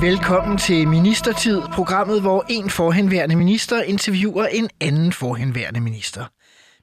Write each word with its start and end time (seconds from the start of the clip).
Velkommen 0.00 0.58
til 0.58 0.88
Ministertid, 0.88 1.60
programmet, 1.60 2.20
hvor 2.20 2.46
en 2.48 2.70
forhenværende 2.70 3.36
minister 3.36 3.82
interviewer 3.82 4.46
en 4.46 4.68
anden 4.80 5.12
forhenværende 5.12 5.80
minister. 5.80 6.24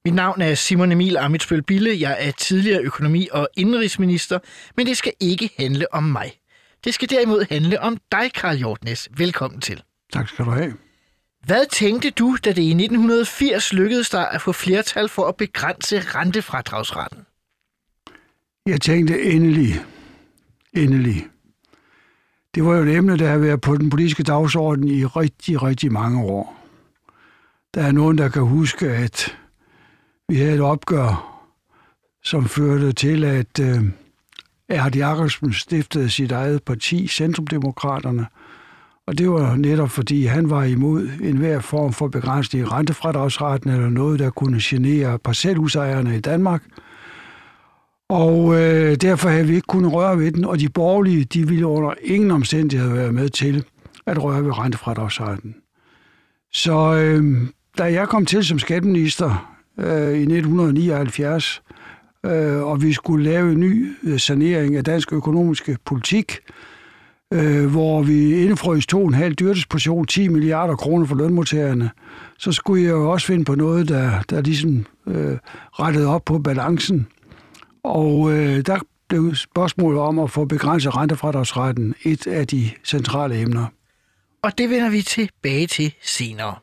Mit 0.06 0.14
navn 0.14 0.42
er 0.42 0.56
Simon 0.56 0.92
Emil 0.92 1.18
Amitsbøl 1.18 1.62
Bille. 1.62 2.00
Jeg 2.00 2.18
er 2.20 2.32
tidligere 2.32 2.82
økonomi- 2.82 3.28
og 3.32 3.50
indrigsminister, 3.58 4.40
men 4.78 4.88
det 4.88 4.98
skal 4.98 5.14
ikke 5.20 5.50
handle 5.60 5.94
om 5.94 6.04
mig. 6.04 6.32
Det 6.84 6.94
skal 6.94 7.10
derimod 7.10 7.46
handle 7.50 7.82
om 7.82 7.98
dig, 8.12 8.32
Karl 8.34 8.56
Hjortnes. 8.58 9.10
Velkommen 9.18 9.62
til. 9.62 9.84
Tak 10.14 10.28
skal 10.28 10.46
du 10.46 10.52
have. 10.52 10.74
Hvad 11.46 11.66
tænkte 11.72 12.10
du, 12.10 12.38
da 12.46 12.50
det 12.50 12.62
i 12.62 12.70
1980 12.70 13.74
lykkedes 13.74 14.10
dig 14.10 14.32
at 14.32 14.42
få 14.42 14.52
flertal 14.52 15.10
for 15.10 15.28
at 15.28 15.36
begrænse 15.36 16.00
rentefradragsretten? 16.00 17.20
Jeg 18.66 18.82
tænkte 18.82 19.24
endelig, 19.24 19.74
endelig. 20.74 21.28
Det 22.56 22.66
var 22.66 22.76
jo 22.76 22.84
et 22.84 22.96
emne, 22.96 23.18
der 23.18 23.30
har 23.30 23.38
været 23.38 23.62
på 23.62 23.78
den 23.78 23.90
politiske 23.90 24.24
dagsorden 24.24 24.88
i 24.88 25.06
rigtig, 25.06 25.64
rigtig 25.64 25.92
mange 25.92 26.24
år. 26.24 26.58
Der 27.74 27.82
er 27.82 27.92
nogen, 27.92 28.18
der 28.18 28.30
kan 28.30 28.42
huske, 28.42 28.90
at 28.90 29.38
vi 30.30 30.36
havde 30.36 30.54
et 30.54 30.62
opgør, 30.62 31.42
som 32.24 32.46
førte 32.46 32.92
til, 32.92 33.24
at 33.24 33.60
øh, 33.60 33.84
Erhard 34.70 34.96
Jacobsen 34.96 35.54
stiftede 35.54 36.10
sit 36.10 36.32
eget 36.32 36.64
parti, 36.64 37.08
Centrumdemokraterne, 37.08 38.26
og 39.08 39.18
det 39.18 39.30
var 39.30 39.56
netop 39.56 39.90
fordi, 39.90 40.26
han 40.26 40.50
var 40.50 40.64
imod 40.64 41.10
enhver 41.24 41.60
form 41.60 41.94
for 41.94 42.08
begrænsning 42.08 42.66
i 42.66 42.70
rentefradragsretten 42.70 43.72
eller 43.72 43.90
noget, 43.90 44.20
der 44.20 44.30
kunne 44.30 44.60
genere 44.62 45.20
parcelhusejerne 45.20 46.18
i 46.18 46.20
Danmark. 46.20 46.64
Og 48.10 48.56
øh, 48.62 48.96
derfor 48.96 49.30
havde 49.30 49.48
vi 49.48 49.56
ikke 49.56 49.68
kunnet 49.68 49.94
røre 49.94 50.20
ved 50.20 50.32
den, 50.32 50.46
og 50.46 50.60
de 50.60 50.70
borgerlige, 50.70 51.24
de 51.24 51.48
ville 51.48 51.68
under 51.68 51.94
ingen 52.04 52.32
omstændighed 52.32 52.94
være 52.94 53.12
med 53.12 53.30
til 53.30 53.66
at 54.06 54.24
røre 54.24 54.46
ved 54.46 54.58
rentefradragsretten. 54.60 55.56
Så 56.54 56.96
øh, 56.96 57.48
da 57.78 57.84
jeg 57.84 58.08
kom 58.08 58.26
til 58.26 58.46
som 58.46 58.60
skatteminister 58.60 59.56
øh, 59.80 60.14
i 60.14 60.22
1979, 60.22 61.62
øh, 62.26 62.64
og 62.64 62.82
vi 62.82 62.94
skulle 62.94 63.24
lave 63.24 63.52
en 63.52 63.60
ny 63.60 63.96
øh, 64.04 64.20
sanering 64.20 64.76
af 64.76 64.84
dansk 64.84 65.14
økonomiske 65.14 65.78
politik, 65.86 66.40
øh, 67.34 67.66
hvor 67.66 68.02
vi 68.02 68.44
indefrøs 68.44 68.88
to 68.88 69.06
en 69.06 69.14
halv 69.14 69.36
10 70.08 70.28
milliarder 70.28 70.76
kroner 70.76 71.06
for 71.06 71.16
lønmodtagerne, 71.16 71.90
så 72.40 72.52
skulle 72.52 72.84
jeg 72.84 72.92
jo 72.92 73.12
også 73.12 73.28
finde 73.28 73.46
på 73.46 73.56
noget, 73.56 73.90
der, 73.90 74.12
der 74.30 74.42
ligesom 74.42 74.86
øh, 75.08 75.38
rettede 75.80 76.08
op 76.08 76.26
på 76.26 76.40
balancen. 76.40 77.08
Og 77.86 78.32
øh, 78.32 78.66
der 78.66 78.80
blev 79.08 79.36
spørgsmålet 79.36 80.02
om 80.02 80.20
at 80.20 80.32
få 80.32 80.46
begrænset 80.46 80.96
rentefradragsretten 80.96 81.96
et 82.04 82.28
af 82.28 82.48
de 82.48 82.72
centrale 82.84 83.40
emner. 83.40 83.66
Og 84.44 84.58
det 84.58 84.70
vender 84.70 84.90
vi 84.90 85.02
tilbage 85.02 85.68
til 85.68 85.94
senere. 86.02 86.56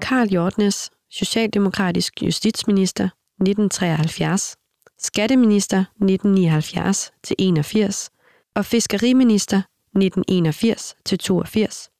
Karl 0.00 0.28
Hjortnes, 0.28 0.90
socialdemokratisk 1.10 2.22
justitsminister 2.22 3.04
1973, 3.04 4.56
skatteminister 4.98 5.78
1979 5.78 7.12
til 7.22 7.36
81 7.38 8.10
og 8.54 8.64
fiskeriminister 8.64 9.56
1981 9.56 10.94
til 11.04 11.18
82. 11.18 11.90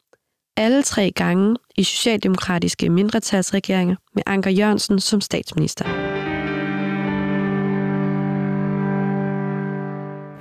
Alle 0.60 0.82
tre 0.82 1.10
gange 1.10 1.56
i 1.76 1.82
socialdemokratiske 1.82 2.88
mindretalsregeringer 2.88 3.96
med 4.14 4.22
Anker 4.26 4.50
Jørgensen 4.50 5.00
som 5.00 5.20
statsminister. 5.20 5.84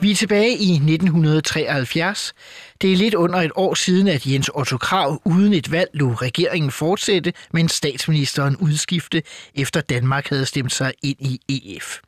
Vi 0.01 0.11
er 0.11 0.15
tilbage 0.15 0.49
i 0.49 0.71
1973. 0.71 2.33
Det 2.81 2.93
er 2.93 2.97
lidt 2.97 3.13
under 3.13 3.39
et 3.39 3.51
år 3.55 3.73
siden, 3.73 4.07
at 4.07 4.25
Jens 4.25 4.49
Otto 4.53 4.77
Krav 4.77 5.21
uden 5.25 5.53
et 5.53 5.71
valg 5.71 5.89
lå 5.93 6.13
regeringen 6.13 6.71
fortsætte, 6.71 7.33
men 7.51 7.69
statsministeren 7.69 8.57
udskifte, 8.57 9.23
efter 9.55 9.81
Danmark 9.81 10.29
havde 10.29 10.45
stemt 10.45 10.73
sig 10.73 10.93
ind 11.03 11.17
i 11.21 11.39
EF. 11.49 11.99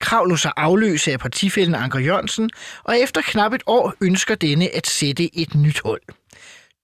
Krav 0.00 0.26
lå 0.26 0.36
sig 0.36 0.52
afløse 0.56 1.12
af 1.12 1.18
partifælden 1.18 1.74
Anker 1.74 1.98
Jørgensen, 1.98 2.50
og 2.84 2.98
efter 2.98 3.20
knap 3.20 3.52
et 3.52 3.62
år 3.66 3.94
ønsker 4.00 4.34
denne 4.34 4.76
at 4.76 4.86
sætte 4.86 5.38
et 5.38 5.54
nyt 5.54 5.80
hold. 5.84 6.02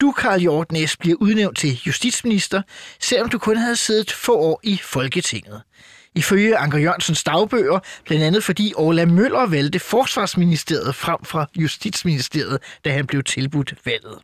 Du, 0.00 0.12
Karl 0.12 0.41
Hjortnæs, 0.41 0.97
bliver 0.97 1.16
udnævnt 1.21 1.59
til 1.59 1.81
justitsminister, 1.87 2.62
selvom 3.00 3.28
du 3.28 3.38
kun 3.38 3.56
havde 3.56 3.77
siddet 3.77 4.12
få 4.12 4.37
år 4.38 4.60
i 4.62 4.81
Folketinget. 4.82 5.62
Ifølge 6.15 6.56
Anker 6.56 6.78
Jørgensens 6.78 7.25
dagbøger, 7.25 7.78
blandt 8.05 8.25
andet 8.25 8.44
fordi 8.44 8.72
Orla 8.77 9.05
Møller 9.05 9.47
valgte 9.47 9.78
Forsvarsministeriet 9.78 10.94
frem 10.94 11.25
fra 11.25 11.47
Justitsministeriet, 11.56 12.59
da 12.84 12.93
han 12.93 13.06
blev 13.06 13.22
tilbudt 13.22 13.75
valget. 13.84 14.19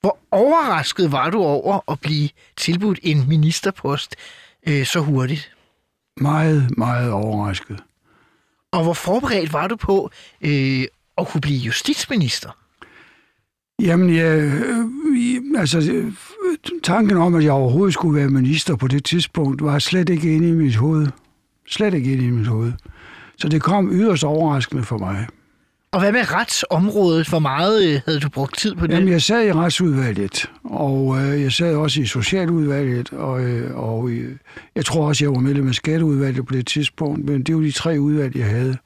Hvor 0.00 0.18
overrasket 0.30 1.12
var 1.12 1.30
du 1.30 1.42
over 1.42 1.92
at 1.92 2.00
blive 2.00 2.28
tilbudt 2.56 2.98
en 3.02 3.28
ministerpost 3.28 4.16
øh, 4.68 4.86
så 4.86 5.00
hurtigt? 5.00 5.52
Meget, 6.16 6.78
meget 6.78 7.12
overrasket. 7.12 7.80
Og 8.72 8.82
hvor 8.82 8.92
forberedt 8.92 9.52
var 9.52 9.66
du 9.66 9.76
på 9.76 10.10
øh, 10.40 10.84
at 11.18 11.28
kunne 11.28 11.40
blive 11.40 11.58
justitsminister? 11.58 12.50
Jamen, 13.82 14.14
ja, 14.14 14.36
øh, 14.36 14.54
altså, 15.56 15.92
øh, 15.92 16.12
tanken 16.82 17.16
om, 17.16 17.34
at 17.34 17.44
jeg 17.44 17.52
overhovedet 17.52 17.94
skulle 17.94 18.20
være 18.20 18.28
minister 18.28 18.76
på 18.76 18.88
det 18.88 19.04
tidspunkt, 19.04 19.62
var 19.62 19.78
slet 19.78 20.08
ikke 20.08 20.34
inde 20.34 20.48
i 20.48 20.52
mit 20.52 20.76
hoved. 20.76 21.06
Slet 21.66 21.94
ikke 21.94 22.12
inde 22.12 22.24
i 22.24 22.30
mit 22.30 22.46
hoved. 22.46 22.72
Så 23.36 23.48
det 23.48 23.62
kom 23.62 23.92
yderst 23.92 24.24
overraskende 24.24 24.82
for 24.82 24.98
mig. 24.98 25.26
Og 25.92 26.00
hvad 26.00 26.12
med 26.12 26.32
retsområdet? 26.32 27.28
Hvor 27.28 27.38
meget 27.38 27.94
øh, 27.94 28.00
havde 28.06 28.20
du 28.20 28.28
brugt 28.28 28.58
tid 28.58 28.74
på 28.74 28.86
det? 28.86 28.94
Jamen, 28.94 29.08
jeg 29.08 29.22
sad 29.22 29.46
i 29.46 29.52
retsudvalget, 29.52 30.50
og 30.64 31.18
øh, 31.18 31.42
jeg 31.42 31.52
sad 31.52 31.74
også 31.74 32.00
i 32.00 32.06
socialudvalget, 32.06 33.12
og, 33.12 33.44
øh, 33.44 33.76
og 33.76 34.08
øh, 34.08 34.36
jeg 34.74 34.84
tror 34.84 35.08
også, 35.08 35.24
jeg 35.24 35.30
var 35.30 35.40
medlem 35.40 35.68
af 35.68 35.74
skatteudvalget 35.74 36.46
på 36.46 36.54
det 36.54 36.66
tidspunkt, 36.66 37.24
men 37.24 37.42
det 37.42 37.54
var 37.54 37.60
de 37.60 37.70
tre 37.70 38.00
udvalg, 38.00 38.36
jeg 38.36 38.46
havde. 38.46 38.76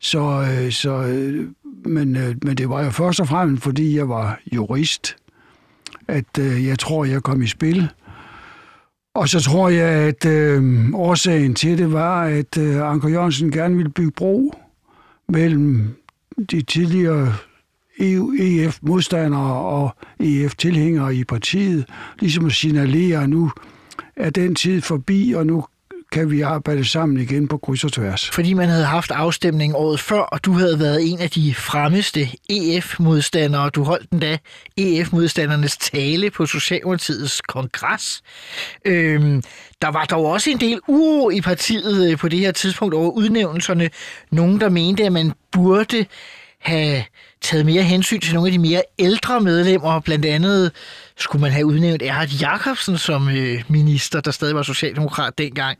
Så, 0.00 0.20
øh, 0.20 0.72
så 0.72 1.02
øh, 1.02 1.48
men, 1.88 2.16
øh, 2.16 2.34
men 2.42 2.56
det 2.56 2.68
var 2.68 2.84
jo 2.84 2.90
først 2.90 3.20
og 3.20 3.28
fremmest, 3.28 3.62
fordi 3.62 3.96
jeg 3.96 4.08
var 4.08 4.40
jurist, 4.52 5.16
at 6.08 6.38
øh, 6.40 6.66
jeg 6.66 6.78
tror, 6.78 7.04
jeg 7.04 7.22
kom 7.22 7.42
i 7.42 7.46
spil. 7.46 7.88
Og 9.14 9.28
så 9.28 9.40
tror 9.40 9.68
jeg, 9.68 9.88
at 9.88 10.24
øh, 10.26 10.90
årsagen 10.94 11.54
til 11.54 11.78
det 11.78 11.92
var, 11.92 12.22
at 12.22 12.58
øh, 12.58 12.90
Anker 12.90 13.08
Jørgensen 13.08 13.50
gerne 13.50 13.76
ville 13.76 13.90
bygge 13.90 14.10
bro 14.10 14.54
mellem 15.28 15.96
de 16.50 16.62
tidligere 16.62 17.34
EU, 18.00 18.32
EF-modstandere 18.38 19.54
og 19.54 19.90
EF-tilhængere 20.20 21.14
i 21.14 21.24
partiet, 21.24 21.86
ligesom 22.20 22.46
at 22.46 22.52
signalere, 22.52 23.22
at 23.22 23.28
nu 23.30 23.50
er 24.16 24.30
den 24.30 24.54
tid 24.54 24.80
forbi, 24.80 25.32
og 25.36 25.46
nu 25.46 25.64
kan 26.12 26.30
vi 26.30 26.40
arbejde 26.40 26.84
sammen 26.84 27.20
igen 27.20 27.48
på 27.48 27.58
kryds 27.58 27.84
og 27.84 27.92
tværs. 27.92 28.30
Fordi 28.30 28.52
man 28.52 28.68
havde 28.68 28.84
haft 28.84 29.10
afstemning 29.10 29.76
året 29.76 30.00
før, 30.00 30.20
og 30.20 30.44
du 30.44 30.52
havde 30.52 30.78
været 30.78 31.10
en 31.10 31.20
af 31.20 31.30
de 31.30 31.54
fremmeste 31.54 32.28
EF-modstandere. 32.50 33.70
Du 33.70 33.82
holdt 33.82 34.10
den 34.10 34.18
da 34.18 34.38
EF-modstandernes 34.76 35.76
tale 35.76 36.30
på 36.30 36.46
Socialdemokratiets 36.46 37.40
kongres. 37.40 38.22
Øhm, 38.84 39.42
der 39.82 39.88
var 39.88 40.04
dog 40.04 40.26
også 40.26 40.50
en 40.50 40.60
del 40.60 40.80
uro 40.88 41.30
i 41.30 41.40
partiet 41.40 42.10
øh, 42.10 42.18
på 42.18 42.28
det 42.28 42.38
her 42.38 42.52
tidspunkt 42.52 42.94
over 42.94 43.10
udnævnelserne. 43.10 43.90
Nogen, 44.30 44.60
der 44.60 44.68
mente, 44.68 45.04
at 45.04 45.12
man 45.12 45.32
burde 45.52 46.06
have 46.60 47.04
taget 47.40 47.66
mere 47.66 47.82
hensyn 47.82 48.20
til 48.20 48.34
nogle 48.34 48.48
af 48.48 48.52
de 48.52 48.58
mere 48.58 48.82
ældre 48.98 49.40
medlemmer. 49.40 50.00
Blandt 50.00 50.24
andet 50.24 50.72
skulle 51.18 51.40
man 51.40 51.52
have 51.52 51.66
udnævnt 51.66 52.02
Erhard 52.02 52.28
Jacobsen 52.28 52.98
som 52.98 53.28
øh, 53.28 53.62
minister, 53.68 54.20
der 54.20 54.30
stadig 54.30 54.54
var 54.54 54.62
socialdemokrat 54.62 55.38
dengang. 55.38 55.78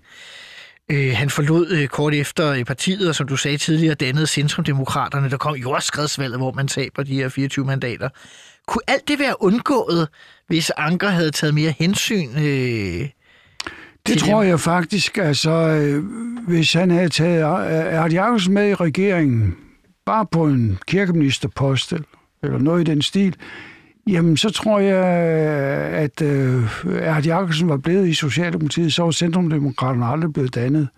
Øh, 0.91 1.13
han 1.17 1.31
forlod 1.31 1.71
øh, 1.71 1.89
kort 1.89 2.15
efter 2.15 2.53
øh, 2.53 2.65
partiet, 2.65 3.09
og 3.09 3.15
som 3.15 3.29
du 3.29 3.37
sagde 3.37 3.59
tidligere, 3.59 3.95
dannede 3.95 4.27
Centrumdemokraterne. 4.27 5.31
Der 5.31 5.37
kom 5.37 5.55
jordskredsvalget, 5.55 6.39
hvor 6.39 6.53
man 6.53 6.69
taber 6.69 7.03
de 7.03 7.15
her 7.15 7.29
24 7.29 7.65
mandater. 7.65 8.09
Kunne 8.67 8.83
alt 8.89 9.09
det 9.09 9.19
være 9.19 9.43
undgået, 9.43 10.09
hvis 10.47 10.71
Anker 10.77 11.09
havde 11.09 11.31
taget 11.31 11.55
mere 11.55 11.75
hensyn 11.79 12.29
øh, 12.39 13.09
det 14.07 14.19
tror 14.19 14.43
jeg 14.43 14.61
faktisk, 14.61 15.19
altså, 15.19 15.51
øh, 15.51 16.05
hvis 16.49 16.73
han 16.73 16.91
havde 16.91 17.09
taget 17.09 17.41
Erhard 17.41 18.13
Jacobsen 18.13 18.55
med 18.55 18.69
i 18.69 18.75
regeringen, 18.75 19.57
bare 20.07 20.27
på 20.27 20.45
en 20.45 20.79
kirkeministerpost 20.87 21.93
eller 22.43 22.59
noget 22.59 22.81
i 22.81 22.91
den 22.91 23.03
stil, 23.03 23.37
jamen 24.13 24.37
så 24.37 24.51
tror 24.51 24.79
jeg, 24.79 25.05
at 25.95 26.23
øh, 26.23 26.63
Erhard 26.93 27.25
Jakobsen 27.25 27.69
var 27.69 27.77
blevet 27.77 28.09
i 28.09 28.15
Socialdemokratiet, 28.15 28.93
så 28.93 29.03
var 29.03 29.11
Centrumdemokraterne 29.11 30.07
aldrig 30.07 30.33
blevet 30.33 30.55
dannet. 30.55 30.89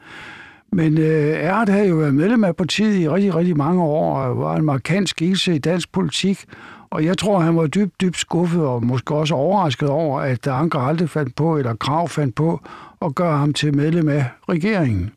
Men 0.73 0.99
øh, 0.99 1.29
Erhard 1.29 1.69
havde 1.69 1.89
jo 1.89 1.97
været 1.97 2.15
medlem 2.15 2.45
af 2.45 2.57
partiet 2.57 3.01
i 3.01 3.09
rigtig, 3.09 3.35
rigtig 3.35 3.57
mange 3.57 3.83
år, 3.83 4.19
og 4.19 4.39
var 4.39 4.57
en 4.57 4.65
markant 4.65 5.09
skikkelse 5.09 5.55
i 5.55 5.59
dansk 5.59 5.93
politik, 5.93 6.45
og 6.91 7.05
jeg 7.05 7.19
tror, 7.19 7.41
han 7.41 7.57
var 7.57 7.67
dybt, 7.67 8.01
dybt 8.01 8.17
skuffet 8.17 8.67
og 8.67 8.87
måske 8.87 9.15
også 9.15 9.35
overrasket 9.35 9.89
over, 9.89 10.21
at 10.21 10.47
Anker 10.47 10.79
aldrig 10.79 11.11
fandt 11.11 11.37
på, 11.37 11.59
eller 11.59 11.75
Krav 11.75 12.09
fandt 12.09 12.35
på, 12.35 12.61
at 13.03 13.15
gøre 13.15 13.39
ham 13.39 13.53
til 13.53 13.77
medlem 13.77 14.09
af 14.09 14.25
regeringen. 14.49 15.11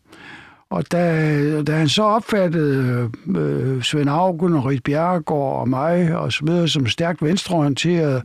Og 0.74 0.92
da, 0.92 1.62
da 1.62 1.72
han 1.72 1.90
så 1.90 2.04
opfattede 2.04 3.10
øh, 3.38 3.84
Svend 3.84 4.10
Augen 4.10 4.56
og 4.56 4.66
Rit 4.66 4.84
Bjerregaard 4.84 5.60
og 5.60 5.70
mig 5.70 6.16
og 6.16 6.34
så 6.34 6.46
videre 6.46 6.68
som 6.68 6.88
stærkt 6.88 7.22
venstreorienteret, 7.22 8.24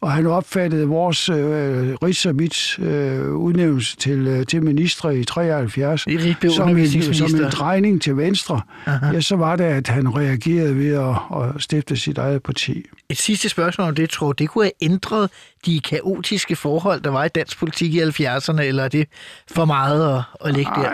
og 0.00 0.12
han 0.12 0.26
opfattede 0.26 0.86
vores 0.86 1.28
øh, 1.28 1.36
Rits 2.02 2.26
og 2.26 2.34
mit 2.34 2.78
øh, 2.78 3.34
udnævnelse 3.34 3.96
til, 3.96 4.26
øh, 4.26 4.46
til 4.46 4.62
ministre 4.62 5.18
i 5.18 5.24
73 5.24 6.00
som 6.00 6.68
en, 6.78 7.14
som 7.14 7.34
en 7.34 7.50
drejning 7.50 8.02
til 8.02 8.16
venstre, 8.16 8.60
Aha. 8.86 9.12
ja, 9.12 9.20
så 9.20 9.36
var 9.36 9.56
det, 9.56 9.64
at 9.64 9.88
han 9.88 10.16
reagerede 10.16 10.76
ved 10.76 10.94
at, 10.94 11.40
at 11.40 11.62
stifte 11.62 11.96
sit 11.96 12.18
eget 12.18 12.42
parti. 12.42 12.84
Et 13.08 13.18
sidste 13.18 13.48
spørgsmål 13.48 13.88
om 13.88 13.94
det, 13.94 14.10
tror 14.10 14.32
det 14.32 14.48
kunne 14.48 14.64
have 14.64 14.90
ændret 14.90 15.30
de 15.66 15.80
kaotiske 15.80 16.56
forhold, 16.56 17.00
der 17.00 17.10
var 17.10 17.24
i 17.24 17.28
dansk 17.28 17.58
politik 17.58 17.94
i 17.94 18.00
70'erne, 18.00 18.60
eller 18.60 18.84
er 18.84 18.88
det 18.88 19.08
for 19.50 19.64
meget 19.64 20.16
at, 20.16 20.22
at 20.48 20.54
lægge 20.54 20.70
der? 20.74 20.92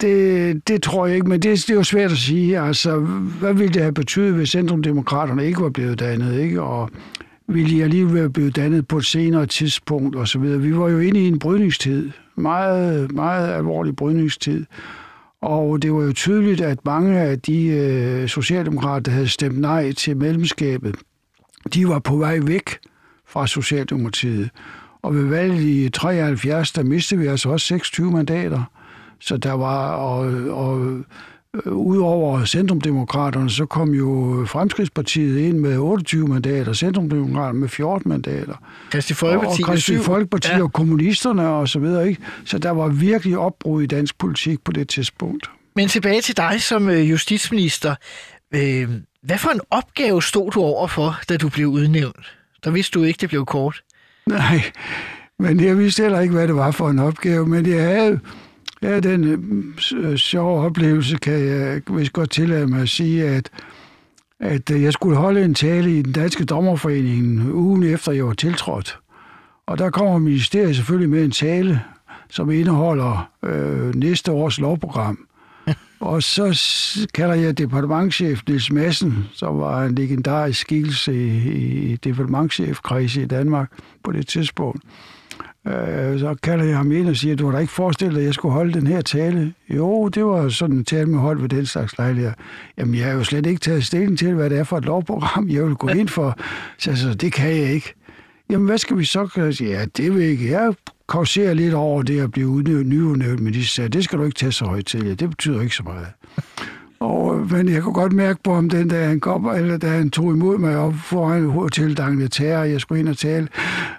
det, 0.00 0.68
det 0.68 0.82
tror 0.82 1.06
jeg 1.06 1.14
ikke, 1.14 1.28
men 1.28 1.42
det, 1.42 1.58
det 1.66 1.70
er 1.70 1.74
jo 1.74 1.82
svært 1.82 2.12
at 2.12 2.18
sige. 2.18 2.60
Altså, 2.60 2.98
hvad 3.40 3.54
ville 3.54 3.74
det 3.74 3.82
have 3.82 3.94
betydet, 3.94 4.34
hvis 4.34 4.48
Centrumdemokraterne 4.48 5.46
ikke 5.46 5.60
var 5.60 5.70
blevet 5.70 5.98
dannet, 5.98 6.40
ikke? 6.40 6.62
Og 6.62 6.90
ville 7.48 7.70
de 7.70 7.84
alligevel 7.84 8.14
være 8.14 8.30
blevet 8.30 8.56
dannet 8.56 8.88
på 8.88 8.98
et 8.98 9.06
senere 9.06 9.46
tidspunkt 9.46 10.16
og 10.16 10.28
så 10.28 10.38
videre. 10.38 10.60
Vi 10.60 10.76
var 10.76 10.88
jo 10.88 10.98
inde 10.98 11.20
i 11.20 11.28
en 11.28 11.38
brydningstid, 11.38 12.10
meget, 12.36 13.12
meget 13.12 13.54
alvorlig 13.54 13.96
brydningstid. 13.96 14.64
Og 15.42 15.82
det 15.82 15.92
var 15.92 16.02
jo 16.02 16.12
tydeligt, 16.12 16.60
at 16.60 16.78
mange 16.84 17.20
af 17.20 17.40
de 17.40 17.66
øh, 17.66 18.28
socialdemokrater, 18.28 19.00
der 19.00 19.10
havde 19.10 19.28
stemt 19.28 19.60
nej 19.60 19.92
til 19.92 20.16
medlemskabet, 20.16 20.96
de 21.74 21.88
var 21.88 21.98
på 21.98 22.16
vej 22.16 22.38
væk 22.42 22.78
fra 23.28 23.46
Socialdemokratiet. 23.46 24.50
Og 25.02 25.14
ved 25.14 25.24
valget 25.24 25.62
i 25.62 25.88
73, 25.88 26.72
der 26.72 26.82
mistede 26.82 27.20
vi 27.20 27.26
altså 27.26 27.48
også 27.48 27.66
26 27.66 28.10
mandater. 28.10 28.62
Så 29.20 29.36
der 29.36 29.52
var, 29.52 29.92
og, 29.92 30.18
og 30.50 30.88
øh, 30.88 31.72
Udover 31.72 32.44
Centrumdemokraterne, 32.44 33.50
så 33.50 33.66
kom 33.66 33.94
jo 33.94 34.44
Fremskridspartiet 34.48 35.38
ind 35.38 35.58
med 35.58 35.78
28 35.78 36.28
mandater, 36.28 36.72
Centrumdemokraterne 36.72 37.58
med 37.58 37.68
14 37.68 38.08
mandater. 38.08 38.54
Kristi 38.90 39.14
Folkeparti 39.14 39.62
og 39.62 39.68
Kristi 39.68 39.96
Folkeparti 39.98 40.52
ja. 40.52 40.62
og 40.62 40.72
kommunisterne 40.72 41.48
og 41.48 41.68
så 41.68 41.78
videre. 41.78 42.08
Ikke? 42.08 42.22
Så 42.44 42.58
der 42.58 42.70
var 42.70 42.88
virkelig 42.88 43.38
opbrud 43.38 43.82
i 43.82 43.86
dansk 43.86 44.18
politik 44.18 44.64
på 44.64 44.72
det 44.72 44.88
tidspunkt. 44.88 45.50
Men 45.76 45.88
tilbage 45.88 46.20
til 46.20 46.36
dig 46.36 46.62
som 46.62 46.88
øh, 46.88 47.10
justitsminister. 47.10 47.94
Øh, 48.54 48.90
hvad 49.22 49.38
for 49.38 49.50
en 49.50 49.60
opgave 49.70 50.22
stod 50.22 50.50
du 50.50 50.60
over 50.60 50.86
for, 50.86 51.20
da 51.28 51.36
du 51.36 51.48
blev 51.48 51.66
udnævnt? 51.66 52.36
Der 52.66 52.72
vidste 52.72 52.98
du 52.98 53.04
ikke, 53.04 53.18
det 53.20 53.28
blev 53.28 53.44
kort. 53.44 53.82
Nej, 54.26 54.60
men 55.38 55.60
jeg 55.60 55.78
vidste 55.78 56.02
heller 56.02 56.20
ikke, 56.20 56.34
hvad 56.34 56.48
det 56.48 56.56
var 56.56 56.70
for 56.70 56.90
en 56.90 56.98
opgave, 56.98 57.46
men 57.46 57.66
jeg 57.66 57.82
havde 57.82 58.20
Ja, 58.82 59.00
den 59.00 59.24
øh, 59.24 60.10
øh, 60.10 60.16
sjove 60.16 60.64
oplevelse 60.64 61.16
kan 61.16 61.46
jeg 61.46 61.82
hvis 61.86 62.10
godt 62.10 62.30
tillade 62.30 62.66
mig 62.66 62.82
at 62.82 62.88
sige, 62.88 63.28
at, 63.28 63.50
at 64.40 64.70
øh, 64.70 64.82
jeg 64.82 64.92
skulle 64.92 65.16
holde 65.16 65.44
en 65.44 65.54
tale 65.54 65.98
i 65.98 66.02
den 66.02 66.12
danske 66.12 66.44
dommerforening 66.44 67.54
ugen 67.54 67.82
efter 67.82 68.12
jeg 68.12 68.26
var 68.26 68.32
tiltrådt. 68.32 68.98
Og 69.66 69.78
der 69.78 69.90
kommer 69.90 70.18
ministeriet 70.18 70.76
selvfølgelig 70.76 71.10
med 71.10 71.24
en 71.24 71.30
tale, 71.30 71.82
som 72.30 72.50
indeholder 72.50 73.30
øh, 73.42 73.94
næste 73.94 74.32
års 74.32 74.58
lovprogram. 74.58 75.25
Og 76.00 76.22
så 76.22 76.58
kalder 77.14 77.34
jeg 77.34 77.58
departementchef 77.58 78.42
Niels 78.48 78.72
Madsen, 78.72 79.28
som 79.32 79.58
var 79.58 79.84
en 79.84 79.94
legendarisk 79.94 80.60
skikkelse 80.60 81.14
i, 81.14 81.92
i 81.92 81.96
departementchefkredse 81.96 83.22
i 83.22 83.26
Danmark 83.26 83.72
på 84.04 84.12
det 84.12 84.26
tidspunkt. 84.26 84.82
Øh, 85.66 86.18
så 86.20 86.36
kalder 86.42 86.64
jeg 86.64 86.76
ham 86.76 86.92
ind 86.92 87.08
og 87.08 87.16
siger, 87.16 87.36
du 87.36 87.44
har 87.44 87.52
da 87.52 87.58
ikke 87.58 87.72
forestillet 87.72 88.14
dig, 88.14 88.22
at 88.22 88.26
jeg 88.26 88.34
skulle 88.34 88.52
holde 88.52 88.72
den 88.72 88.86
her 88.86 89.00
tale? 89.00 89.54
Jo, 89.68 90.08
det 90.08 90.24
var 90.24 90.48
sådan 90.48 90.76
en 90.76 90.84
tale 90.84 91.06
med 91.06 91.18
hold 91.18 91.40
ved 91.40 91.48
den 91.48 91.66
slags 91.66 91.98
lejligheder. 91.98 92.34
Jamen, 92.78 92.94
jeg 92.94 93.04
har 93.04 93.12
jo 93.12 93.24
slet 93.24 93.46
ikke 93.46 93.60
taget 93.60 93.86
stilling 93.86 94.18
til, 94.18 94.34
hvad 94.34 94.50
det 94.50 94.58
er 94.58 94.64
for 94.64 94.78
et 94.78 94.84
lovprogram, 94.84 95.48
jeg 95.50 95.64
vil 95.64 95.74
gå 95.74 95.88
ind 95.88 96.08
for. 96.08 96.36
Så 96.78 96.96
så 96.96 97.14
det 97.14 97.32
kan 97.32 97.50
jeg 97.50 97.72
ikke. 97.72 97.94
Jamen, 98.50 98.66
hvad 98.66 98.78
skal 98.78 98.98
vi 98.98 99.04
så 99.04 99.26
gøre? 99.26 99.52
Ja, 99.60 99.84
det 99.96 100.14
vil 100.14 100.22
jeg 100.22 100.30
ikke. 100.30 100.50
Jeg 100.50 100.74
kauserer 101.08 101.54
lidt 101.54 101.74
over 101.74 102.02
det 102.02 102.20
at 102.20 102.30
blive 102.30 102.48
udnævnt, 102.48 102.88
nyudnævnt, 102.88 103.40
men 103.40 103.54
de 103.54 103.66
sagde, 103.66 103.88
det 103.88 104.04
skal 104.04 104.18
du 104.18 104.24
ikke 104.24 104.38
tage 104.38 104.52
så 104.52 104.64
højt 104.64 104.86
til. 104.86 105.06
Ja, 105.06 105.14
det 105.14 105.30
betyder 105.30 105.60
ikke 105.60 105.74
så 105.74 105.82
meget. 105.82 106.06
Og, 107.00 107.38
øh, 107.38 107.52
men 107.52 107.68
jeg 107.68 107.82
kunne 107.82 107.94
godt 107.94 108.12
mærke 108.12 108.42
på 108.44 108.54
ham, 108.54 108.70
den 108.70 108.88
dag 108.88 109.08
han 109.08 109.20
kom, 109.20 109.46
eller 109.46 109.76
da 109.76 109.88
han 109.88 110.10
tog 110.10 110.32
imod 110.32 110.58
mig 110.58 110.76
op 110.76 110.94
foran 110.94 111.44
hoteldangene 111.44 112.28
terror, 112.28 112.64
jeg 112.64 112.80
skulle 112.80 113.00
ind 113.00 113.08
og 113.08 113.18
tale, 113.18 113.48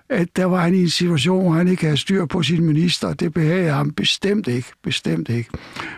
at 0.10 0.28
der 0.36 0.46
var 0.46 0.62
han 0.62 0.74
i 0.74 0.82
en 0.82 0.90
situation, 0.90 1.44
hvor 1.44 1.52
han 1.52 1.68
ikke 1.68 1.84
havde 1.84 1.98
styr 1.98 2.26
på 2.26 2.44
sin 2.44 2.66
minister. 2.66 3.14
Det 3.14 3.34
behagede 3.34 3.72
ham 3.72 3.92
bestemt 3.92 4.48
ikke, 4.48 4.68
bestemt 4.84 5.30
ikke. 5.30 5.50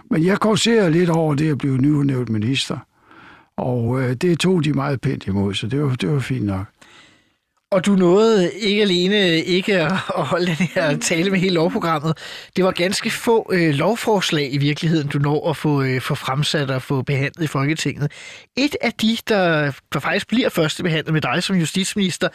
Men 0.10 0.26
jeg 0.26 0.40
korserede 0.40 0.92
lidt 0.92 1.10
over 1.10 1.36
det 1.36 1.52
at 1.52 1.58
blive 1.58 1.78
nyudnævnt 1.78 2.30
minister. 2.30 2.78
Og 3.58 4.02
øh, 4.02 4.14
det 4.14 4.40
tog 4.40 4.64
de 4.64 4.74
meget 4.74 5.02
pænt 5.02 5.28
imod, 5.28 5.54
så 5.54 5.68
det 5.68 5.84
var, 5.84 5.96
det 5.96 6.12
var 6.12 6.20
fint 6.20 6.46
nok. 6.46 6.66
Og 7.72 7.86
du 7.86 7.96
nåede 7.96 8.54
ikke 8.54 8.82
alene 8.82 9.44
ikke 9.44 9.82
at 9.82 9.92
holde 10.08 10.46
den 10.46 10.56
her 10.56 10.98
tale 10.98 11.30
med 11.30 11.40
hele 11.40 11.54
lovprogrammet. 11.54 12.18
Det 12.56 12.64
var 12.64 12.72
ganske 12.72 13.10
få 13.10 13.50
øh, 13.54 13.74
lovforslag 13.74 14.54
i 14.54 14.58
virkeligheden, 14.58 15.08
du 15.08 15.20
når 15.20 15.50
at 15.50 15.58
få, 15.58 15.82
øh, 15.82 16.02
få 16.02 16.16
fremsat 16.16 16.72
og 16.72 16.82
få 16.82 17.02
behandlet 17.02 17.44
i 17.44 17.48
Folketinget. 17.48 18.12
Et 18.58 18.76
af 18.82 18.94
de, 18.94 19.18
der, 19.28 19.72
der 19.94 20.00
faktisk 20.00 20.28
bliver 20.28 20.50
første 20.50 20.84
behandlet 20.84 21.14
med 21.14 21.22
dig 21.22 21.44
som 21.44 21.56
justitsminister, 21.56 22.30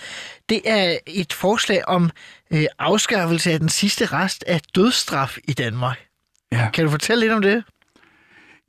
det 0.48 0.60
er 0.64 0.96
et 1.06 1.32
forslag 1.32 1.88
om 1.88 2.10
øh, 2.52 2.64
afskaffelse 2.78 3.52
af 3.52 3.60
den 3.60 3.69
sidste 3.69 4.06
rest 4.06 4.44
af 4.46 4.60
dødsstraf 4.75 5.38
i 5.48 5.52
Danmark. 5.52 5.98
Ja. 6.52 6.70
Kan 6.70 6.84
du 6.84 6.90
fortælle 6.90 7.20
lidt 7.20 7.32
om 7.32 7.42
det? 7.42 7.64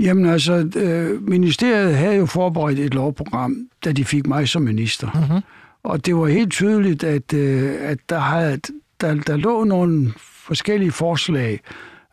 Jamen 0.02 0.26
altså, 0.26 0.70
øh, 0.76 1.24
ministeriet 1.24 1.96
havde 1.96 2.16
jo 2.16 2.26
forberedt 2.26 2.80
et 2.80 2.94
lovprogram, 2.94 3.58
da 3.86 3.92
de 3.92 4.06
fik 4.06 4.28
mig 4.28 4.50
som 4.50 4.62
minister. 4.62 5.12
Mm-hmm. 5.14 5.42
Og 5.86 6.06
det 6.06 6.16
var 6.16 6.26
helt 6.26 6.52
tydeligt, 6.52 7.04
at, 7.04 7.34
øh, 7.34 7.74
at 7.80 7.98
der, 8.10 8.20
havde, 8.20 8.60
der, 9.02 9.14
der 9.14 9.38
lå 9.38 9.64
nogle 9.64 10.14
forskellige 10.18 10.92
forslag. 10.92 11.60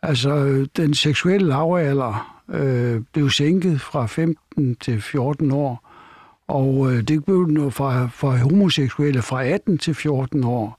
Altså, 0.02 0.66
den 0.76 0.94
seksuelle 0.94 1.48
lavalder 1.48 2.42
øh, 2.48 3.00
blev 3.12 3.30
sænket 3.30 3.80
fra 3.80 4.06
15 4.06 4.74
til 4.74 5.02
14 5.02 5.52
år, 5.52 5.90
og 6.48 6.92
øh, 6.92 7.02
det 7.02 7.24
blev 7.24 7.46
nu 7.46 7.70
fra, 7.70 8.06
fra 8.06 8.36
homoseksuelle 8.36 9.22
fra 9.22 9.44
18 9.44 9.78
til 9.78 9.94
14 9.94 10.44
år. 10.44 10.78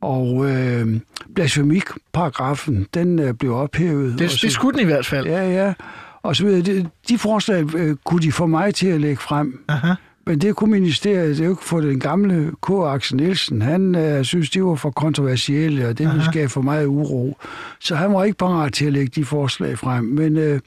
Og 0.00 0.50
øh, 0.50 1.00
blasfemikparagrafen, 1.34 2.86
den 2.94 3.18
øh, 3.18 3.34
blev 3.34 3.54
ophævet. 3.54 4.18
Det, 4.18 4.38
det 4.42 4.52
skulle 4.52 4.78
den 4.78 4.88
i 4.88 4.90
hvert 4.92 5.06
fald. 5.06 5.26
Ja, 5.26 5.50
ja. 5.50 5.74
Og 6.22 6.36
så 6.36 6.44
videre. 6.44 6.62
De, 6.62 6.88
de 7.08 7.18
forslag 7.18 7.74
øh, 7.74 7.96
kunne 8.04 8.22
de 8.22 8.32
få 8.32 8.46
mig 8.46 8.74
til 8.74 8.86
at 8.86 9.00
lægge 9.00 9.16
frem. 9.22 9.64
Aha. 9.68 9.94
Men 10.26 10.38
det 10.38 10.56
kunne 10.56 10.70
ministeriet 10.70 11.40
jo 11.40 11.50
ikke 11.50 11.64
få 11.64 11.80
den 11.80 12.00
gamle 12.00 12.52
K. 12.62 12.70
Axel 12.70 13.16
Nielsen. 13.16 13.62
Han 13.62 13.94
øh, 13.94 14.24
synes, 14.24 14.50
det 14.50 14.64
var 14.64 14.74
for 14.74 14.90
kontroversielle, 14.90 15.88
og 15.88 15.98
det 15.98 16.08
ville 16.08 16.24
skabe 16.24 16.48
for 16.48 16.62
meget 16.62 16.86
uro. 16.86 17.36
Så 17.80 17.94
han 17.94 18.12
var 18.12 18.24
ikke 18.24 18.38
parat 18.38 18.72
til 18.72 18.86
at 18.86 18.92
lægge 18.92 19.12
de 19.20 19.24
forslag 19.24 19.78
frem. 19.78 20.04
Men, 20.04 20.36
øh, 20.36 20.60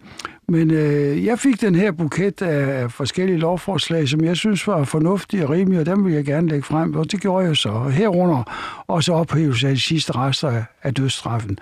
men 0.48 0.72
øh, 0.72 1.26
jeg 1.26 1.40
fik 1.40 1.62
den 1.62 1.76
her 1.76 1.92
buket 1.92 2.42
af 2.42 2.92
forskellige 2.92 3.38
lovforslag, 3.38 4.10
som 4.10 4.24
jeg 4.24 4.38
synes 4.38 4.68
var 4.68 4.84
fornuftige 4.84 5.44
og 5.44 5.50
rimelige, 5.50 5.80
og 5.80 5.86
dem 5.86 6.06
vil 6.06 6.14
jeg 6.14 6.26
gerne 6.26 6.48
lægge 6.48 6.64
frem, 6.64 6.96
og 6.96 7.12
det 7.12 7.22
gjorde 7.22 7.48
jeg 7.48 7.58
så. 7.58 7.84
Herunder 7.84 8.44
også 8.88 9.14
ophævelse 9.14 9.68
af 9.68 9.76
de 9.76 9.82
sidste 9.82 10.16
rester 10.16 10.64
af 10.84 10.94
dødsstraffen. 10.94 11.60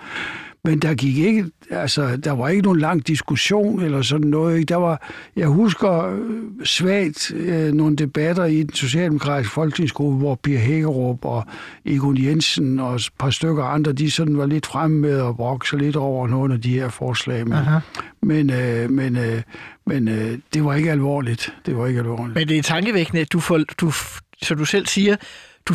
Men 0.66 0.78
der 0.78 0.94
gik 0.94 1.18
ikke, 1.18 1.46
altså, 1.70 2.16
der 2.16 2.32
var 2.32 2.48
ikke 2.48 2.62
nogen 2.62 2.80
lang 2.80 3.06
diskussion 3.06 3.82
eller 3.82 4.02
sådan 4.02 4.26
noget. 4.26 4.68
Der 4.68 4.76
var, 4.76 5.12
jeg 5.36 5.48
husker 5.48 6.06
øh, 6.06 6.64
svagt 6.64 7.32
øh, 7.34 7.72
nogle 7.72 7.96
debatter 7.96 8.44
i 8.44 8.62
den 8.62 8.74
socialdemokratiske 8.74 9.54
folketingsgruppe, 9.54 10.18
hvor 10.18 10.34
Pia 10.34 10.58
Hækkerup 10.58 11.24
og 11.24 11.44
Egon 11.84 12.22
Jensen 12.22 12.80
og 12.80 12.94
et 12.94 13.08
par 13.18 13.30
stykker 13.30 13.64
andre, 13.64 13.92
de 13.92 14.10
sådan 14.10 14.38
var 14.38 14.46
lidt 14.46 14.66
fremme 14.66 14.98
med 14.98 15.26
at 15.26 15.36
brokke 15.36 15.68
sig 15.68 15.78
lidt 15.78 15.96
over 15.96 16.28
nogle 16.28 16.54
af 16.54 16.60
de 16.60 16.70
her 16.70 16.88
forslag. 16.88 17.48
Men, 17.48 17.64
men, 18.22 18.50
øh, 18.50 18.90
men, 18.90 19.16
øh, 19.16 19.42
men 19.86 20.08
øh, 20.08 20.38
det 20.54 20.64
var 20.64 20.74
ikke 20.74 20.90
alvorligt. 20.90 21.54
Det 21.66 21.76
var 21.76 21.86
ikke 21.86 22.00
alvorligt. 22.00 22.34
Men 22.34 22.48
det 22.48 22.58
er 22.58 22.62
tankevækkende, 22.62 23.20
at 23.20 23.32
du, 23.32 23.40
får, 23.40 23.60
du, 23.80 23.90
så 24.42 24.54
du 24.54 24.64
selv 24.64 24.86
siger, 24.86 25.16
du 25.66 25.74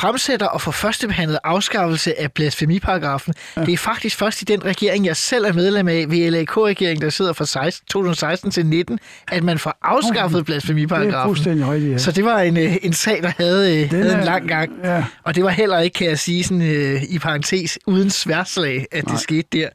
fremsætter 0.00 0.46
og 0.46 0.60
får 0.60 0.70
førstebehandlet 0.70 1.38
afskaffelse 1.44 2.20
af 2.20 2.32
blasfemiparagrafen. 2.32 3.34
Ja. 3.56 3.64
Det 3.64 3.72
er 3.72 3.76
faktisk 3.76 4.16
først 4.16 4.42
i 4.42 4.44
den 4.44 4.64
regering, 4.64 5.06
jeg 5.06 5.16
selv 5.16 5.44
er 5.44 5.52
medlem 5.52 5.88
af, 5.88 6.04
VLAK-regeringen, 6.08 7.02
der 7.02 7.10
sidder 7.10 7.32
fra 7.32 7.46
16, 7.46 7.86
2016 7.86 8.50
til 8.50 8.66
19, 8.66 8.98
at 9.28 9.44
man 9.44 9.58
får 9.58 9.78
afskaffet 9.82 10.44
blasfemiparagrafen. 10.44 11.12
Det 11.12 11.18
er 11.20 11.24
fuldstændig 11.24 11.66
rigtigt, 11.68 11.92
ja. 11.92 11.98
Så 11.98 12.12
det 12.12 12.24
var 12.24 12.38
en, 12.40 12.56
øh, 12.56 12.76
en 12.82 12.92
sag, 12.92 13.22
der 13.22 13.32
havde, 13.36 13.82
øh, 13.82 13.90
havde 13.90 14.12
er- 14.12 14.18
en 14.18 14.24
lang 14.24 14.48
gang. 14.48 14.70
ja. 14.84 15.04
Og 15.24 15.34
det 15.34 15.44
var 15.44 15.50
heller 15.50 15.78
ikke, 15.78 15.94
kan 15.94 16.06
jeg 16.08 16.18
sige, 16.18 16.44
sådan, 16.44 16.62
øh, 16.62 17.02
i 17.02 17.18
parentes, 17.18 17.78
uden 17.86 18.10
sværslag, 18.10 18.86
at 18.92 19.04
det 19.04 19.20
skete 19.20 19.48
der. 19.52 19.68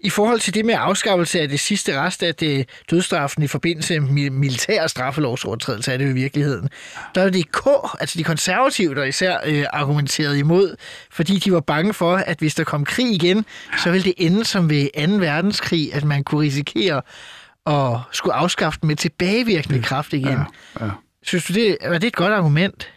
I 0.00 0.10
forhold 0.10 0.40
til 0.40 0.54
det 0.54 0.64
med 0.64 0.74
afskaffelse 0.78 1.40
af 1.40 1.48
det 1.48 1.60
sidste 1.60 2.00
rest 2.00 2.22
af 2.22 2.34
det 2.34 2.68
dødstraffen 2.90 3.42
i 3.42 3.46
forbindelse 3.46 4.00
med 4.00 4.08
mi- 4.26 4.30
militær 4.32 4.86
straffelovsovertrædelse, 4.86 5.92
er 5.92 5.96
det 5.96 6.04
jo 6.04 6.10
i 6.10 6.14
virkeligheden. 6.14 6.68
Der 7.14 7.22
er 7.22 7.30
det 7.30 7.52
K, 7.52 7.66
altså 8.00 8.18
de 8.18 8.24
konservative, 8.24 8.94
der 8.94 9.04
især 9.04 9.36
øh, 9.46 9.64
argumenterede 9.72 10.38
imod, 10.38 10.76
fordi 11.10 11.38
de 11.38 11.52
var 11.52 11.60
bange 11.60 11.94
for, 11.94 12.16
at 12.16 12.38
hvis 12.38 12.54
der 12.54 12.64
kom 12.64 12.84
krig 12.84 13.12
igen, 13.14 13.44
så 13.84 13.90
ville 13.90 14.04
det 14.04 14.14
ende 14.16 14.44
som 14.44 14.70
ved 14.70 15.08
2. 15.08 15.14
verdenskrig, 15.16 15.94
at 15.94 16.04
man 16.04 16.24
kunne 16.24 16.40
risikere 16.40 17.02
at 17.66 17.98
skulle 18.12 18.34
afskaffe 18.34 18.78
den 18.80 18.86
med 18.86 18.96
tilbagevirkende 18.96 19.82
kraft 19.82 20.12
igen. 20.12 20.38
Ja, 20.80 20.84
ja. 20.86 20.90
Synes 21.22 21.44
du, 21.44 21.52
det, 21.52 21.76
var 21.88 21.98
det 21.98 22.06
et 22.06 22.16
godt 22.16 22.32
argument? 22.32 22.88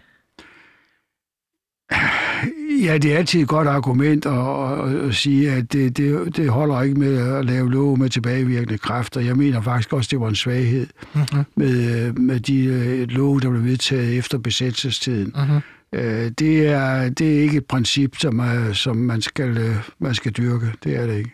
Ja, 2.81 2.97
det 2.97 3.13
er 3.13 3.17
altid 3.17 3.41
et 3.41 3.47
godt 3.47 3.67
argument 3.67 4.25
at, 4.25 4.33
at, 4.33 5.09
at 5.09 5.15
sige, 5.15 5.51
at 5.51 5.73
det, 5.73 5.97
det, 5.97 6.37
det 6.37 6.49
holder 6.49 6.81
ikke 6.81 6.99
med 6.99 7.37
at 7.37 7.45
lave 7.45 7.71
lov 7.71 7.97
med 7.97 8.09
tilbagevirkende 8.09 8.77
kræfter. 8.77 9.21
Jeg 9.21 9.37
mener 9.37 9.61
faktisk 9.61 9.93
også, 9.93 10.07
det 10.11 10.19
var 10.19 10.27
en 10.27 10.35
svaghed 10.35 10.87
mm-hmm. 11.13 11.43
med, 11.55 12.11
med 12.13 12.39
de 12.39 12.65
øh, 12.65 13.07
love, 13.07 13.39
der 13.39 13.49
blev 13.49 13.63
vedtaget 13.63 14.17
efter 14.17 14.37
besættelsestiden. 14.37 15.33
Mm-hmm. 15.35 15.59
Øh, 15.95 16.31
det, 16.39 16.67
er, 16.67 17.09
det 17.09 17.37
er 17.37 17.41
ikke 17.41 17.57
et 17.57 17.65
princip, 17.65 18.15
som, 18.17 18.39
er, 18.39 18.73
som 18.73 18.97
man, 18.97 19.21
skal, 19.21 19.57
øh, 19.57 19.75
man 19.99 20.15
skal 20.15 20.31
dyrke. 20.31 20.73
Det 20.83 20.95
er 20.95 21.07
det 21.07 21.17
ikke. 21.17 21.31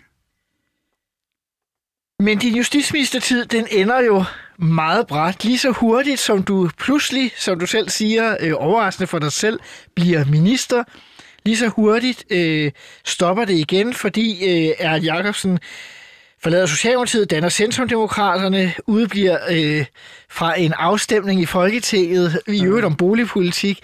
Men 2.20 2.38
din 2.38 2.56
justitsministertid, 2.56 3.46
den 3.46 3.68
ender 3.72 4.02
jo 4.02 4.24
meget 4.58 5.08
bræt. 5.08 5.44
Lige 5.44 5.58
så 5.58 5.72
hurtigt, 5.72 6.20
som 6.20 6.44
du 6.44 6.70
pludselig, 6.78 7.32
som 7.38 7.60
du 7.60 7.66
selv 7.66 7.90
siger, 7.90 8.38
øh, 8.40 8.54
overraskende 8.56 9.08
for 9.08 9.20
dig 9.20 9.32
selv, 9.32 9.60
bliver 9.96 10.26
minister, 10.26 10.84
lige 11.46 11.58
så 11.58 11.68
hurtigt 11.68 12.26
øh, 12.30 12.72
stopper 13.06 13.46
det 13.46 13.54
igen, 13.54 13.94
fordi 13.94 14.44
øh, 14.44 14.76
Erhard 14.80 15.02
Jacobsen 15.02 15.60
forlader 16.44 16.66
Socialdemokratiet, 16.66 17.30
danner 17.32 17.50
Centrumdemokraterne, 17.50 18.74
udbliver 18.88 19.38
øh, 19.52 19.86
fra 20.30 20.60
en 20.60 20.74
afstemning 20.74 21.42
i 21.42 21.46
Folketinget, 21.46 22.42
i 22.48 22.66
øvrigt 22.66 22.86
om 22.86 22.96
boligpolitik. 22.96 23.80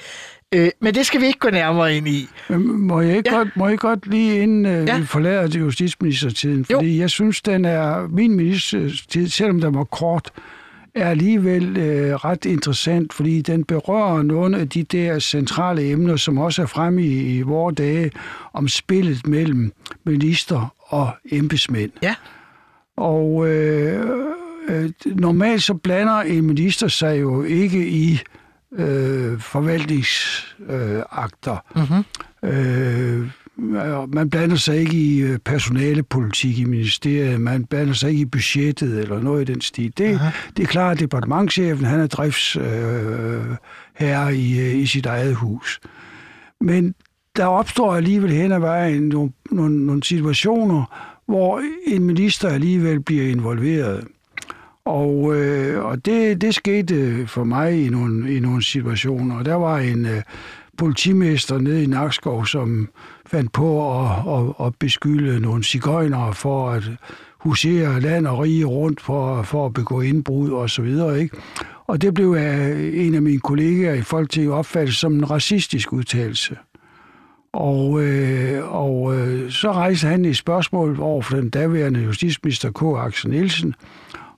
Øh, 0.55 0.69
men 0.79 0.93
det 0.93 1.05
skal 1.05 1.21
vi 1.21 1.25
ikke 1.25 1.39
gå 1.39 1.49
nærmere 1.49 1.97
ind 1.97 2.07
i. 2.07 2.27
Må 2.59 3.01
jeg 3.01 3.17
ikke, 3.17 3.29
Ja. 3.31 3.37
godt, 3.37 3.57
må 3.57 3.67
jeg 3.67 3.77
godt 3.77 4.07
lige 4.07 4.39
inden 4.39 4.65
øh, 4.65 4.87
Ja. 4.87 4.99
vi 4.99 5.05
forlader 5.05 5.47
til 5.47 5.61
justitsministertiden, 5.61 6.65
Jo. 6.71 6.77
fordi 6.77 6.99
jeg 6.99 7.09
synes, 7.09 7.41
den 7.41 7.65
er, 7.65 8.07
min 8.07 8.35
ministertid, 8.35 9.27
selvom 9.27 9.61
den 9.61 9.75
var 9.75 9.83
kort, 9.83 10.31
er 10.95 11.09
alligevel 11.09 11.77
øh, 11.77 12.13
ret 12.15 12.45
interessant, 12.45 13.13
fordi 13.13 13.41
den 13.41 13.63
berører 13.63 14.23
nogle 14.23 14.57
af 14.57 14.69
de 14.69 14.83
der 14.83 15.19
centrale 15.19 15.89
emner, 15.91 16.15
som 16.15 16.37
også 16.37 16.61
er 16.61 16.65
fremme 16.65 17.03
i, 17.03 17.37
i 17.37 17.41
vores 17.41 17.75
dage, 17.75 18.11
om 18.53 18.67
spillet 18.67 19.27
mellem 19.27 19.71
minister 20.03 20.73
og 20.79 21.09
embedsmænd. 21.31 21.91
Ja. 22.03 22.15
Og 22.97 23.47
øh, 23.47 24.05
øh, 24.67 24.89
normalt 25.05 25.63
så 25.63 25.73
blander 25.73 26.19
en 26.21 26.41
minister 26.47 26.87
sig 26.87 27.21
jo 27.21 27.43
ikke 27.43 27.87
i 27.87 28.11
øh, 28.13 28.19
forvaltningsakter. 29.39 31.57
Øh. 31.75 31.81
Mm-hmm. 31.81 32.03
Øh, 32.43 33.29
man 34.13 34.29
blander 34.29 34.55
sig 34.55 34.77
ikke 34.77 34.93
i 34.93 35.19
øh, 35.19 35.39
personalepolitik 35.39 36.59
i 36.59 36.63
ministeriet, 36.63 37.41
man 37.41 37.65
blander 37.65 37.93
sig 37.93 38.09
ikke 38.09 38.21
i 38.21 38.25
budgettet 38.25 38.99
eller 38.99 39.19
noget 39.19 39.49
i 39.49 39.53
den 39.53 39.61
stil. 39.61 39.93
Det, 39.97 40.19
det 40.57 40.63
er 40.63 40.67
klart, 40.67 40.93
at 40.93 40.99
departementchefen 40.99 41.85
han 41.85 41.99
er 41.99 42.07
driftsherre 42.07 44.27
øh, 44.27 44.33
i, 44.33 44.59
øh, 44.59 44.75
i 44.75 44.85
sit 44.85 45.05
eget 45.05 45.35
hus. 45.35 45.79
Men 46.61 46.95
der 47.35 47.45
opstår 47.45 47.95
alligevel 47.95 48.31
hen 48.31 48.51
ad 48.51 48.59
vejen 48.59 49.03
nogle, 49.03 49.31
nogle, 49.51 49.85
nogle 49.85 50.03
situationer, 50.03 51.11
hvor 51.25 51.61
en 51.87 52.03
minister 52.03 52.49
alligevel 52.49 52.99
bliver 52.99 53.29
involveret. 53.29 54.07
Og, 54.85 55.35
øh, 55.35 55.85
og 55.85 56.05
det, 56.05 56.41
det 56.41 56.55
skete 56.55 57.27
for 57.27 57.43
mig 57.43 57.85
i 57.85 57.89
nogle, 57.89 58.35
i 58.35 58.39
nogle 58.39 58.63
situationer. 58.63 59.43
Der 59.43 59.55
var 59.55 59.77
en 59.77 60.05
øh, 60.05 60.21
politimester 60.77 61.57
nede 61.57 61.83
i 61.83 61.85
Nakskov, 61.85 62.45
som 62.45 62.89
fandt 63.25 63.51
på 63.51 63.99
at, 64.01 64.11
at, 64.27 64.65
at 64.65 64.75
beskylde 64.75 65.39
nogle 65.39 65.63
cigøjnere 65.63 66.33
for 66.33 66.69
at 66.69 66.83
husere 67.39 67.99
land 67.99 68.27
og 68.27 68.39
rige 68.39 68.65
rundt 68.65 69.01
for, 69.01 69.43
for 69.43 69.65
at 69.65 69.73
begå 69.73 70.01
indbrud 70.01 70.49
og 70.49 70.69
så 70.69 70.81
videre. 70.81 71.19
Ikke? 71.21 71.37
Og 71.87 72.01
det 72.01 72.13
blev 72.13 72.35
af 72.37 72.91
en 72.93 73.15
af 73.15 73.21
mine 73.21 73.39
kollegaer 73.39 73.93
i 73.93 74.01
Folketinget 74.01 74.53
opfattet 74.53 74.95
som 74.95 75.13
en 75.13 75.31
racistisk 75.31 75.93
udtalelse. 75.93 76.57
Og, 77.53 78.01
øh, 78.03 78.75
og 78.75 79.17
øh, 79.17 79.51
så 79.51 79.71
rejste 79.71 80.07
han 80.07 80.25
et 80.25 80.37
spørgsmål 80.37 80.99
over 80.99 81.21
for 81.21 81.35
den 81.35 81.49
daværende 81.49 81.99
justitsminister 81.99 82.71
K. 82.71 83.07
Axel 83.07 83.29
Nielsen, 83.29 83.75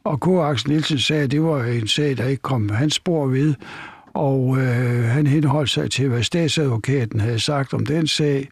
og 0.07 0.19
K. 0.19 0.27
Axel 0.51 0.69
Nielsen 0.69 0.99
sagde, 0.99 1.23
at 1.23 1.31
det 1.31 1.43
var 1.43 1.63
en 1.63 1.87
sag, 1.87 2.17
der 2.17 2.27
ikke 2.27 2.41
kom 2.41 2.69
hans 2.69 2.93
spor 2.93 3.27
ved, 3.27 3.53
og 4.13 4.57
øh, 4.57 5.03
han 5.03 5.27
henholdt 5.27 5.69
sig 5.69 5.91
til, 5.91 6.07
hvad 6.07 6.23
statsadvokaten 6.23 7.19
havde 7.19 7.39
sagt 7.39 7.73
om 7.73 7.85
den 7.85 8.07
sag, 8.07 8.49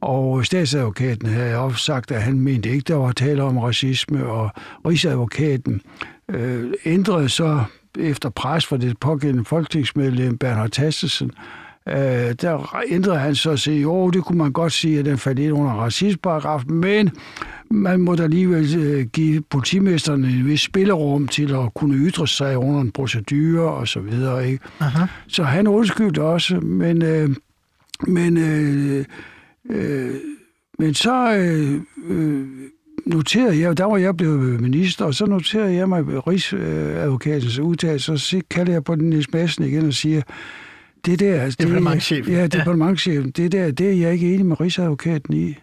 og 0.00 0.46
statsadvokaten 0.46 1.28
havde 1.28 1.56
også 1.56 1.84
sagt, 1.84 2.10
at 2.10 2.22
han 2.22 2.40
mente 2.40 2.68
ikke, 2.68 2.84
der 2.88 2.94
var 2.94 3.12
tale 3.12 3.42
om 3.42 3.58
racisme, 3.58 4.26
og 4.26 4.50
rigsadvokaten 4.86 5.80
øh, 6.28 6.72
ændrede 6.84 7.28
så 7.28 7.64
efter 7.98 8.30
pres 8.30 8.66
fra 8.66 8.76
det 8.76 8.98
pågældende 8.98 9.44
folketingsmedlem 9.44 10.38
Bernhard 10.38 10.70
Tastesen, 10.70 11.30
øh, 11.30 11.63
der 11.86 12.76
ændrede 12.88 13.18
han 13.18 13.34
så 13.34 13.50
og 13.50 13.58
sige, 13.58 13.80
jo, 13.80 14.10
det 14.10 14.24
kunne 14.24 14.38
man 14.38 14.52
godt 14.52 14.72
sige, 14.72 14.98
at 14.98 15.04
den 15.04 15.18
faldt 15.18 15.38
ind 15.38 15.52
under 15.52 15.72
racismeparagrafen, 15.72 16.74
men 16.74 17.10
man 17.70 18.00
må 18.00 18.14
da 18.14 18.22
alligevel 18.22 18.76
øh, 18.78 19.06
give 19.06 19.42
politimesterne 19.50 20.28
en 20.28 20.46
vis 20.46 20.60
spillerum 20.60 21.28
til 21.28 21.54
at 21.54 21.74
kunne 21.74 21.96
ytre 21.96 22.28
sig 22.28 22.58
under 22.58 22.80
en 22.80 22.90
procedure 22.90 23.70
og 23.70 23.88
så 23.88 24.00
videre. 24.00 24.48
Ikke? 24.48 24.64
Aha. 24.80 25.06
Så 25.26 25.42
han 25.42 25.66
undskyldte 25.66 26.22
også, 26.22 26.60
men, 26.60 27.02
øh, 27.02 27.30
men, 28.06 28.36
øh, 28.36 29.04
øh, 29.70 30.10
men 30.78 30.94
så 30.94 31.34
øh, 31.36 31.80
øh, 32.08 32.46
noterede 33.06 33.60
jeg, 33.60 33.78
der 33.78 33.84
var 33.84 33.96
jeg 33.96 34.16
blevet 34.16 34.60
minister, 34.60 35.04
og 35.04 35.14
så 35.14 35.26
noterede 35.26 35.74
jeg 35.74 35.88
mig 35.88 36.26
Rigsadvokatens 36.26 37.58
udtalelse, 37.58 38.12
og 38.12 38.18
så 38.18 38.40
kalder 38.50 38.72
jeg 38.72 38.84
på 38.84 38.94
den 38.94 39.24
Madsen 39.32 39.64
igen 39.64 39.86
og 39.86 39.94
siger, 39.94 40.22
det 41.06 41.20
der... 41.20 41.44
det- 41.44 41.58
Departementschefen. 41.60 42.32
Ja, 42.32 42.38
Ja. 42.40 42.46
departementchefen. 42.46 43.30
Det 43.30 43.52
der, 43.52 43.70
det 43.70 43.88
er 43.88 43.92
jeg 43.94 44.12
ikke 44.12 44.34
enig 44.34 44.46
med 44.46 44.60
Rigsadvokaten 44.60 45.34
i. 45.34 45.54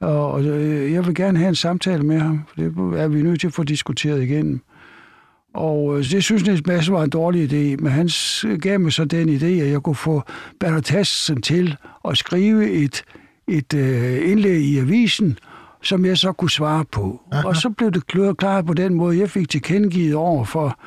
Og, 0.00 0.30
og 0.32 0.44
øh, 0.44 0.92
jeg 0.92 1.06
vil 1.06 1.14
gerne 1.14 1.38
have 1.38 1.48
en 1.48 1.54
samtale 1.54 2.02
med 2.02 2.18
ham, 2.18 2.40
for 2.48 2.54
det 2.56 3.00
er 3.02 3.08
vi 3.08 3.22
nødt 3.22 3.40
til 3.40 3.46
at 3.46 3.52
få 3.52 3.62
diskuteret 3.64 4.22
igennem. 4.22 4.60
Og 5.54 5.98
øh, 5.98 6.04
det 6.10 6.24
synes 6.24 6.44
Niels 6.46 6.66
Madsen 6.66 6.94
var 6.94 7.02
en 7.04 7.10
dårlig 7.10 7.52
idé, 7.52 7.82
men 7.82 7.92
han 7.92 8.08
gav 8.60 8.80
mig 8.80 8.92
så 8.92 9.04
den 9.04 9.28
idé, 9.28 9.44
at 9.44 9.70
jeg 9.70 9.80
kunne 9.82 9.94
få 9.94 10.22
Bernhard 10.60 10.82
Tassen 10.82 11.42
til 11.42 11.76
at 12.08 12.16
skrive 12.18 12.70
et, 12.70 13.04
et 13.48 13.74
øh, 13.74 14.30
indlæg 14.30 14.60
i 14.60 14.78
avisen, 14.78 15.38
som 15.82 16.04
jeg 16.04 16.18
så 16.18 16.32
kunne 16.32 16.50
svare 16.50 16.84
på. 16.92 17.20
Aha. 17.32 17.46
Og 17.48 17.56
så 17.56 17.70
blev 17.70 17.90
det 17.90 18.06
klart 18.38 18.66
på 18.66 18.74
den 18.74 18.94
måde, 18.94 19.18
jeg 19.18 19.30
fik 19.30 19.48
tilkendegivet 19.48 20.14
over 20.14 20.44
for, 20.44 20.78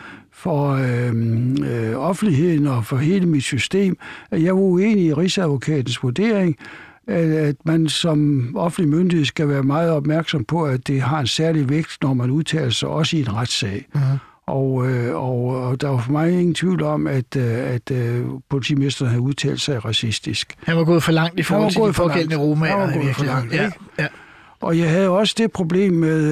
for 0.46 0.72
øh, 0.72 1.90
øh, 1.90 1.96
offentligheden 1.96 2.68
og 2.68 2.86
for 2.86 2.98
hele 2.98 3.26
mit 3.26 3.44
system, 3.44 3.98
at 4.32 4.44
jeg 4.44 4.56
var 4.56 4.62
uenig 4.62 5.06
i 5.06 5.14
Rigsadvokatens 5.14 6.04
vurdering, 6.04 6.56
at, 7.08 7.56
man 7.66 7.90
som 7.90 8.50
offentlig 8.58 8.90
myndighed 8.90 9.26
skal 9.26 9.50
være 9.50 9.64
meget 9.64 9.92
opmærksom 9.92 10.44
på, 10.44 10.66
at 10.66 10.88
det 10.88 11.02
har 11.02 11.20
en 11.20 11.28
særlig 11.28 11.70
vægt, 11.70 11.98
når 12.02 12.14
man 12.14 12.32
udtaler 12.32 12.70
sig 12.70 12.90
også 12.90 13.18
i 13.18 13.20
en 13.20 13.34
retssag. 13.34 13.86
Mhm. 13.94 14.04
Og, 14.48 14.90
øh, 14.90 15.16
og, 15.16 15.46
og 15.48 15.82
der 15.82 15.90
var 15.90 16.02
for 16.02 16.12
mig 16.12 16.32
ingen 16.32 16.54
tvivl 16.54 16.84
om, 16.84 17.08
at, 17.08 17.36
øh, 17.38 17.74
at 17.74 17.92
øh, 17.92 18.26
politimesteren 18.50 19.10
havde 19.10 19.22
udtalt 19.22 19.62
sig 19.62 19.86
racistisk. 19.86 20.56
Han 20.64 20.78
var 20.78 20.84
gået 20.84 21.04
for 21.04 21.12
langt 21.12 21.40
i 21.40 21.44
forhold 21.44 21.72
til 21.72 21.82
de 21.82 21.94
pågældende 21.94 22.38
romager. 22.38 22.78
Han 22.78 22.88
var 22.88 23.04
gået 23.04 23.16
for 23.16 23.26
langt, 23.26 23.54
ja. 23.54 23.66
ikke? 23.66 23.78
Ja. 24.00 24.08
Og 24.66 24.78
jeg 24.78 24.90
havde 24.90 25.10
også 25.10 25.36
det 25.38 25.52
problem 25.52 25.94
med, 25.94 26.24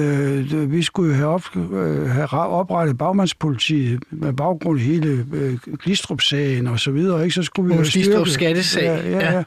øh, 0.54 0.72
vi 0.72 0.82
skulle 0.82 1.08
jo 1.10 1.14
have, 1.16 1.28
op, 1.28 1.42
øh, 1.72 2.06
have 2.10 2.28
oprettet 2.40 2.98
bagmandspolitiet 2.98 4.02
med 4.10 4.32
baggrund 4.32 4.78
i 4.80 4.82
hele 4.82 5.26
øh, 5.32 5.58
Glistrup-sagen 5.78 6.66
og 6.66 6.80
så 6.80 6.90
videre. 6.90 7.22
Ikke? 7.24 7.34
Så 7.34 7.42
skulle 7.42 7.68
vi 7.68 7.82
Glistrups 7.82 8.06
styrket- 8.06 8.32
skattesag, 8.32 8.82
Ja, 8.84 9.10
ja. 9.10 9.18
ja, 9.18 9.32
ja. 9.36 9.42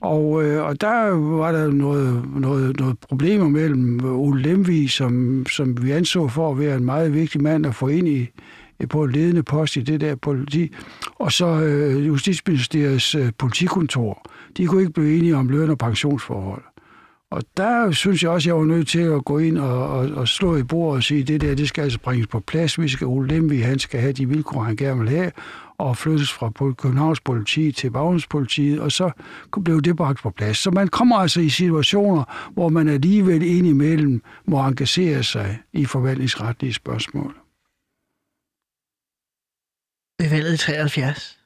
Og, 0.00 0.44
øh, 0.44 0.64
og 0.64 0.80
der 0.80 1.10
var 1.16 1.52
der 1.52 1.70
noget, 1.72 2.22
noget, 2.36 2.80
noget 2.80 2.98
problemer 2.98 3.48
mellem 3.48 4.00
Ole 4.04 4.42
Lemvig, 4.42 4.90
som, 4.90 5.46
som 5.50 5.82
vi 5.84 5.90
anså 5.90 6.28
for 6.28 6.50
at 6.50 6.58
være 6.58 6.76
en 6.76 6.84
meget 6.84 7.14
vigtig 7.14 7.42
mand 7.42 7.66
at 7.66 7.74
få 7.74 7.88
ind 7.88 8.08
i, 8.08 8.28
på 8.90 9.04
en 9.04 9.12
ledende 9.12 9.42
post 9.42 9.76
i 9.76 9.80
det 9.80 10.00
der 10.00 10.14
politi, 10.14 10.72
og 11.18 11.32
så 11.32 11.46
øh, 11.46 12.06
Justitsministeriets 12.06 13.14
øh, 13.14 13.32
politikontor. 13.38 14.26
De 14.56 14.66
kunne 14.66 14.80
ikke 14.80 14.92
blive 14.92 15.16
enige 15.18 15.36
om 15.36 15.48
løn- 15.48 15.70
og 15.70 15.78
pensionsforhold. 15.78 16.62
Og 17.30 17.42
der 17.56 17.90
synes 17.92 18.22
jeg 18.22 18.30
også, 18.30 18.46
at 18.46 18.46
jeg 18.46 18.56
var 18.56 18.64
nødt 18.64 18.88
til 18.88 19.00
at 19.00 19.24
gå 19.24 19.38
ind 19.38 19.58
og, 19.58 19.88
og, 19.88 20.10
og 20.10 20.28
slå 20.28 20.56
i 20.56 20.62
bordet 20.62 20.96
og 20.96 21.02
sige, 21.02 21.20
at 21.20 21.28
det 21.28 21.40
der, 21.40 21.54
det 21.54 21.68
skal 21.68 21.82
altså 21.82 22.00
bringes 22.00 22.26
på 22.26 22.40
plads. 22.40 22.80
Vi 22.80 22.88
skal 22.88 23.06
Ole 23.06 23.28
Lemvig, 23.28 23.66
han 23.66 23.78
skal 23.78 24.00
have 24.00 24.12
de 24.12 24.28
vilkår, 24.28 24.62
han 24.62 24.76
gerne 24.76 25.00
vil 25.00 25.10
have, 25.10 25.32
og 25.78 25.96
flyttes 25.96 26.32
fra 26.32 26.50
Københavns 26.50 27.20
politi 27.20 27.72
til 27.72 27.90
Bagnens 27.90 28.26
politiet, 28.26 28.80
og 28.80 28.92
så 28.92 29.10
blev 29.64 29.82
det 29.82 29.96
bragt 29.96 30.18
på 30.18 30.30
plads. 30.30 30.58
Så 30.58 30.70
man 30.70 30.88
kommer 30.88 31.16
altså 31.16 31.40
i 31.40 31.48
situationer, 31.48 32.50
hvor 32.52 32.68
man 32.68 32.88
alligevel 32.88 33.42
indimellem 33.42 34.22
må 34.44 34.60
engagere 34.60 35.22
sig 35.22 35.58
i 35.72 35.84
forvaltningsretlige 35.84 36.74
spørgsmål. 36.74 37.34
Ved 40.22 40.30
valget 40.30 40.54
i 40.54 40.56
73, 40.56 41.38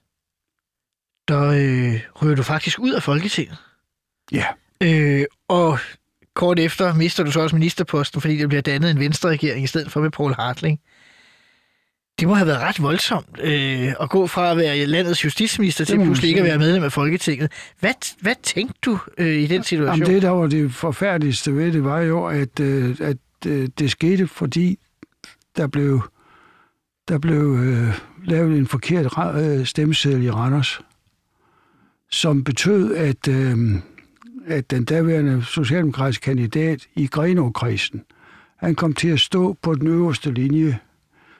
der 1.28 1.42
øh, 1.46 2.00
ryger 2.22 2.34
du 2.36 2.42
faktisk 2.42 2.78
ud 2.78 2.92
af 2.92 3.02
Folketinget. 3.02 3.58
Ja. 4.32 4.46
Øh, 4.82 5.24
og 5.48 5.78
kort 6.34 6.58
efter 6.58 6.94
mister 6.94 7.24
du 7.24 7.32
så 7.32 7.40
også 7.40 7.56
ministerposten, 7.56 8.20
fordi 8.20 8.36
der 8.36 8.46
bliver 8.46 8.62
dannet 8.62 8.90
en 8.90 9.00
venstre-regering 9.00 9.64
i 9.64 9.66
stedet 9.66 9.92
for 9.92 10.00
med 10.00 10.10
Paul 10.10 10.34
Hartling. 10.34 10.80
Det 12.20 12.28
må 12.28 12.34
have 12.34 12.46
været 12.46 12.60
ret 12.60 12.82
voldsomt 12.82 13.40
øh, 13.40 13.92
at 14.00 14.10
gå 14.10 14.26
fra 14.26 14.50
at 14.50 14.56
være 14.56 14.86
landets 14.86 15.24
justitsminister 15.24 15.84
til 15.84 15.96
pludselig 15.96 16.28
ikke 16.28 16.40
at 16.40 16.46
være 16.46 16.58
medlem 16.58 16.82
af 16.82 16.92
Folketinget. 16.92 17.52
Hvad, 17.80 17.94
hvad 18.20 18.34
tænkte 18.42 18.78
du 18.82 18.98
øh, 19.18 19.26
i 19.26 19.46
den 19.46 19.62
situation? 19.62 19.98
Jamen 19.98 20.14
det, 20.14 20.22
der 20.22 20.30
var 20.30 20.46
det 20.46 20.74
forfærdeligste 20.74 21.56
ved 21.56 21.72
det, 21.72 21.84
var 21.84 22.00
jo, 22.00 22.26
at, 22.26 22.60
øh, 22.60 22.96
at 23.00 23.16
øh, 23.46 23.68
det 23.78 23.90
skete, 23.90 24.26
fordi 24.26 24.78
der 25.56 25.66
blev, 25.66 26.02
der 27.08 27.18
blev 27.18 27.58
øh, 27.58 27.98
lavet 28.24 28.58
en 28.58 28.66
forkert 28.66 29.36
øh, 29.36 29.66
stemmeseddel 29.66 30.22
i 30.22 30.30
Randers, 30.30 30.80
som 32.10 32.44
betød, 32.44 32.94
at, 32.94 33.28
øh, 33.28 33.58
at 34.46 34.70
den 34.70 34.84
daværende 34.84 35.44
socialdemokratiske 35.44 36.24
kandidat 36.24 36.86
i 36.94 37.06
Grenåkredsen, 37.06 38.04
han 38.56 38.74
kom 38.74 38.92
til 38.92 39.08
at 39.08 39.20
stå 39.20 39.56
på 39.62 39.74
den 39.74 39.86
øverste 39.86 40.30
linje 40.32 40.78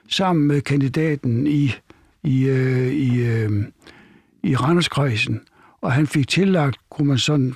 sammen 0.09 0.47
med 0.47 0.61
kandidaten 0.61 1.47
i, 1.47 1.73
i, 2.23 2.43
øh, 2.43 2.93
i, 2.93 3.21
øh, 3.21 3.65
i 4.43 4.55
Randerskredsen. 4.55 5.41
Og 5.81 5.91
han 5.91 6.07
fik 6.07 6.27
tillagt, 6.27 6.77
kunne 6.89 7.07
man 7.07 7.17
sådan, 7.17 7.55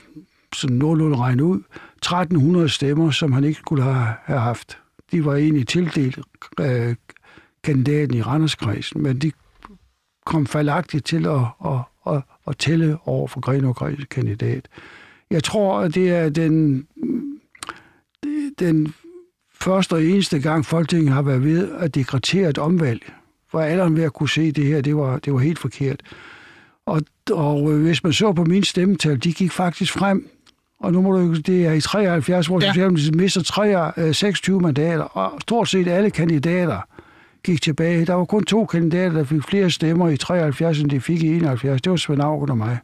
sådan 0.56 0.76
nogenlunde 0.76 1.18
regne 1.18 1.44
ud, 1.44 1.62
1300 1.96 2.70
stemmer, 2.70 3.12
som 3.12 3.32
han 3.32 3.44
ikke 3.44 3.60
skulle 3.60 3.84
have, 3.84 4.40
haft. 4.40 4.78
De 5.12 5.26
var 5.26 5.36
egentlig 5.36 5.68
tildelt 5.68 6.20
øh, 6.60 6.96
kandidaten 7.64 8.18
i 8.18 8.22
Randerskredsen, 8.22 9.04
men 9.04 9.18
de 9.18 9.32
kom 10.26 10.46
fejlagtigt 10.46 11.06
til 11.06 11.26
at, 11.26 11.42
at, 11.66 12.14
at, 12.14 12.22
at 12.48 12.58
tælle 12.58 12.98
over 13.06 13.28
for 13.28 13.40
Grenåkredsen 13.40 14.06
kandidat. 14.10 14.68
Jeg 15.32 15.44
tror, 15.44 15.80
at 15.80 15.96
det 15.96 16.10
er 16.10 16.30
den, 16.30 16.88
den 18.60 18.94
første 19.54 19.94
og 19.94 20.04
eneste 20.04 20.40
gang 20.40 20.66
Folketinget 20.66 21.14
har 21.14 21.22
været 21.22 21.44
ved 21.44 21.72
at 21.72 21.96
dekretere 21.96 22.50
et 22.50 22.58
omvalg, 22.58 23.14
hvor 23.52 23.62
alle 23.62 23.96
ved 23.96 24.04
at 24.04 24.14
kunne 24.14 24.30
se, 24.30 24.42
at 24.42 24.56
det 24.56 24.66
her 24.66 24.82
det 24.82 24.96
var, 24.96 25.20
det 25.20 25.34
var 25.34 25.40
helt 25.40 25.60
forkert. 25.60 26.02
Og, 26.86 27.02
og 27.32 27.74
øh, 27.74 27.82
hvis 27.82 28.04
man 28.04 28.14
så 28.14 28.34
på 28.34 28.44
min 28.44 28.64
stemmetal, 28.64 29.24
de 29.24 29.34
gik 29.34 29.52
faktisk 29.52 29.94
frem, 29.94 30.30
og 30.80 30.94
nu 30.94 31.02
må 31.02 31.18
du 31.18 31.34
det 31.34 31.66
er 31.66 31.72
i 31.72 31.82
73, 31.82 32.48
hvor 32.48 32.62
ja. 32.62 32.68
Socialdemokratiet 32.68 33.16
mister 33.16 33.44
3, 33.44 34.14
26 34.14 34.60
mandater, 34.60 35.04
og 35.04 35.42
stort 35.42 35.70
set 35.70 35.88
alle 35.88 36.10
kandidater 36.10 36.82
gik 37.44 37.62
tilbage. 37.62 38.06
Der 38.06 38.14
var 38.14 38.26
kun 38.26 38.44
to 38.44 38.66
kandidater, 38.66 39.12
der 39.12 39.24
fik 39.24 39.44
flere 39.44 39.72
stemmer 39.72 40.10
i 40.10 40.18
73, 40.18 40.80
end 40.80 40.90
de 40.90 41.02
fik 41.02 41.24
i 41.24 41.28
71. 41.28 41.82
Det 41.82 41.90
var 41.90 41.96
Svend 41.96 42.22
Augen 42.22 42.50
og 42.50 42.58
mig. 42.58 42.78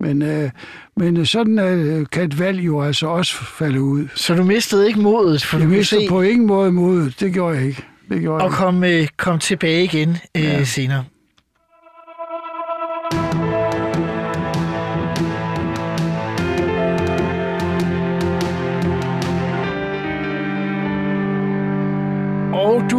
Men, 0.00 0.22
øh, 0.22 0.50
men 0.96 1.26
sådan 1.26 1.58
øh, 1.58 2.06
kan 2.12 2.22
et 2.22 2.38
valg 2.38 2.60
jo 2.60 2.82
altså 2.82 3.06
også 3.06 3.34
falde 3.44 3.82
ud. 3.82 4.08
Så 4.14 4.34
du 4.34 4.44
mistede 4.44 4.86
ikke 4.88 5.00
modet? 5.00 5.44
For 5.44 5.58
jeg 5.58 5.68
mistede 5.68 6.00
se... 6.00 6.08
på 6.08 6.22
ingen 6.22 6.46
måde 6.46 6.72
modet. 6.72 7.20
Det 7.20 7.32
gjorde 7.32 7.56
jeg 7.56 7.66
ikke. 7.66 7.84
Det 8.08 8.20
gjorde 8.20 8.44
og 8.44 8.50
jeg 8.50 8.58
kom, 8.58 8.84
øh, 8.84 9.08
kom 9.16 9.38
tilbage 9.38 9.84
igen 9.84 10.16
øh, 10.36 10.42
ja. 10.42 10.64
senere. 10.64 11.04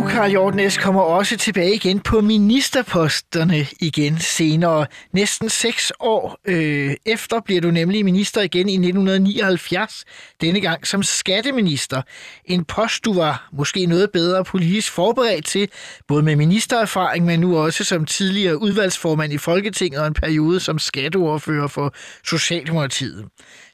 Du, 0.02 0.08
Karl 0.08 0.32
Jortnes, 0.32 0.78
kommer 0.78 1.02
også 1.02 1.38
tilbage 1.38 1.76
igen 1.76 2.00
på 2.00 2.22
ministerposterne 2.22 3.68
igen 3.80 4.20
senere. 4.20 4.86
Næsten 5.14 5.50
seks 5.50 5.92
år 6.00 6.38
øh, 6.46 6.94
efter 7.06 7.40
bliver 7.46 7.62
du 7.62 7.72
nemlig 7.72 8.06
minister 8.06 8.42
igen 8.42 8.70
i 8.70 8.74
1979, 8.74 10.06
denne 10.42 10.62
gang 10.62 10.88
som 10.88 11.04
skatteminister. 11.04 12.02
En 12.46 12.66
post, 12.66 13.06
du 13.06 13.14
var 13.14 13.50
måske 13.54 13.86
noget 13.86 14.12
bedre 14.12 14.44
politisk 14.44 14.92
forberedt 14.92 15.46
til, 15.46 15.70
både 16.08 16.24
med 16.24 16.36
ministererfaring, 16.36 17.26
men 17.26 17.40
nu 17.40 17.58
også 17.58 17.84
som 17.84 18.06
tidligere 18.06 18.62
udvalgsformand 18.62 19.34
i 19.34 19.38
Folketinget 19.38 20.02
og 20.02 20.08
en 20.08 20.14
periode 20.14 20.60
som 20.60 20.80
skatteordfører 20.80 21.68
for 21.68 21.94
Socialdemokratiet. 22.26 23.26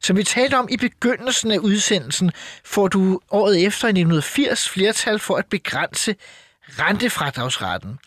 Som 0.03 0.17
vi 0.17 0.23
talte 0.23 0.57
om 0.57 0.67
i 0.71 0.77
begyndelsen 0.77 1.51
af 1.51 1.57
udsendelsen, 1.57 2.31
får 2.63 2.88
du 2.88 3.19
året 3.31 3.65
efter 3.65 3.88
i 3.88 3.89
1980 3.89 4.69
flertal 4.69 5.19
for 5.19 5.36
at 5.36 5.45
begrænse 5.45 6.15
rentefradragsretten. 6.63 7.99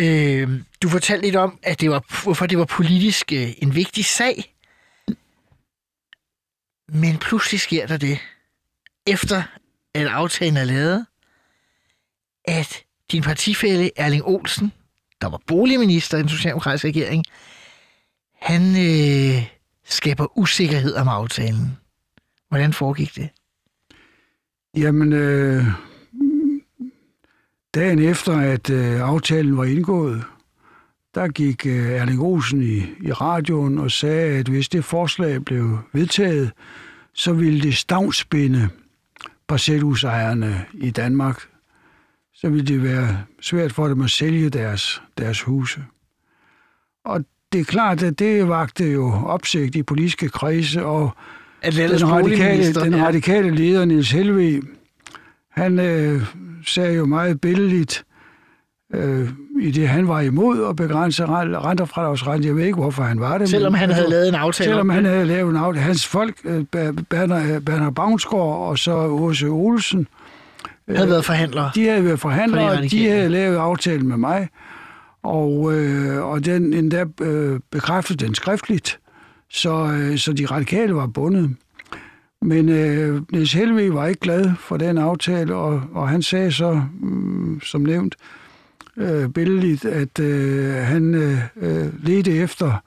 Øh, 0.00 0.60
du 0.82 0.88
fortalte 0.88 1.26
lidt 1.26 1.36
om, 1.36 1.58
at 1.62 1.80
det 1.80 1.90
var, 1.90 2.22
hvorfor 2.22 2.46
det 2.46 2.58
var 2.58 2.64
politisk 2.64 3.32
øh, 3.32 3.48
en 3.58 3.74
vigtig 3.74 4.04
sag. 4.04 4.54
Men 6.88 7.18
pludselig 7.18 7.60
sker 7.60 7.86
der 7.86 7.96
det, 7.96 8.18
efter 9.06 9.42
at 9.94 10.06
aftalen 10.06 10.56
er 10.56 10.64
lavet, 10.64 11.06
at 12.44 12.82
din 13.12 13.22
partifælle 13.22 13.90
Erling 13.96 14.24
Olsen, 14.24 14.72
der 15.20 15.28
var 15.28 15.40
boligminister 15.46 16.18
i 16.18 16.20
den 16.20 16.28
socialdemokratiske 16.28 16.88
regering, 16.88 17.24
han 18.40 18.62
øh, 18.62 19.57
skaber 19.88 20.38
usikkerhed 20.38 20.94
om 20.94 21.08
aftalen. 21.08 21.76
Hvordan 22.48 22.72
foregik 22.72 23.16
det? 23.16 23.28
Jamen, 24.76 25.12
øh, 25.12 25.64
dagen 27.74 27.98
efter, 27.98 28.38
at 28.38 28.70
øh, 28.70 29.00
aftalen 29.00 29.56
var 29.56 29.64
indgået, 29.64 30.24
der 31.14 31.28
gik 31.28 31.66
øh, 31.66 31.90
Erling 31.90 32.20
Olsen 32.20 32.62
i, 32.62 32.76
i 32.78 33.12
radioen 33.12 33.78
og 33.78 33.90
sagde, 33.90 34.38
at 34.38 34.48
hvis 34.48 34.68
det 34.68 34.84
forslag 34.84 35.44
blev 35.44 35.78
vedtaget, 35.92 36.52
så 37.14 37.32
ville 37.32 37.60
det 37.60 37.74
stavnsbinde 37.74 38.68
parcelhusejerne 39.48 40.66
i 40.74 40.90
Danmark. 40.90 41.42
Så 42.34 42.48
ville 42.48 42.66
det 42.66 42.82
være 42.82 43.24
svært 43.40 43.72
for 43.72 43.88
dem 43.88 44.00
at 44.00 44.10
sælge 44.10 44.50
deres, 44.50 45.02
deres 45.18 45.42
huse. 45.42 45.84
Og 47.04 47.24
det 47.52 47.60
er 47.60 47.64
klart, 47.64 48.02
at 48.02 48.18
det 48.18 48.48
vagte 48.48 48.84
jo 48.84 49.12
opsigt 49.26 49.76
i 49.76 49.82
politiske 49.82 50.28
kredse, 50.28 50.84
og 50.84 51.10
den 51.62 52.10
radikale, 52.10 52.74
den 52.74 53.02
radikale 53.02 53.50
leder, 53.50 53.84
Niels 53.84 54.10
Helve, 54.10 54.62
han 55.50 55.78
øh, 55.78 56.22
sagde 56.66 56.94
jo 56.94 57.06
meget 57.06 57.40
billedligt, 57.40 58.04
øh, 58.94 59.28
i 59.60 59.70
det 59.70 59.88
han 59.88 60.08
var 60.08 60.20
imod 60.20 60.68
at 60.68 60.76
begrænse 60.76 61.26
rentefradragsrenten. 61.26 62.46
Jeg 62.46 62.56
ved 62.56 62.64
ikke, 62.64 62.78
hvorfor 62.78 63.02
han 63.02 63.20
var 63.20 63.38
det. 63.38 63.48
Selvom 63.48 63.72
men, 63.72 63.78
han 63.78 63.90
havde 63.90 64.10
lavet 64.10 64.28
en 64.28 64.34
aftale 64.34 64.70
Selvom 64.70 64.88
han 64.88 65.04
havde 65.04 65.24
lavet 65.24 65.50
en 65.50 65.56
aftale. 65.56 65.84
Hans 65.84 66.06
folk, 66.06 66.34
øh, 66.44 66.64
Bernard, 67.10 67.60
Bernard 67.60 67.94
Bavnsgaard 67.94 68.68
og 68.68 68.78
så 68.78 68.94
Åse 68.96 69.46
Olsen, 69.46 70.08
havde 70.88 71.02
øh, 71.02 71.10
været 71.10 71.24
forhandlere. 71.24 71.70
De 71.74 71.86
havde 71.88 72.04
været 72.04 72.20
forhandlere, 72.20 72.82
de, 72.82 72.88
de 72.88 73.08
havde 73.08 73.28
lavet 73.28 73.56
aftale 73.56 74.02
med 74.02 74.16
mig, 74.16 74.48
og, 75.22 75.74
øh, 75.74 76.24
og 76.24 76.44
den 76.44 76.72
endda 76.72 77.04
øh, 77.20 77.60
bekræftede 77.70 78.24
den 78.24 78.34
skriftligt, 78.34 79.00
så, 79.50 79.92
øh, 79.92 80.18
så 80.18 80.32
de 80.32 80.46
radikale 80.46 80.94
var 80.94 81.06
bundet. 81.06 81.56
Men 82.42 82.68
øh, 82.68 83.22
Niels 83.32 83.52
Helve 83.52 83.94
var 83.94 84.06
ikke 84.06 84.20
glad 84.20 84.50
for 84.58 84.76
den 84.76 84.98
aftale, 84.98 85.54
og, 85.54 85.82
og 85.94 86.08
han 86.08 86.22
sagde 86.22 86.52
så, 86.52 86.82
mm, 87.00 87.60
som 87.60 87.80
nævnt, 87.80 88.16
øh, 88.96 89.28
billedligt, 89.28 89.84
at 89.84 90.18
øh, 90.18 90.74
han 90.74 91.14
øh, 91.14 91.38
øh 91.56 92.04
ledte 92.04 92.36
efter 92.36 92.82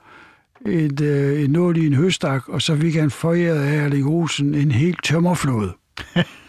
et, 0.66 1.02
øh, 1.02 1.42
et 1.42 1.50
nål 1.50 1.78
i 1.78 1.88
en 1.88 1.94
høstak, 1.94 2.50
og 2.50 2.62
så 2.62 2.78
fik 2.78 2.96
han 2.96 3.12
foræret 3.12 3.60
af 3.60 3.86
Erling 3.86 4.08
Olsen 4.08 4.56
en 4.56 4.72
helt 4.72 5.04
tømmerflod. 5.04 5.70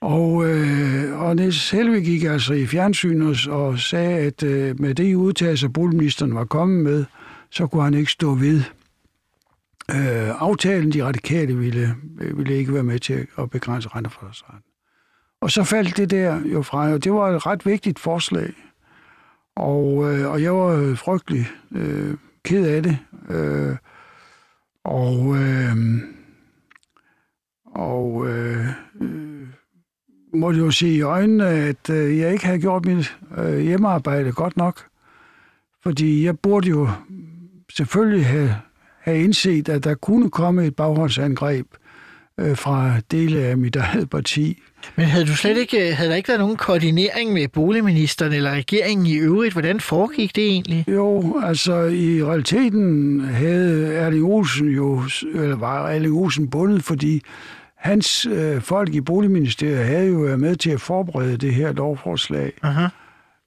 og, 0.00 0.48
øh, 0.48 1.20
og 1.20 1.36
Niels 1.36 1.70
Helve 1.70 2.00
gik 2.00 2.24
altså 2.24 2.52
i 2.52 2.66
fjernsynet 2.66 3.48
og, 3.48 3.66
og 3.66 3.78
sagde, 3.78 4.18
at 4.18 4.42
øh, 4.42 4.80
med 4.80 4.94
det 4.94 5.14
udtalelse, 5.14 5.68
boligministeren 5.68 6.34
var 6.34 6.44
kommet 6.44 6.84
med, 6.84 7.04
så 7.50 7.66
kunne 7.66 7.82
han 7.82 7.94
ikke 7.94 8.10
stå 8.10 8.34
ved 8.34 8.62
øh, 9.90 10.42
aftalen. 10.42 10.92
De 10.92 11.04
radikale 11.04 11.56
ville, 11.56 11.96
øh, 12.20 12.38
ville 12.38 12.54
ikke 12.54 12.74
være 12.74 12.82
med 12.82 12.98
til 12.98 13.26
at 13.38 13.50
begrænse 13.50 13.88
renteforholdsretten. 13.88 14.62
Og 15.40 15.50
så 15.50 15.64
faldt 15.64 15.96
det 15.96 16.10
der 16.10 16.40
jo 16.44 16.62
fra, 16.62 16.92
og 16.92 17.04
det 17.04 17.12
var 17.12 17.28
et 17.30 17.46
ret 17.46 17.66
vigtigt 17.66 17.98
forslag. 17.98 18.52
Og, 19.56 20.14
øh, 20.14 20.30
og 20.30 20.42
jeg 20.42 20.54
var 20.54 20.94
frygtelig 20.94 21.46
øh, 21.72 22.14
ked 22.44 22.66
af 22.66 22.82
det. 22.82 22.98
Øh, 23.30 23.76
og 24.84 25.36
øh, 25.36 25.76
og 27.74 28.28
øh, 28.28 28.66
øh, 29.00 29.39
måtte 30.34 30.60
jo 30.60 30.70
sige 30.70 30.94
i 30.94 31.00
øjnene, 31.00 31.46
at 31.48 31.90
øh, 31.90 32.18
jeg 32.18 32.32
ikke 32.32 32.46
havde 32.46 32.58
gjort 32.58 32.84
mit 32.84 33.16
øh, 33.38 33.58
hjemmearbejde 33.58 34.32
godt 34.32 34.56
nok. 34.56 34.86
Fordi 35.82 36.24
jeg 36.24 36.38
burde 36.38 36.68
jo 36.68 36.88
selvfølgelig 37.76 38.26
have, 38.26 38.54
have 39.00 39.24
indset, 39.24 39.68
at 39.68 39.84
der 39.84 39.94
kunne 39.94 40.30
komme 40.30 40.66
et 40.66 40.76
baghåndsangreb 40.76 41.66
øh, 42.40 42.56
fra 42.56 42.92
dele 43.10 43.40
af 43.40 43.56
mit 43.56 43.76
eget 43.76 44.10
parti. 44.10 44.62
Men 44.96 45.06
havde 45.06 45.26
du 45.26 45.36
slet 45.36 45.56
ikke, 45.56 45.94
havde 45.94 46.10
der 46.10 46.16
ikke 46.16 46.28
været 46.28 46.40
nogen 46.40 46.56
koordinering 46.56 47.32
med 47.32 47.48
boligministeren 47.48 48.32
eller 48.32 48.50
regeringen 48.50 49.06
i 49.06 49.16
øvrigt? 49.16 49.52
Hvordan 49.52 49.80
foregik 49.80 50.36
det 50.36 50.44
egentlig? 50.44 50.84
Jo, 50.88 51.40
altså 51.42 51.82
i 51.82 52.24
realiteten 52.24 53.20
havde 53.20 53.94
Erling 53.94 54.24
Olsen 54.24 54.68
jo, 54.68 55.02
eller 55.34 55.56
var 55.56 55.88
Erling 55.88 56.14
Olsen 56.14 56.50
bundet, 56.50 56.82
fordi 56.82 57.22
hans 57.80 58.26
øh, 58.26 58.60
folk 58.60 58.94
i 58.94 59.00
Boligministeriet 59.00 59.84
havde 59.84 60.08
jo 60.08 60.18
været 60.18 60.40
med 60.40 60.56
til 60.56 60.70
at 60.70 60.80
forberede 60.80 61.36
det 61.36 61.54
her 61.54 61.72
lovforslag. 61.72 62.52
Aha. 62.62 62.86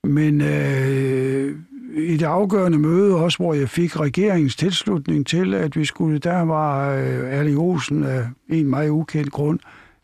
Men 0.04 0.42
øh, 0.42 1.56
i 1.96 2.18
det 2.18 2.26
afgørende 2.26 2.78
møde 2.78 3.16
også, 3.16 3.38
hvor 3.38 3.54
jeg 3.54 3.70
fik 3.70 4.00
regeringens 4.00 4.56
tilslutning 4.56 5.28
til, 5.28 5.54
at 5.54 5.76
vi 5.76 5.86
skulle, 5.86 6.20
der 6.20 6.42
var 6.42 6.94
øh, 6.96 7.34
Erling 7.34 7.58
Olsen 7.58 8.04
af 8.04 8.28
en 8.50 8.68
meget 8.68 8.90
ukendt 8.90 9.32
grund 9.32 9.60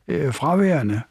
øh, 0.08 0.34
fraværende. 0.34 1.02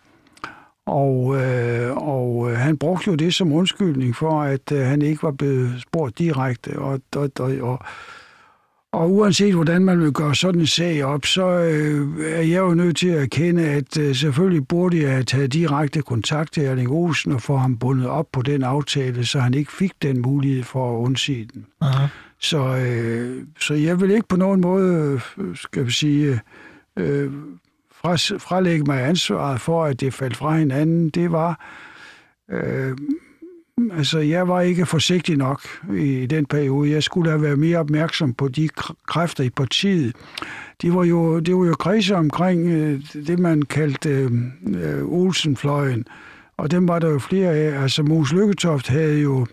Og, 0.86 1.36
øh, 1.36 1.96
og 1.96 2.50
øh, 2.50 2.56
han 2.56 2.76
brugte 2.76 3.10
jo 3.10 3.14
det 3.14 3.34
som 3.34 3.52
undskyldning 3.52 4.16
for, 4.16 4.42
at 4.42 4.72
øh, 4.72 4.80
han 4.80 5.02
ikke 5.02 5.22
var 5.22 5.30
blevet 5.30 5.80
spurgt 5.80 6.18
direkte. 6.18 6.78
Og, 6.78 7.00
og, 7.16 7.30
og, 7.40 7.52
og, 7.60 7.78
og 8.92 9.12
uanset 9.12 9.54
hvordan 9.54 9.84
man 9.84 10.00
vil 10.00 10.12
gøre 10.12 10.34
sådan 10.34 10.60
en 10.60 10.66
sag 10.66 11.04
op, 11.04 11.26
så 11.26 11.46
øh, 11.46 12.08
er 12.20 12.42
jeg 12.42 12.58
jo 12.58 12.74
nødt 12.74 12.96
til 12.96 13.08
at 13.08 13.22
erkende, 13.22 13.68
at 13.68 13.98
øh, 13.98 14.14
selvfølgelig 14.14 14.68
burde 14.68 15.02
jeg 15.02 15.10
have 15.10 15.22
taget 15.22 15.52
direkte 15.52 16.02
kontakt 16.02 16.52
til 16.52 16.64
Erling 16.64 16.90
Olsen 16.90 17.32
og 17.32 17.42
få 17.42 17.56
ham 17.56 17.78
bundet 17.78 18.06
op 18.06 18.26
på 18.32 18.42
den 18.42 18.62
aftale, 18.62 19.26
så 19.26 19.40
han 19.40 19.54
ikke 19.54 19.72
fik 19.72 19.92
den 20.02 20.22
mulighed 20.22 20.62
for 20.62 20.96
at 20.96 21.00
undsige 21.00 21.48
den. 21.54 21.66
Aha. 21.80 22.06
Så, 22.40 22.76
øh, 22.76 23.46
så 23.60 23.74
jeg 23.74 24.00
vil 24.00 24.10
ikke 24.10 24.28
på 24.28 24.36
nogen 24.36 24.60
måde, 24.60 25.20
skal 25.54 25.86
vi 25.86 25.90
sige, 25.90 26.40
øh, 26.96 27.32
fra, 27.92 28.14
frelægge 28.38 28.84
mig 28.84 29.08
ansvaret 29.08 29.60
for, 29.60 29.84
at 29.84 30.00
det 30.00 30.14
faldt 30.14 30.36
fra 30.36 30.56
hinanden. 30.56 31.08
Det 31.08 31.32
var... 31.32 31.66
Øh, 32.50 32.96
altså, 33.96 34.18
jeg 34.18 34.48
var 34.48 34.60
ikke 34.60 34.86
forsigtig 34.86 35.36
nok 35.36 35.60
i 35.96 36.26
den 36.26 36.46
periode. 36.46 36.90
Jeg 36.90 37.02
skulle 37.02 37.30
have 37.30 37.42
været 37.42 37.58
mere 37.58 37.78
opmærksom 37.78 38.34
på 38.34 38.48
de 38.48 38.68
kræfter 39.06 39.44
i 39.44 39.50
partiet. 39.50 40.16
De 40.82 40.94
var 40.94 41.04
jo, 41.04 41.38
det 41.38 41.56
var 41.56 41.66
jo 41.66 41.74
kredse 41.74 42.14
omkring 42.16 42.66
øh, 42.68 43.00
det, 43.26 43.38
man 43.38 43.62
kaldte 43.62 44.08
øh, 44.68 45.04
Olsenfløjen, 45.04 46.04
og 46.56 46.70
dem 46.70 46.88
var 46.88 46.98
der 46.98 47.08
jo 47.10 47.18
flere 47.18 47.50
af. 47.50 47.82
Altså, 47.82 48.02
Mos 48.02 48.32
Lykketoft 48.32 48.88
havde 48.88 49.20
jo 49.20 49.46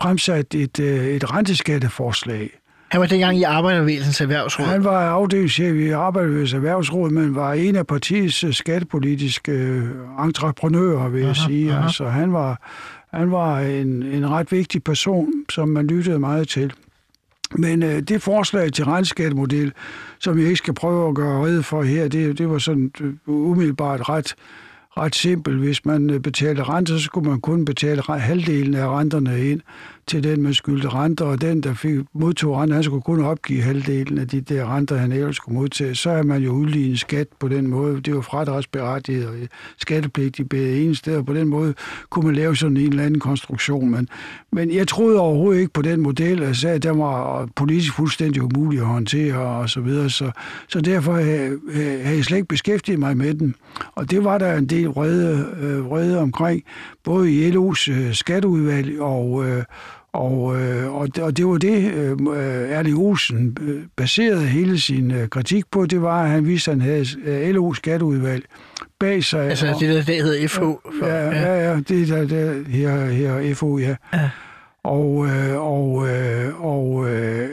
fremsat 0.00 0.54
et, 0.54 0.80
øh, 0.80 1.04
et 1.06 1.34
renteskatteforslag, 1.34 2.50
Han 2.88 3.00
var 3.00 3.06
dengang 3.06 3.38
i 3.38 3.42
Arbejdervægelsens 3.42 4.20
Erhvervsråd. 4.20 4.66
han 4.66 4.84
var 4.84 5.10
afdelingschef 5.10 5.74
i 5.76 5.90
Arbejderbevægelsens 5.90 6.54
Erhvervsråd, 6.56 7.10
men 7.10 7.34
var 7.34 7.52
en 7.52 7.76
af 7.76 7.86
partiets 7.86 8.44
øh, 8.44 8.52
skattepolitiske 8.52 9.52
øh, 9.52 9.82
entreprenører, 10.24 11.08
vil 11.08 11.20
jeg 11.20 11.30
Aha, 11.30 11.46
sige. 11.46 11.72
aha. 11.72 11.82
Altså, 11.84 12.08
han 12.08 12.32
var, 12.32 12.60
han 13.14 13.30
var 13.30 13.60
en, 13.60 14.02
en 14.02 14.30
ret 14.30 14.52
vigtig 14.52 14.84
person, 14.84 15.32
som 15.50 15.68
man 15.68 15.86
lyttede 15.86 16.18
meget 16.18 16.48
til. 16.48 16.72
Men 17.58 17.82
øh, 17.82 18.00
det 18.00 18.22
forslag 18.22 18.72
til 18.72 18.84
regnskabsmodel, 18.84 19.72
som 20.18 20.38
jeg 20.38 20.46
ikke 20.46 20.56
skal 20.56 20.74
prøve 20.74 21.08
at 21.08 21.14
gøre 21.14 21.44
rede 21.44 21.62
for 21.62 21.82
her, 21.82 22.08
det, 22.08 22.38
det 22.38 22.50
var 22.50 22.58
sådan 22.58 22.92
øh, 23.00 23.14
umiddelbart 23.26 24.08
ret, 24.08 24.34
ret 24.98 25.14
simpelt. 25.14 25.58
Hvis 25.58 25.84
man 25.84 26.10
øh, 26.10 26.20
betalte 26.20 26.62
renter, 26.62 26.98
så 26.98 27.04
skulle 27.04 27.30
man 27.30 27.40
kun 27.40 27.64
betale 27.64 28.02
halvdelen 28.02 28.74
af 28.74 28.88
renterne 28.98 29.50
ind 29.50 29.60
til 30.06 30.24
den, 30.24 30.42
man 30.42 30.54
skyldte 30.54 30.88
renter, 30.88 31.24
og 31.24 31.40
den, 31.40 31.60
der 31.60 31.74
fik, 31.74 31.98
modtog 32.12 32.56
renter, 32.56 32.74
han 32.74 32.84
skulle 32.84 33.02
kun 33.02 33.24
opgive 33.24 33.62
halvdelen 33.62 34.18
af 34.18 34.28
de 34.28 34.40
der 34.40 34.76
renter, 34.76 34.96
han 34.96 35.12
ellers 35.12 35.36
skulle 35.36 35.58
modtage. 35.58 35.94
Så 35.94 36.10
er 36.10 36.22
man 36.22 36.42
jo 36.42 36.52
udlignet 36.52 36.98
skat 36.98 37.26
på 37.40 37.48
den 37.48 37.66
måde. 37.66 38.00
Det 38.00 38.14
var 38.14 38.20
fradragsberettiget 38.20 39.28
og 39.28 39.34
øh, 39.34 39.48
skattepligtigt 39.78 40.48
begge 40.48 40.82
ene 40.82 40.96
sted, 40.96 41.16
og 41.16 41.26
på 41.26 41.34
den 41.34 41.48
måde 41.48 41.74
kunne 42.10 42.26
man 42.26 42.34
lave 42.34 42.56
sådan 42.56 42.76
en 42.76 42.88
eller 42.88 43.04
anden 43.04 43.20
konstruktion. 43.20 43.90
Men, 43.90 44.08
men 44.52 44.74
jeg 44.74 44.88
troede 44.88 45.20
overhovedet 45.20 45.60
ikke 45.60 45.72
på 45.72 45.82
den 45.82 46.00
model. 46.00 46.42
og 46.42 46.56
sagde, 46.56 46.76
at 46.76 46.82
den 46.82 46.98
var 46.98 47.48
politisk 47.56 47.94
fuldstændig 47.94 48.42
umulig 48.42 48.80
at 48.80 48.86
håndtere 48.86 49.38
og 49.38 49.70
så 49.70 49.80
videre. 49.80 50.10
Så, 50.10 50.30
så 50.68 50.80
derfor 50.80 51.14
havde 51.14 51.60
havde 52.04 52.16
jeg 52.16 52.24
slet 52.24 52.36
ikke 52.36 52.48
beskæftiget 52.48 52.98
mig 52.98 53.16
med 53.16 53.34
den. 53.34 53.54
Og 53.94 54.10
det 54.10 54.24
var 54.24 54.38
der 54.38 54.56
en 54.56 54.66
del 54.66 54.86
vrede, 54.86 55.54
øh, 55.60 55.90
vrede 55.90 56.18
omkring, 56.18 56.62
både 57.04 57.32
i 57.32 57.50
LO's 57.50 57.90
øh, 57.90 58.14
skatteudvalg 58.14 59.00
og, 59.00 59.44
øh, 59.48 59.64
og, 60.14 60.56
øh, 60.62 60.94
og, 60.94 61.14
det- 61.16 61.24
og 61.24 61.36
det 61.36 61.46
var 61.46 61.58
det, 61.58 61.92
øh, 61.94 62.16
Erling 62.70 62.98
Olsen 62.98 63.56
øh, 63.60 63.82
baserede 63.96 64.46
hele 64.46 64.80
sin 64.80 65.10
øh, 65.10 65.28
kritik 65.28 65.64
på. 65.70 65.86
Det 65.86 66.02
var, 66.02 66.22
at 66.22 66.28
han 66.30 66.46
vidste, 66.46 66.70
at 66.70 66.76
han 66.80 66.88
havde 66.90 67.06
øh, 67.24 67.54
LO's 67.54 67.74
skatteudvalg 67.74 68.44
bag 69.00 69.24
sig. 69.24 69.48
Altså 69.50 69.66
og- 69.74 69.80
det 69.80 69.88
der, 69.88 70.02
der 70.02 70.22
hedder 70.22 70.48
FH. 70.48 70.62
Ja, 71.02 71.30
ja, 71.30 71.70
ja, 71.70 71.80
det 71.88 72.02
er 72.10 72.16
der, 72.16 72.26
der 72.26 72.54
her, 72.68 73.06
her 73.06 73.54
FO, 73.54 73.78
ja. 73.78 73.94
Ja. 74.14 74.30
Og, 74.84 75.26
øh, 75.26 75.60
og, 75.60 76.08
øh, 76.08 76.64
og, 76.64 77.10
øh, 77.10 77.48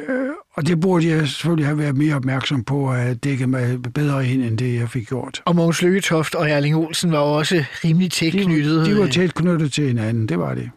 og 0.54 0.68
det 0.68 0.80
burde 0.80 1.08
jeg 1.08 1.28
selvfølgelig 1.28 1.66
have 1.68 1.78
været 1.78 1.98
mere 1.98 2.16
opmærksom 2.16 2.64
på 2.64 2.90
at 2.92 2.98
have 2.98 3.16
dækket 3.16 3.50
mig 3.50 3.78
bedre 3.94 4.28
ind, 4.28 4.42
end 4.44 4.58
det 4.58 4.76
jeg 4.80 4.90
fik 4.90 5.08
gjort. 5.08 5.42
Og 5.46 5.56
Mogens 5.56 5.82
Lykketoft 5.82 6.36
og 6.36 6.50
Erling 6.50 6.76
Olsen 6.76 7.12
var 7.12 7.18
også 7.18 7.64
rimelig 7.86 8.12
tæt 8.12 8.34
De, 8.34 8.44
knyttet. 8.44 8.86
de 8.86 8.98
var 8.98 9.08
tæt 9.08 9.34
knyttet 9.34 9.74
til 9.74 9.88
hinanden, 9.88 10.28
det 10.28 10.40
var 10.40 10.54
det. 10.54 10.70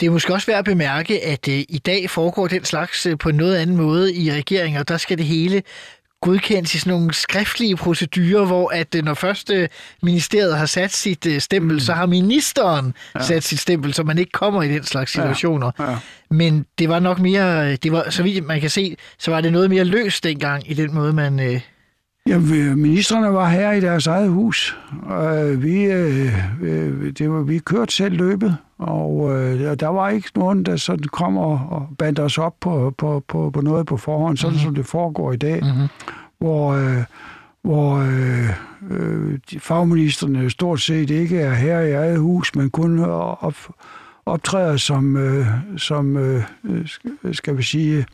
Det 0.00 0.06
er 0.06 0.10
måske 0.10 0.32
også 0.32 0.46
værd 0.46 0.58
at 0.58 0.64
bemærke, 0.64 1.24
at 1.24 1.48
øh, 1.48 1.64
i 1.68 1.80
dag 1.86 2.10
foregår 2.10 2.46
den 2.46 2.64
slags 2.64 3.06
øh, 3.06 3.18
på 3.18 3.28
en 3.28 3.34
noget 3.34 3.56
anden 3.56 3.76
måde 3.76 4.14
i 4.14 4.32
regeringer. 4.32 4.82
Der 4.82 4.96
skal 4.96 5.18
det 5.18 5.26
hele 5.26 5.62
godkendes 6.20 6.74
i 6.74 6.78
sådan 6.78 6.92
nogle 6.92 7.14
skriftlige 7.14 7.76
procedurer, 7.76 8.44
hvor 8.44 8.70
at 8.74 8.94
øh, 8.94 9.04
når 9.04 9.14
først 9.14 9.50
øh, 9.50 9.68
ministeriet 10.02 10.58
har 10.58 10.66
sat 10.66 10.92
sit 10.92 11.26
øh, 11.26 11.40
stempel, 11.40 11.72
mm. 11.72 11.80
så 11.80 11.92
har 11.92 12.06
ministeren 12.06 12.94
ja. 13.14 13.22
sat 13.22 13.44
sit 13.44 13.60
stempel, 13.60 13.94
så 13.94 14.02
man 14.02 14.18
ikke 14.18 14.32
kommer 14.32 14.62
i 14.62 14.68
den 14.68 14.84
slags 14.84 15.12
situationer. 15.12 15.70
Ja. 15.78 15.96
Men 16.30 16.66
det 16.78 16.88
var 16.88 16.98
nok 16.98 17.18
mere, 17.18 17.70
øh, 17.70 17.78
det 17.82 17.92
var, 17.92 18.10
så 18.10 18.22
vidt 18.22 18.46
man 18.46 18.60
kan 18.60 18.70
se, 18.70 18.96
så 19.18 19.30
var 19.30 19.40
det 19.40 19.52
noget 19.52 19.70
mere 19.70 19.84
løst 19.84 20.24
dengang 20.24 20.70
i 20.70 20.74
den 20.74 20.94
måde, 20.94 21.12
man... 21.12 21.40
Øh, 21.40 21.60
Jamen, 22.26 22.50
vi- 22.52 22.74
ministerne 22.74 23.32
var 23.32 23.48
her 23.48 23.72
i 23.72 23.80
deres 23.80 24.06
eget 24.06 24.28
hus, 24.30 24.78
og 25.02 25.48
øh, 25.50 25.62
vi, 25.62 25.84
øh, 25.84 26.32
øh, 26.62 27.12
det 27.18 27.30
var, 27.30 27.42
vi 27.42 27.58
kørte 27.58 27.94
selv 27.94 28.16
løbet, 28.16 28.56
og 28.78 29.30
øh, 29.32 29.60
der 29.80 29.88
var 29.88 30.08
ikke 30.08 30.28
nogen, 30.34 30.62
der 30.62 30.76
sådan 30.76 31.04
kom 31.12 31.36
og, 31.36 31.60
og 31.70 31.88
bandt 31.98 32.18
os 32.18 32.38
op 32.38 32.54
på, 32.60 32.94
på, 32.98 33.24
på, 33.28 33.50
på 33.50 33.60
noget 33.60 33.86
på 33.86 33.96
forhånd, 33.96 34.36
sådan 34.36 34.52
mm-hmm. 34.52 34.64
som 34.64 34.74
det 34.74 34.86
foregår 34.86 35.32
i 35.32 35.36
dag, 35.36 35.60
mm-hmm. 35.62 35.86
hvor, 36.38 36.72
øh, 36.72 37.02
hvor 37.62 37.96
øh, 37.96 38.48
øh, 38.90 39.38
fagministerne 39.58 40.50
stort 40.50 40.80
set 40.80 41.10
ikke 41.10 41.40
er 41.40 41.54
her 41.54 41.80
i 41.80 41.92
eget 41.92 42.18
hus, 42.18 42.54
men 42.54 42.70
kun 42.70 42.98
op, 43.40 43.56
optræder 44.26 44.76
som, 44.76 45.16
øh, 45.16 45.46
som 45.76 46.16
øh, 46.16 46.42
skal- 46.86 47.34
skal 47.34 47.56
vi 47.56 47.62
sige, 47.62 48.06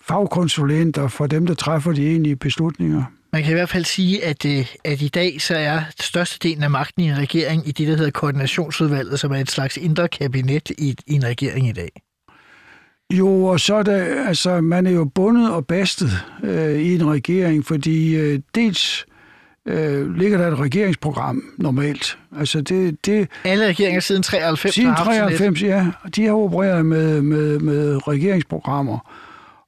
fagkonsulenter 0.00 1.08
for 1.08 1.26
dem, 1.26 1.46
der 1.46 1.54
træffer 1.54 1.92
de 1.92 2.06
egentlige 2.06 2.36
beslutninger. 2.36 3.02
Man 3.32 3.42
kan 3.42 3.50
i 3.50 3.54
hvert 3.54 3.68
fald 3.68 3.84
sige, 3.84 4.24
at, 4.24 4.44
øh, 4.44 4.66
at 4.84 5.02
i 5.02 5.08
dag 5.08 5.40
så 5.40 5.54
er 5.56 5.80
størstedelen 6.00 6.62
af 6.62 6.70
magten 6.70 7.02
i 7.02 7.08
en 7.08 7.18
regering 7.18 7.68
i 7.68 7.72
det, 7.72 7.88
der 7.88 7.96
hedder 7.96 8.10
koordinationsudvalget, 8.10 9.20
som 9.20 9.32
er 9.32 9.36
et 9.36 9.50
slags 9.50 9.76
indre 9.76 10.08
kabinet 10.08 10.70
i, 10.78 10.96
i 11.06 11.12
en 11.14 11.24
regering 11.24 11.68
i 11.68 11.72
dag. 11.72 11.90
Jo, 13.12 13.44
og 13.44 13.60
så 13.60 13.74
er 13.74 13.82
det, 13.82 13.92
altså, 14.26 14.60
man 14.60 14.86
er 14.86 14.90
jo 14.90 15.04
bundet 15.04 15.50
og 15.52 15.66
bastet 15.66 16.10
øh, 16.44 16.78
i 16.80 16.94
en 16.94 17.10
regering, 17.10 17.66
fordi 17.66 18.16
øh, 18.16 18.40
dels 18.54 19.06
øh, 19.66 20.14
ligger 20.16 20.38
der 20.38 20.48
et 20.52 20.58
regeringsprogram 20.58 21.42
normalt. 21.58 22.18
Altså 22.38 22.60
det, 22.60 23.06
det 23.06 23.28
Alle 23.44 23.66
regeringer 23.66 24.00
siden 24.00 24.22
93 24.22 24.74
siden 24.74 24.88
har 24.88 24.96
haft 24.96 25.06
sådan 25.16 25.32
et- 25.32 25.38
93, 25.38 25.62
ja, 25.62 25.86
de 26.16 26.24
har 26.26 26.32
opereret 26.32 26.86
med, 26.86 27.22
med, 27.22 27.58
med 27.58 28.08
regeringsprogrammer. 28.08 28.98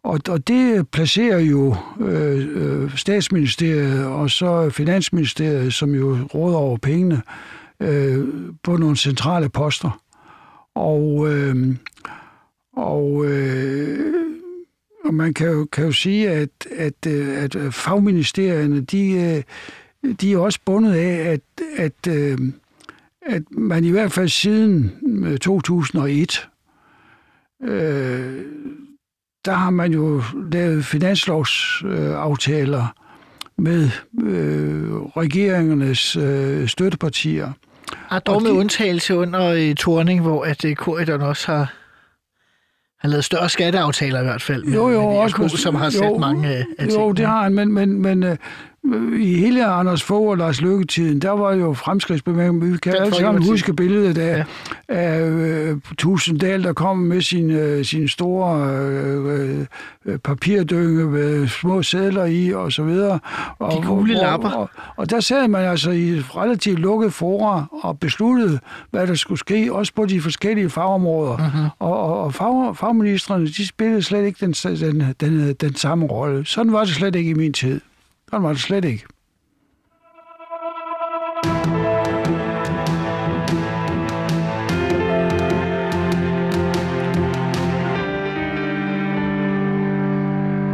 Og, 0.03 0.21
og 0.29 0.49
det 0.49 0.89
placerer 0.89 1.39
jo 1.39 1.77
øh, 2.01 2.49
øh, 2.51 2.97
statsministeriet 2.97 4.07
og 4.07 4.31
så 4.31 4.71
finansministeriet, 4.71 5.75
som 5.75 5.95
jo 5.95 6.19
råder 6.35 6.57
over 6.57 6.77
pengene, 6.77 7.23
øh, 7.81 8.29
på 8.63 8.77
nogle 8.77 8.97
centrale 8.97 9.49
poster. 9.49 10.03
Og, 10.75 11.35
øh, 11.35 11.77
og, 12.77 13.27
øh, 13.27 14.15
og 15.05 15.15
man 15.15 15.35
kan 15.35 15.49
jo, 15.49 15.65
kan 15.73 15.85
jo 15.85 15.93
sige, 15.93 16.31
at, 16.31 16.51
at, 16.77 17.07
øh, 17.07 17.43
at 17.43 17.75
fagministerierne, 17.75 18.81
de, 18.81 19.13
øh, 20.05 20.15
de 20.21 20.33
er 20.33 20.39
også 20.39 20.59
bundet 20.65 20.95
af, 20.95 21.33
at, 21.33 21.41
at, 21.77 22.09
at 23.23 23.43
man 23.51 23.85
i 23.85 23.91
hvert 23.91 24.13
fald 24.13 24.29
siden 24.29 24.93
2001 25.41 26.49
øh, 27.63 28.45
der 29.45 29.53
har 29.53 29.71
man 29.71 29.93
jo 29.93 30.23
lavet 30.53 30.85
finanslovsaftaler 30.85 32.81
øh, 32.81 32.89
med 33.65 33.91
øh, 34.23 34.93
regeringernes 34.93 36.17
øh, 36.17 36.69
støttepartier. 36.69 37.53
Og 38.11 38.27
dog 38.27 38.35
Og 38.37 38.43
med 38.43 38.51
de- 38.51 38.57
undtagelse 38.57 39.17
under 39.17 39.47
øh, 39.47 39.75
Torning, 39.75 40.21
hvor 40.23 40.45
at 40.45 40.65
øh, 40.65 40.75
Corridon 40.75 41.21
også 41.21 41.53
har, 41.53 41.73
har 43.01 43.09
lavet 43.09 43.25
større 43.25 43.49
skatteaftaler 43.49 44.21
i 44.21 44.25
hvert 44.25 44.43
fald. 44.43 44.65
Med, 44.65 44.75
Jo, 44.75 44.89
jo, 44.89 45.11
med 45.11 45.19
også 45.19 45.37
med- 45.43 45.49
som 45.49 45.75
har 45.75 45.85
jo, 45.85 45.91
sat 45.91 46.21
mange 46.21 46.49
af, 46.49 46.65
af 46.79 46.87
Jo, 46.87 47.13
det 47.13 47.27
har 47.27 47.43
han, 47.43 47.55
men, 47.55 47.73
men, 47.73 48.03
men 48.03 48.23
øh, 48.23 48.37
i 49.21 49.35
hele 49.39 49.67
Anders 49.67 50.03
Fogh 50.03 50.29
og 50.29 50.37
Lars 50.37 50.61
Løkke-tiden, 50.61 51.19
der 51.19 51.31
var 51.31 51.53
jo 51.55 51.73
fremskridtsbevægelsen. 51.75 52.73
Vi 52.73 52.79
kan 52.79 52.95
alle 53.01 53.15
sammen 53.15 53.43
huske 53.47 53.75
billedet 53.75 54.19
af, 54.19 54.37
Ja. 54.39 54.45
af 54.89 55.29
øh, 55.31 55.77
Tusinddal, 55.99 56.65
der 56.65 56.73
kom 56.73 56.99
med 56.99 57.21
sin, 57.23 57.51
øh, 57.51 57.85
sin 57.85 58.09
store 58.09 58.71
øh, 58.75 59.67
øh, 60.07 60.19
papirdynge 60.19 61.05
med 61.05 61.49
små 61.49 61.83
sædler 61.83 62.25
i 62.25 62.53
og 62.53 62.73
så 62.73 62.83
videre. 62.83 63.19
Og, 63.59 63.73
De 63.73 63.87
gule 63.87 64.17
og, 64.21 64.23
lapper. 64.27 64.51
Og, 64.51 64.71
og 64.97 65.11
der 65.11 65.21
sad 65.21 65.49
man 65.49 65.65
altså 65.65 65.91
i 65.91 66.21
relativt 66.21 66.79
lukket 66.79 67.13
fora 67.13 67.65
og 67.83 67.99
besluttede, 67.99 68.59
hvad 68.91 69.07
der 69.07 69.15
skulle 69.15 69.39
ske, 69.39 69.73
også 69.73 69.93
på 69.97 70.07
de 70.07 70.21
forskellige 70.21 70.71
fagområder. 70.71 71.37
Mhm. 71.37 71.47
Mm-hmm. 71.47 71.69
Og, 71.79 72.01
og, 72.01 72.25
og 72.25 72.35
fag, 72.35 72.77
fagministerne, 72.77 73.47
de 73.47 73.67
spillede 73.67 74.03
slet 74.03 74.25
ikke 74.27 74.47
den, 74.47 74.53
den, 74.53 75.15
den, 75.21 75.55
den 75.55 75.75
samme 75.75 76.07
rolle. 76.07 76.47
Sådan 76.47 76.73
var 76.73 76.81
det 76.85 76.95
slet 76.95 77.15
ikke 77.17 77.31
i 77.31 77.35
min 77.35 77.53
tid. 77.53 77.81
Sådan 78.31 78.45
var 78.45 78.53
det 78.53 78.61
slet 78.61 78.85
ikke. 78.85 79.05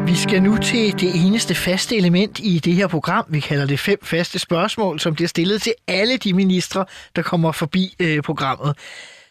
Vi 0.07 0.15
skal 0.15 0.43
nu 0.43 0.57
til 0.57 1.01
det 1.01 1.27
eneste 1.27 1.55
faste 1.55 1.97
element 1.97 2.41
i 2.43 2.59
det 2.59 2.73
her 2.73 2.87
program. 2.87 3.25
Vi 3.29 3.41
kalder 3.41 3.67
det 3.67 3.81
fem 3.81 3.99
faste 4.03 4.39
spørgsmål, 4.39 5.01
som 5.01 5.15
bliver 5.15 5.29
stillet 5.29 5.63
til 5.63 5.73
alle 5.89 6.17
de 6.17 6.33
ministre, 6.33 6.85
der 7.17 7.23
kommer 7.23 7.53
forbi 7.53 7.95
øh, 8.01 8.23
programmet. 8.23 8.79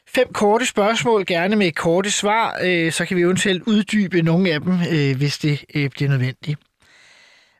Fem 0.07 0.27
korte 0.33 0.65
spørgsmål, 0.65 1.25
gerne 1.25 1.55
med 1.55 1.71
korte 1.71 2.11
svar, 2.11 2.59
øh, 2.63 2.91
så 2.91 3.05
kan 3.05 3.17
vi 3.17 3.21
eventuelt 3.21 3.63
uddybe 3.67 4.21
nogle 4.21 4.51
af 4.51 4.61
dem, 4.61 4.73
øh, 4.91 5.17
hvis 5.17 5.38
det 5.38 5.65
øh, 5.75 5.89
bliver 5.89 6.09
nødvendigt. 6.09 6.59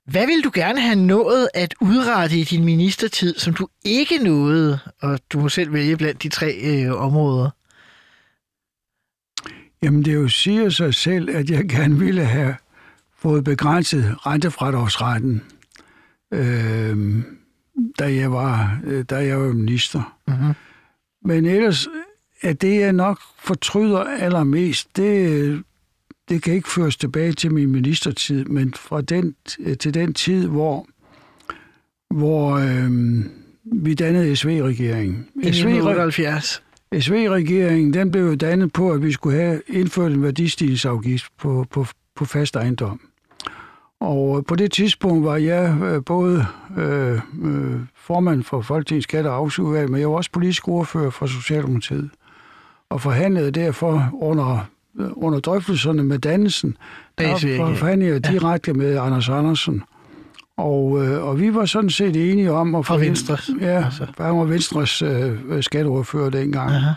Hvad 0.06 0.26
vil 0.28 0.44
du 0.44 0.52
gerne 0.54 0.82
have 0.82 0.96
nået 0.96 1.50
at 1.54 1.76
udrette 1.82 2.38
i 2.38 2.44
din 2.44 2.66
ministertid, 2.66 3.36
som 3.36 3.54
du 3.54 3.68
ikke 3.86 4.18
nåede? 4.18 4.80
Og 5.02 5.20
du 5.34 5.40
må 5.40 5.50
selv 5.50 5.74
vælge 5.74 5.98
blandt 5.98 6.24
de 6.24 6.30
tre 6.30 6.56
øh, 6.64 6.92
områder. 6.92 7.50
Jamen, 9.82 10.06
det 10.06 10.14
jo 10.14 10.28
siger 10.28 10.70
sig 10.70 10.94
selv, 10.94 11.30
at 11.30 11.50
jeg 11.50 11.70
gerne 11.70 12.00
ville 12.00 12.26
have 12.26 12.56
fået 13.18 13.44
begrænset 13.44 14.16
rentefradragsretten, 14.26 15.44
øh, 16.32 17.24
da, 18.00 18.14
jeg 18.14 18.32
var, 18.32 18.80
øh, 18.84 19.04
da 19.04 19.16
jeg 19.16 19.40
var 19.40 19.54
minister. 19.54 20.18
Mhm. 20.28 20.54
Men 21.22 21.46
ellers 21.46 21.88
er 22.42 22.54
det, 22.54 22.80
jeg 22.80 22.94
nok 22.94 23.20
fortryder 23.40 24.00
allermest, 24.00 24.98
det, 24.98 25.64
det 26.30 26.42
kan 26.44 26.54
ikke 26.54 26.70
føres 26.70 26.98
tilbage 26.98 27.34
til 27.34 27.54
min 27.54 27.72
ministertid, 27.72 28.46
men 28.46 28.74
fra 28.74 29.02
den, 29.02 29.36
til 29.80 29.94
den 29.94 30.14
tid, 30.14 30.48
hvor, 30.48 30.88
hvor 32.10 32.52
øh, 32.52 32.92
vi 33.66 33.94
dannede 33.94 34.36
SV-regeringen. 34.36 35.28
I 35.44 35.48
1978. 35.48 36.64
SV-regeringen, 37.00 37.94
den 37.94 38.12
blev 38.12 38.24
jo 38.24 38.36
dannet 38.36 38.74
på, 38.74 38.92
at 38.92 39.04
vi 39.04 39.12
skulle 39.12 39.38
have 39.38 39.62
indført 39.68 40.12
en 40.12 40.24
værdistigningsafgift 40.24 41.26
på, 41.38 41.66
på, 41.72 41.86
på 42.16 42.26
fast 42.26 42.56
ejendom. 42.56 43.00
Og 44.00 44.46
på 44.46 44.56
det 44.56 44.72
tidspunkt 44.72 45.26
var 45.26 45.36
jeg 45.38 45.78
øh, 45.82 46.04
både 46.06 46.46
øh, 46.78 47.20
øh, 47.44 47.80
formand 47.96 48.44
for 48.44 48.62
Folketingets 48.62 49.04
Skatte- 49.04 49.28
og 49.28 49.36
Afsudvalg, 49.36 49.92
men 49.92 50.00
jeg 50.00 50.10
var 50.10 50.16
også 50.16 50.32
politisk 50.32 50.68
ordfører 50.68 51.10
for 51.10 51.26
Socialdemokratiet. 51.26 52.10
Og 52.90 53.02
forhandlede 53.02 53.52
derfor 53.52 54.10
under, 54.14 54.52
øh, 54.54 54.62
under 55.00 55.40
drøftelserne 55.40 56.04
med 56.04 56.20
dannelsen, 56.20 56.78
der 57.18 57.38
SV-regeringen. 57.38 57.78
forhandlede 57.78 58.12
jeg 58.12 58.26
direkte 58.32 58.74
med 58.74 58.98
Anders 58.98 59.30
Andersen. 59.30 59.84
Og, 60.58 61.06
øh, 61.06 61.24
og 61.24 61.40
vi 61.40 61.54
var 61.54 61.66
sådan 61.66 61.90
set 61.90 62.32
enige 62.32 62.52
om 62.52 62.76
at 62.76 62.86
få- 62.86 62.98
Venstre, 62.98 63.38
Ja, 63.62 63.86
altså. 63.86 64.08
for 64.18 64.24
han 64.24 64.38
var 64.38 64.44
Venstres 64.44 65.02
øh, 65.02 65.64
skatteordfører 65.64 66.30
dengang 66.30 66.72
Aha. 66.72 66.92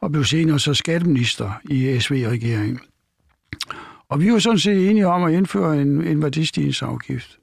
og 0.00 0.12
blev 0.12 0.24
senere 0.24 0.58
så 0.58 0.74
skatteminister 0.74 1.50
i 1.64 1.98
SV-regeringen. 2.00 2.80
Og 4.08 4.20
vi 4.20 4.32
var 4.32 4.38
sådan 4.38 4.58
set 4.58 4.90
enige 4.90 5.06
om 5.06 5.24
at 5.24 5.32
indføre 5.34 5.82
en, 5.82 6.04
en 6.06 6.22
værdistigningsafgift. 6.22 7.38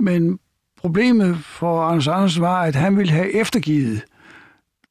Men 0.00 0.38
problemet 0.80 1.38
for 1.38 1.82
Anders 1.82 2.08
Andersen 2.08 2.42
var, 2.42 2.62
at 2.62 2.74
han 2.74 2.96
ville 2.96 3.12
have 3.12 3.34
eftergivet 3.34 4.02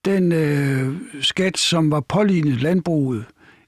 den 0.05 0.31
øh, 0.31 0.93
skat, 1.21 1.57
som 1.57 1.91
var 1.91 1.99
pålignet 1.99 2.61
landbruget 2.61 3.25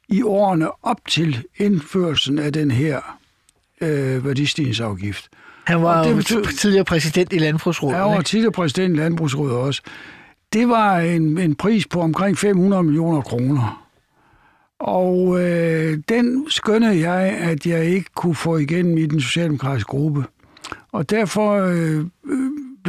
i 0.09 0.21
årene 0.23 0.85
op 0.85 0.97
til 1.07 1.43
indførelsen 1.57 2.39
af 2.39 2.53
den 2.53 2.71
her 2.71 3.17
øh, 3.81 4.25
værdistigningsafgift. 4.25 5.29
Han 5.65 5.81
var 5.83 6.03
det 6.03 6.15
betød- 6.15 6.45
tidligere 6.57 6.85
præsident 6.85 7.33
i 7.33 7.37
Landbrugsrådet. 7.37 7.95
Jeg 7.97 8.03
var 8.05 8.21
tidligere 8.21 8.51
præsident 8.51 8.95
i 8.95 8.99
Landbrugsrådet 8.99 9.55
også. 9.57 9.81
Det 10.53 10.69
var 10.69 10.99
en, 10.99 11.37
en 11.37 11.55
pris 11.55 11.87
på 11.87 12.01
omkring 12.01 12.37
500 12.37 12.83
millioner 12.83 13.21
kroner. 13.21 13.85
Og 14.79 15.41
øh, 15.41 15.97
den 16.09 16.45
skønnede 16.49 17.09
jeg, 17.09 17.21
at 17.39 17.65
jeg 17.65 17.85
ikke 17.85 18.09
kunne 18.15 18.35
få 18.35 18.57
igennem 18.57 18.97
i 18.97 19.05
den 19.05 19.21
socialdemokratiske 19.21 19.87
gruppe. 19.87 20.23
Og 20.91 21.09
derfor 21.09 21.53
øh, 21.55 22.05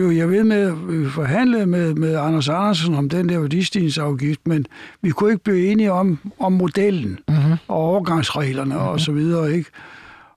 blev 0.00 0.10
jeg 0.10 0.30
ved 0.30 0.44
med 0.44 0.56
at 0.56 0.74
øh, 0.88 1.10
forhandle 1.10 1.66
med, 1.66 1.94
med 1.94 2.16
Anders 2.16 2.48
Andersen 2.48 2.94
om 2.94 3.08
den 3.08 3.28
der 3.28 3.38
værdistigningsafgift, 3.38 4.40
men 4.46 4.66
vi 5.02 5.10
kunne 5.10 5.32
ikke 5.32 5.44
blive 5.44 5.66
enige 5.66 5.92
om, 5.92 6.18
om 6.38 6.52
modellen 6.52 7.18
mm-hmm. 7.28 7.52
og 7.68 7.76
overgangsreglerne 7.76 8.74
mm-hmm. 8.74 8.88
og 8.88 9.00
så 9.00 9.12
videre. 9.12 9.52
Ikke? 9.52 9.70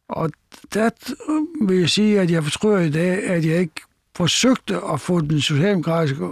Og 0.10 0.32
der 0.74 0.90
vil 1.68 1.80
jeg 1.80 1.90
sige, 1.90 2.20
at 2.20 2.32
jeg 2.32 2.44
fortryder 2.44 2.80
i 2.80 2.90
dag, 2.90 3.24
at 3.24 3.46
jeg 3.46 3.58
ikke 3.58 3.82
forsøgte 4.16 4.80
at 4.94 5.00
få 5.00 5.22
den 5.22 5.42
socialdemokratiske 5.42 6.26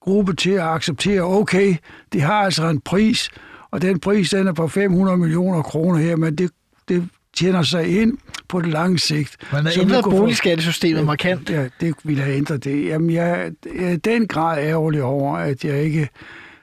gruppe 0.00 0.34
til 0.34 0.50
at 0.50 0.62
acceptere, 0.66 1.20
okay, 1.20 1.76
det 2.12 2.22
har 2.22 2.42
altså 2.42 2.68
en 2.68 2.80
pris, 2.80 3.30
og 3.70 3.82
den 3.82 4.00
pris 4.00 4.30
den 4.30 4.46
er 4.46 4.52
på 4.52 4.68
500 4.68 5.18
millioner 5.18 5.62
kroner 5.62 5.98
her, 5.98 6.16
men 6.16 6.34
det, 6.34 6.50
det 6.88 7.08
tjener 7.36 7.62
sig 7.62 8.00
ind 8.00 8.18
på 8.48 8.60
det 8.60 8.68
lange 8.68 8.98
sigt. 8.98 9.36
Man 9.52 9.64
har 9.66 9.72
ændret 9.80 10.04
boligskattesystemet 10.04 11.04
markant. 11.04 11.50
Ja, 11.50 11.68
det 11.80 11.94
ville 12.04 12.22
have 12.22 12.36
ændret 12.36 12.64
det. 12.64 12.86
Jamen, 12.86 13.10
jeg 13.10 13.52
jeg 13.74 13.92
er 13.92 13.96
den 13.96 14.26
grad 14.28 14.64
ærgerlig 14.64 15.02
over, 15.02 15.36
at 15.36 15.64
jeg 15.64 15.82
ikke 15.82 16.08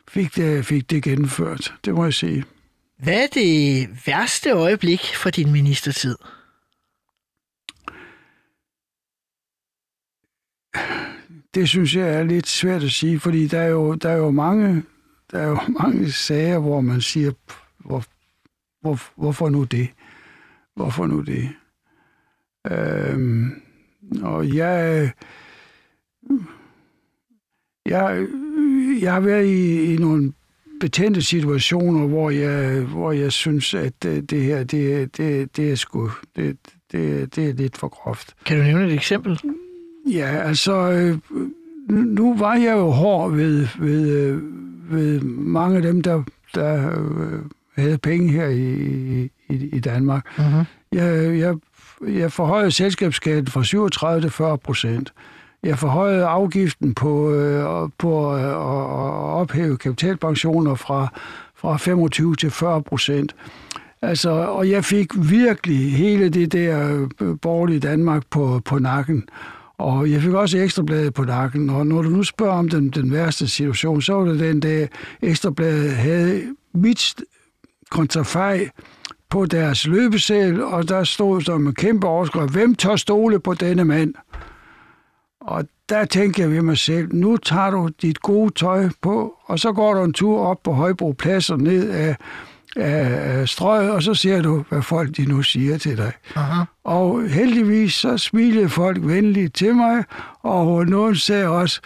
fik 0.08 0.36
det, 0.36 0.66
fik 0.66 0.90
det 0.90 1.04
gennemført. 1.04 1.74
Det 1.86 1.94
må 1.94 2.04
jeg 2.04 2.14
sige. 2.14 2.44
Hvad 3.00 3.24
er 3.24 3.28
det 3.34 3.90
værste 4.08 4.50
øjeblik 4.52 5.02
fra 5.16 5.30
din 5.30 5.52
ministertid? 5.52 6.16
Det 11.56 11.70
synes 11.70 11.96
jeg 11.96 12.10
er 12.10 12.24
lidt 12.24 12.48
svært 12.48 12.84
at 12.84 12.92
sige, 12.92 13.20
fordi 13.20 13.48
der 13.48 13.60
er 13.60 13.68
jo, 13.68 13.94
der 13.94 14.10
er 14.10 14.18
jo, 14.18 14.32
mange, 14.32 14.84
der 15.32 15.40
er 15.40 15.48
jo 15.48 15.60
mange 15.84 16.12
sager, 16.12 16.60
hvor 16.60 16.82
man 16.82 17.02
siger, 17.02 17.32
"Pff, 17.32 17.58
hvor, 17.78 18.04
hvor, 18.82 19.00
hvorfor 19.16 19.50
nu 19.50 19.64
det? 19.64 19.90
Hvorfor 20.76 21.08
nu 21.08 21.22
det? 21.22 21.50
Øhm, 22.72 23.52
og 24.22 24.56
jeg, 24.56 25.12
jeg, 27.86 28.28
jeg 29.02 29.14
har 29.14 29.20
været 29.20 29.46
i, 29.46 29.94
i 29.94 29.98
nogle 29.98 30.34
betændte 30.80 31.22
situationer, 31.22 32.08
hvor 32.08 32.30
jeg, 32.30 32.82
hvor 32.82 33.12
jeg 33.12 33.32
synes, 33.32 33.74
at 33.74 34.04
det, 34.04 34.30
det 34.30 34.42
her, 34.42 34.64
det, 34.64 35.18
det, 35.18 35.58
det 35.58 35.72
er 35.72 35.76
sgu, 35.76 36.10
det, 36.36 36.58
det, 36.92 37.36
det 37.36 37.50
er 37.50 37.54
lidt 37.54 37.78
for 37.78 37.88
groft. 37.88 38.36
Kan 38.46 38.58
du 38.58 38.64
nævne 38.64 38.86
et 38.86 38.94
eksempel? 38.94 39.40
Ja, 40.12 40.26
altså, 40.26 40.92
øh, 40.92 41.18
nu, 41.90 42.38
var 42.38 42.56
jeg 42.56 42.74
jo 42.74 42.90
hård 42.90 43.32
ved, 43.32 43.68
ved, 43.80 44.18
øh, 44.18 44.42
ved 44.92 45.22
mange 45.22 45.78
af 45.78 45.82
dem, 45.82 46.02
der, 46.02 46.24
der 46.56 46.90
øh, 47.00 47.40
havde 47.76 47.98
penge 47.98 48.30
her 48.32 48.48
i, 48.48 49.30
i, 49.50 49.70
i 49.74 49.80
Danmark. 49.80 50.26
Mhm. 50.38 50.64
Jeg, 50.92 51.40
jeg, 51.40 51.56
jeg 52.08 52.32
forhøjede 52.32 52.72
selskabsskatten 52.72 53.48
fra 53.48 53.64
37 53.64 54.22
til 54.22 54.30
40 54.30 54.58
procent. 54.58 55.14
Jeg 55.64 55.80
forhøjede 55.80 56.26
afgiften 56.26 56.94
på, 56.94 57.32
øh, 57.32 57.90
på 57.98 58.36
øh, 58.38 58.44
at 58.44 58.56
ophæve 59.34 59.78
kapitalpensioner 59.78 60.76
fra, 60.76 61.08
fra 61.56 61.78
25 61.78 62.36
til 62.36 62.52
40 62.52 62.82
procent. 62.82 63.36
Altså, 64.02 64.30
og 64.30 64.70
jeg 64.70 64.86
fik 64.86 65.08
virkelig 65.16 65.94
hele 65.94 66.30
det 66.30 66.52
der 66.52 67.08
øh, 67.22 67.38
borgerlige 67.42 67.80
Danmark 67.80 68.24
på, 68.30 68.62
på 68.66 68.80
nakken. 68.80 69.24
Og 69.78 70.12
jeg 70.12 70.22
fik 70.22 70.32
også 70.32 70.58
ekstrabladet 70.58 71.14
på 71.14 71.24
nakken. 71.24 71.70
Og 71.70 71.88
når 71.88 72.02
du 72.02 72.10
nu 72.10 72.24
spørger 72.24 72.54
om 72.54 72.70
den, 72.70 72.90
den 72.90 73.12
værste 73.12 73.48
situation, 73.48 74.02
så 74.02 74.14
var 74.14 74.26
det 74.26 74.40
den 74.40 74.60
dag, 74.60 74.90
ekstrabladet 75.22 75.92
havde 75.92 76.42
mit 76.74 77.16
kontrafej 77.94 78.70
på 79.30 79.46
deres 79.46 79.88
løbesæl, 79.88 80.64
og 80.64 80.90
der 80.90 81.04
stod 81.04 81.42
som 81.42 81.68
en 81.68 81.74
kæmpe 81.74 82.08
overskrift, 82.08 82.52
hvem 82.52 82.76
tør 82.76 82.96
stole 82.96 83.40
på 83.40 83.54
denne 83.54 83.86
mand? 83.86 84.14
Og 85.42 85.64
der 85.90 86.06
tænker 86.06 86.44
jeg 86.44 86.52
ved 86.52 86.62
mig 86.62 86.78
selv, 86.78 87.16
nu 87.16 87.38
tager 87.38 87.70
du 87.70 87.90
dit 88.02 88.22
gode 88.22 88.54
tøj 88.54 88.90
på, 89.02 89.34
og 89.46 89.60
så 89.60 89.72
går 89.72 89.94
du 89.94 90.04
en 90.04 90.14
tur 90.14 90.46
op 90.46 90.64
på 90.64 90.74
Højbro 90.74 91.12
Plads 91.12 91.50
og 91.50 91.60
ned 91.60 91.90
af, 91.90 92.16
af 92.76 93.50
strøget, 93.50 93.92
og 93.92 94.04
så 94.04 94.14
ser 94.14 94.42
du, 94.42 94.64
hvad 94.70 94.82
folk 94.82 95.18
de 95.18 95.26
nu 95.26 95.42
siger 95.42 95.78
til 95.78 95.98
dig. 95.98 96.12
Aha. 96.36 96.64
Og 96.84 97.30
heldigvis 97.30 97.94
så 97.94 98.18
smilede 98.18 98.70
folk 98.70 98.98
venligt 99.02 99.56
til 99.56 99.76
mig, 99.76 100.04
og 100.42 100.86
nogen 100.86 101.16
sagde 101.16 101.48
også, 101.48 101.82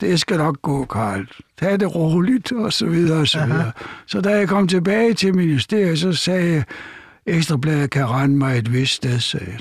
det 0.00 0.20
skal 0.20 0.36
nok 0.36 0.62
gå, 0.62 0.84
Karl. 0.84 1.28
Tag 1.58 1.80
det 1.80 1.94
roligt, 1.94 2.52
og 2.52 2.72
så 2.72 2.86
videre, 2.86 3.20
og 3.20 3.28
så 3.28 3.46
videre. 3.46 3.72
Så 4.06 4.20
da 4.20 4.30
jeg 4.30 4.48
kom 4.48 4.68
tilbage 4.68 5.14
til 5.14 5.34
ministeriet, 5.34 5.98
så 5.98 6.12
sagde 6.12 6.52
jeg, 6.52 6.64
Ekstrabladet 7.26 7.90
kan 7.90 8.10
rende 8.10 8.36
mig 8.36 8.58
et 8.58 8.72
vist 8.72 8.94
sted, 8.94 9.20
sagde 9.20 9.46
jeg. 9.50 9.60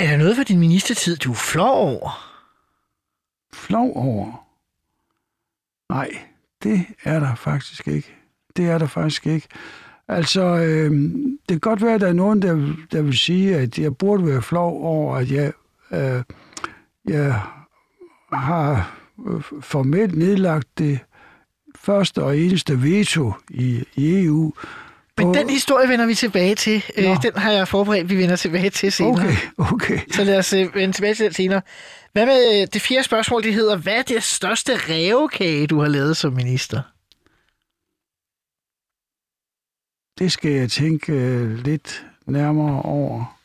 Er 0.00 0.10
der 0.10 0.16
noget 0.16 0.36
for 0.36 0.42
din 0.42 0.58
ministertid, 0.58 1.16
du 1.16 1.30
er 1.30 1.34
flov 1.34 1.76
over? 1.76 2.32
Flov 3.52 3.92
over? 3.96 4.46
Nej, 5.92 6.08
det 6.62 6.86
er 7.04 7.20
der 7.20 7.34
faktisk 7.34 7.88
ikke. 7.88 8.14
Det 8.56 8.70
er 8.70 8.78
der 8.78 8.86
faktisk 8.86 9.26
ikke. 9.26 9.48
Altså, 10.08 10.42
øh, 10.42 10.90
det 11.20 11.48
kan 11.48 11.60
godt 11.60 11.82
være, 11.82 11.94
at 11.94 12.00
der 12.00 12.08
er 12.08 12.12
nogen, 12.12 12.42
der, 12.42 12.74
der 12.92 13.02
vil 13.02 13.18
sige, 13.18 13.56
at 13.56 13.78
jeg 13.78 13.96
burde 13.96 14.26
være 14.26 14.42
flov 14.42 14.84
over, 14.84 15.16
at 15.16 15.30
jeg, 15.30 15.52
øh, 15.90 16.22
jeg 17.08 17.40
har 18.32 18.98
øh, 19.26 19.42
formelt 19.60 20.18
nedlagt 20.18 20.78
det 20.78 20.98
første 21.74 22.22
og 22.22 22.38
eneste 22.38 22.82
veto 22.82 23.32
i, 23.50 23.84
i 23.94 24.24
EU. 24.24 24.52
Men 25.18 25.34
den 25.34 25.50
historie 25.50 25.88
vender 25.88 26.06
vi 26.06 26.14
tilbage 26.14 26.54
til. 26.54 26.84
Øh, 26.96 27.04
Nå. 27.04 27.14
den 27.22 27.32
har 27.36 27.52
jeg 27.52 27.68
forberedt, 27.68 28.08
vi 28.08 28.16
vender 28.16 28.36
tilbage 28.36 28.70
til 28.70 28.92
senere. 28.92 29.12
Okay, 29.12 29.36
okay. 29.72 29.98
Så 30.10 30.24
lad 30.24 30.38
os 30.38 30.52
øh, 30.52 30.74
vende 30.74 30.94
tilbage 30.94 31.14
til 31.14 31.24
den 31.24 31.32
senere. 31.32 31.62
Hvad 32.12 32.26
med 32.26 32.66
det 32.66 32.82
fjerde 32.82 33.04
spørgsmål, 33.04 33.42
det 33.42 33.54
hedder, 33.54 33.76
hvad 33.76 33.94
er 33.94 34.02
det 34.02 34.22
største 34.22 34.72
rævekage, 34.76 35.66
du 35.66 35.80
har 35.80 35.88
lavet 35.88 36.16
som 36.16 36.32
minister? 36.32 36.82
Det 40.18 40.32
skal 40.32 40.50
jeg 40.50 40.70
tænke 40.70 41.44
lidt 41.54 42.06
nærmere 42.26 42.82
over. 42.82 43.38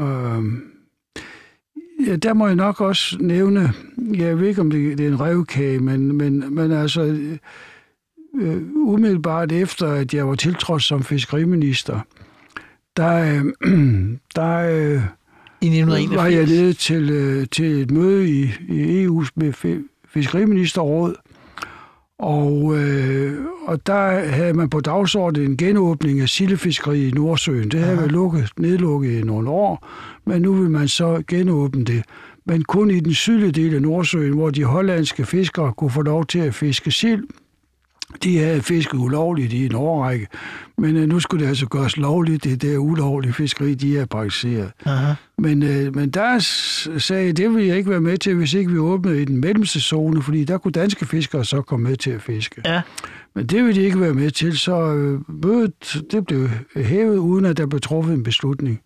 Øhm, 0.00 0.73
ja, 2.06 2.16
der 2.16 2.34
må 2.34 2.46
jeg 2.46 2.56
nok 2.56 2.80
også 2.80 3.16
nævne, 3.20 3.72
jeg 4.14 4.40
ved 4.40 4.48
ikke, 4.48 4.60
om 4.60 4.70
det, 4.70 4.98
det 4.98 5.06
er 5.06 5.10
en 5.10 5.20
revkage, 5.20 5.78
men, 5.78 6.16
men, 6.16 6.54
men 6.54 6.72
altså, 6.72 7.02
øh, 8.34 8.62
umiddelbart 8.74 9.52
efter, 9.52 9.86
at 9.92 10.14
jeg 10.14 10.28
var 10.28 10.34
tiltrådt 10.34 10.82
som 10.82 11.02
fiskeriminister, 11.02 12.00
der, 12.96 13.14
øh, 13.14 13.44
der 14.36 14.56
øh, 14.56 15.02
I 15.60 15.66
1981? 15.66 16.16
var 16.16 16.26
jeg 16.26 16.46
nede 16.46 16.72
til, 16.72 17.10
øh, 17.10 17.46
til 17.52 17.82
et 17.82 17.90
møde 17.90 18.28
i, 18.28 18.42
i 18.68 19.06
EU's 19.06 19.28
med 19.34 19.52
fi- 19.54 20.06
fiskeriministerråd, 20.08 21.14
og, 22.24 22.78
øh, 22.78 23.44
og 23.66 23.86
der 23.86 24.28
havde 24.30 24.54
man 24.54 24.70
på 24.70 24.80
dagsordenen 24.80 25.50
en 25.50 25.56
genåbning 25.56 26.20
af 26.20 26.28
sildefiskeri 26.28 27.08
i 27.08 27.10
Nordsøen. 27.10 27.68
Det 27.68 27.80
havde 27.80 27.96
været 27.96 28.12
lukket, 28.12 28.50
nedlukket 28.58 29.10
i 29.10 29.22
nogle 29.22 29.50
år, 29.50 29.88
men 30.26 30.42
nu 30.42 30.52
vil 30.52 30.70
man 30.70 30.88
så 30.88 31.22
genåbne 31.28 31.84
det. 31.84 32.02
Men 32.46 32.62
kun 32.62 32.90
i 32.90 33.00
den 33.00 33.14
sydlige 33.14 33.52
del 33.52 33.74
af 33.74 33.82
Nordsøen, 33.82 34.34
hvor 34.34 34.50
de 34.50 34.64
hollandske 34.64 35.24
fiskere 35.24 35.72
kunne 35.72 35.90
få 35.90 36.02
lov 36.02 36.26
til 36.26 36.38
at 36.38 36.54
fiske 36.54 36.90
sild. 36.90 37.24
De 38.22 38.38
havde 38.38 38.62
fisket 38.62 38.94
ulovligt 38.94 39.52
i 39.52 39.66
en 39.66 39.74
årrække, 39.74 40.26
men 40.78 40.96
øh, 40.96 41.08
nu 41.08 41.20
skulle 41.20 41.44
det 41.44 41.48
altså 41.48 41.66
gøres 41.66 41.96
lovligt, 41.96 42.44
det 42.44 42.62
der 42.62 42.78
ulovlige 42.78 43.32
fiskeri, 43.32 43.74
de 43.74 43.96
har 43.96 44.06
praktiseret. 44.06 44.70
Aha. 44.84 45.12
Men, 45.38 45.62
øh, 45.62 45.96
men 45.96 46.10
der 46.10 46.38
sagde 46.98 47.32
det 47.32 47.54
vil 47.54 47.64
jeg 47.64 47.76
ikke 47.76 47.90
være 47.90 48.00
med 48.00 48.18
til, 48.18 48.34
hvis 48.34 48.54
ikke 48.54 48.70
vi 48.70 48.78
åbnede 48.78 49.22
i 49.22 49.24
den 49.24 49.40
mellemste 49.40 49.80
zone, 49.80 50.22
fordi 50.22 50.44
der 50.44 50.58
kunne 50.58 50.72
danske 50.72 51.06
fiskere 51.06 51.44
så 51.44 51.62
komme 51.62 51.88
med 51.88 51.96
til 51.96 52.10
at 52.10 52.22
fiske. 52.22 52.62
Ja. 52.64 52.82
Men 53.34 53.46
det 53.46 53.64
ville 53.64 53.80
de 53.80 53.86
ikke 53.86 54.00
være 54.00 54.14
med 54.14 54.30
til, 54.30 54.58
så 54.58 54.94
øh, 54.94 55.20
mødet 55.28 56.02
det 56.10 56.26
blev 56.26 56.48
hævet, 56.76 57.16
uden 57.16 57.44
at 57.44 57.56
der 57.56 57.66
blev 57.66 57.80
truffet 57.80 58.14
en 58.14 58.22
beslutning. 58.22 58.80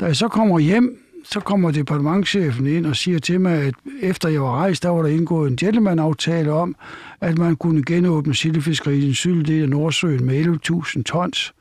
Da 0.00 0.04
jeg 0.04 0.16
så 0.16 0.28
kommer 0.28 0.58
hjem, 0.58 0.98
så 1.30 1.40
kommer 1.40 1.70
departementchefen 1.70 2.66
ind 2.66 2.86
og 2.86 2.96
siger 2.96 3.18
til 3.18 3.40
mig, 3.40 3.62
at 3.62 3.74
efter 4.00 4.28
jeg 4.28 4.42
var 4.42 4.56
rejst, 4.56 4.82
der 4.82 4.88
var 4.88 5.02
der 5.02 5.08
indgået 5.08 5.50
en 5.50 5.56
gentleman-aftale 5.56 6.52
om, 6.52 6.76
at 7.20 7.38
man 7.38 7.56
kunne 7.56 7.84
genåbne 7.84 8.34
sildefiskeriet 8.34 9.02
i 9.02 9.06
den 9.06 9.14
sydlige 9.14 9.54
del 9.54 9.62
af 9.62 9.68
Nordsøen 9.68 10.24
med 10.24 10.44
11.000 10.44 11.02
tons. 11.02 11.54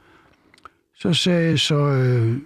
Så 0.96 1.14
sagde 1.14 1.50
jeg 1.50 1.60
så, 1.60 1.76
øh, 1.76 2.38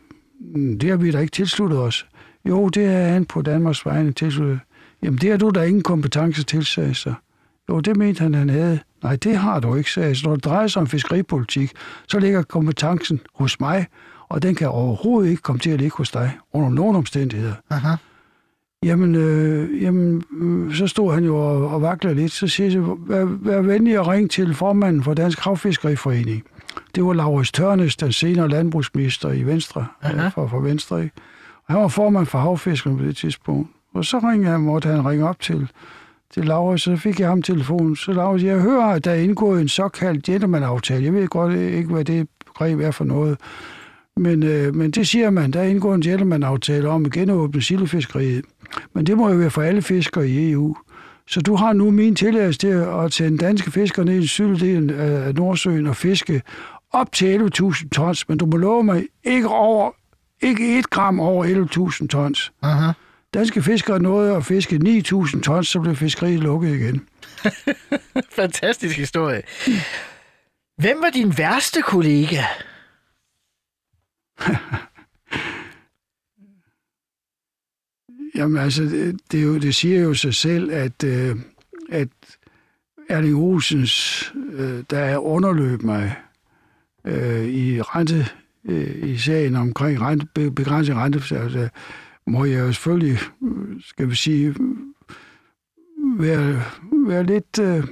det 0.82 0.90
har 0.90 0.98
vi 0.98 1.12
da 1.12 1.20
ikke 1.20 1.32
tilsluttet 1.32 1.80
os. 1.80 2.08
Jo, 2.46 2.70
det 2.70 2.86
er 2.86 3.08
han 3.08 3.26
på 3.26 3.42
Danmarks 3.42 3.86
vegne 3.86 4.12
tilsluttet. 4.12 4.60
Jamen, 5.04 5.18
det 5.18 5.30
har 5.30 5.38
du 5.38 5.50
da 5.50 5.64
ingen 5.64 5.84
kompetence 5.84 6.44
til, 6.44 6.66
sagde 6.66 6.88
jeg 6.88 6.96
så. 6.96 7.14
Jo, 7.70 7.80
det 7.80 7.98
mente 7.98 8.22
han, 8.22 8.34
han 8.34 8.50
havde. 8.50 8.80
Nej, 9.04 9.16
det 9.16 9.38
har 9.38 9.60
du 9.60 9.76
ikke, 9.76 9.92
sagde 9.92 10.08
jeg. 10.08 10.18
Så 10.18 10.28
når 10.28 10.36
det 10.36 10.46
drejer 10.46 10.68
sig 10.68 10.82
om 10.82 10.88
fiskeripolitik, 10.88 11.72
så 12.08 12.20
ligger 12.20 12.44
kompetencen 12.44 13.20
hos 13.34 13.60
mig, 13.60 13.88
og 14.30 14.44
den 14.44 14.56
kan 14.56 14.70
overhovedet 14.70 15.30
ikke 15.30 15.42
komme 15.42 15.60
til 15.60 15.70
at 15.70 15.80
ligge 15.80 15.98
hos 15.98 16.12
dig, 16.12 16.38
under 16.54 16.70
nogen 16.70 16.96
omstændigheder. 16.96 17.54
Aha. 17.70 17.96
Jamen, 18.84 19.16
øh, 19.16 19.84
jamen 19.84 20.24
øh, 20.42 20.76
så 20.76 20.88
stod 20.88 21.14
han 21.14 21.24
jo 21.24 21.38
og, 21.38 21.70
og 21.70 21.82
vaklede 21.82 22.16
lidt. 22.16 22.32
Så 22.32 22.48
siger 22.48 22.70
jeg, 22.70 22.82
vær, 22.98 23.26
vær 23.26 23.62
venlig 23.62 23.96
at 23.96 24.08
ringe 24.08 24.28
til 24.28 24.56
formanden 24.56 25.04
for 25.04 25.14
Dansk 25.14 25.40
Havfiskeriforening. 25.40 26.44
Det 26.96 27.04
var 27.04 27.14
Laurits 27.14 27.52
Tørnes, 27.52 27.96
den 27.96 28.12
senere 28.12 28.50
landbrugsminister 28.50 29.32
i 29.32 29.44
Venstre, 29.44 29.86
Aha. 30.02 30.26
øh, 30.26 30.32
for, 30.32 30.48
for 30.48 30.60
Venstre. 30.60 31.04
Ikke? 31.04 31.16
Og 31.68 31.74
han 31.74 31.82
var 31.82 31.88
formand 31.88 32.26
for 32.26 32.40
havfiskerne 32.40 32.98
på 32.98 33.04
det 33.04 33.18
tidspunkt. 33.18 33.70
Og 33.94 34.06
så 34.06 34.20
ringede 34.20 34.52
han, 34.52 34.62
måtte 34.62 34.90
han 34.90 35.06
ringe 35.06 35.30
op 35.30 35.40
til, 35.40 35.72
til 36.34 36.46
Laurits, 36.46 36.84
så 36.84 36.96
fik 36.96 37.20
jeg 37.20 37.30
ham 37.30 37.42
telefonen. 37.42 37.96
Så 37.96 38.14
Laurits, 38.14 38.44
jeg 38.44 38.60
hører, 38.60 38.86
at 38.86 39.06
der 39.06 39.12
er 39.12 39.16
indgået 39.16 39.62
en 39.62 39.68
såkaldt 39.68 40.24
gentleman-aftale. 40.24 41.06
Jeg 41.06 41.14
ved 41.14 41.28
godt 41.28 41.56
ikke, 41.56 41.90
hvad 41.90 42.06
det 42.06 42.30
begreb 42.46 42.80
er 42.80 42.92
for 42.92 43.06
noget. 43.06 43.38
Men, 44.20 44.44
øh, 44.44 44.76
men 44.76 44.92
det 44.92 45.08
siger 45.08 45.30
man, 45.30 45.52
der 45.52 45.60
er 45.60 45.64
indgået 45.64 45.96
en 45.96 46.02
gentleman-aftale 46.02 46.90
om 46.90 47.06
at 47.06 47.12
genåbne 47.12 47.62
sildefiskeriet. 47.62 48.46
Men 48.94 49.06
det 49.06 49.18
må 49.18 49.30
jo 49.30 49.36
være 49.36 49.50
for 49.50 49.62
alle 49.62 49.82
fiskere 49.82 50.28
i 50.28 50.52
EU. 50.52 50.76
Så 51.28 51.42
du 51.42 51.56
har 51.56 51.74
nu 51.74 51.92
min 51.92 52.16
tilladelse 52.16 52.60
til 52.60 52.68
at 52.68 53.14
sende 53.14 53.38
danske 53.38 53.72
fiskere 53.72 54.06
ned 54.06 54.40
i 54.40 54.66
del 54.66 54.92
af 54.92 55.36
Nordsøen 55.36 55.88
og 55.88 55.96
fiske 55.96 56.42
op 56.92 57.12
til 57.12 57.50
11.000 57.62 57.90
tons, 57.90 58.30
men 58.30 58.38
du 58.38 58.46
må 58.46 58.58
love 58.58 58.84
mig 58.84 59.08
ikke 59.24 59.48
over 59.48 59.92
ikke 60.42 60.80
et 60.80 60.90
gram 60.90 61.20
over 61.20 61.46
11.000 62.02 62.08
tons. 62.08 62.52
Aha. 62.62 62.92
Danske 63.34 63.62
fiskere 63.62 64.00
nåede 64.00 64.36
at 64.36 64.46
fiske 64.46 64.80
9.000 64.84 65.42
tons, 65.42 65.68
så 65.68 65.80
blev 65.80 65.96
fiskeriet 65.96 66.40
lukket 66.40 66.76
igen. 66.76 67.02
Fantastisk 68.40 68.98
historie. 68.98 69.42
Hvem 70.78 70.98
var 71.02 71.10
din 71.10 71.38
værste 71.38 71.82
kollega? 71.82 72.44
Jamen 78.36 78.58
altså, 78.58 78.84
det, 78.84 79.20
det, 79.32 79.40
er 79.40 79.44
jo, 79.44 79.58
det 79.58 79.76
siger 79.76 80.02
jo 80.02 80.14
sig 80.14 80.36
selv, 80.36 80.72
at, 80.72 81.04
øh, 81.04 81.36
at 81.90 82.10
Erling 83.10 83.36
Olsens, 83.36 84.34
øh, 84.52 84.84
der 84.90 85.00
er 85.00 85.18
underløb 85.18 85.84
mig 85.84 86.16
øh, 87.06 87.46
i 87.46 87.82
rente, 87.82 88.28
øh, 88.66 89.10
i 89.10 89.18
sagen 89.18 89.56
omkring 89.56 90.02
rente, 90.02 90.52
begrænset 90.52 90.96
rente, 90.96 91.36
altså, 91.36 91.70
må 92.28 92.46
jeg 92.46 92.60
jo 92.60 92.72
selvfølgelig, 92.72 93.18
øh, 93.44 93.82
skal 93.82 94.10
vi 94.10 94.16
sige, 94.16 94.48
øh, 94.48 94.56
være, 96.20 96.64
være 97.08 97.24
lidt, 97.24 97.60
øh, 97.60 97.84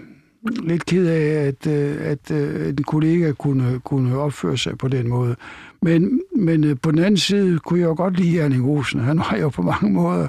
lidt 0.64 0.86
ked 0.86 1.08
af, 1.08 1.48
at, 1.48 1.68
øh, 1.68 1.98
at 2.00 2.32
øh, 2.32 2.70
en 2.70 2.84
kollega 2.84 3.32
kunne, 3.32 3.80
kunne 3.80 4.18
opføre 4.18 4.58
sig 4.58 4.78
på 4.78 4.88
den 4.88 5.10
måde. 5.10 5.36
Men, 5.82 6.22
men 6.36 6.64
øh, 6.64 6.76
på 6.82 6.92
den 6.92 7.00
anden 7.00 7.18
side 7.18 7.60
kunne 7.60 7.80
jeg 7.80 7.86
jo 7.86 7.96
godt 7.98 8.20
lide 8.20 8.40
Erling 8.40 8.66
Olsen. 8.66 9.00
Han 9.00 9.18
var 9.18 9.38
jo 9.42 9.50
på 9.50 9.62
mange 9.62 9.92
måder 9.92 10.28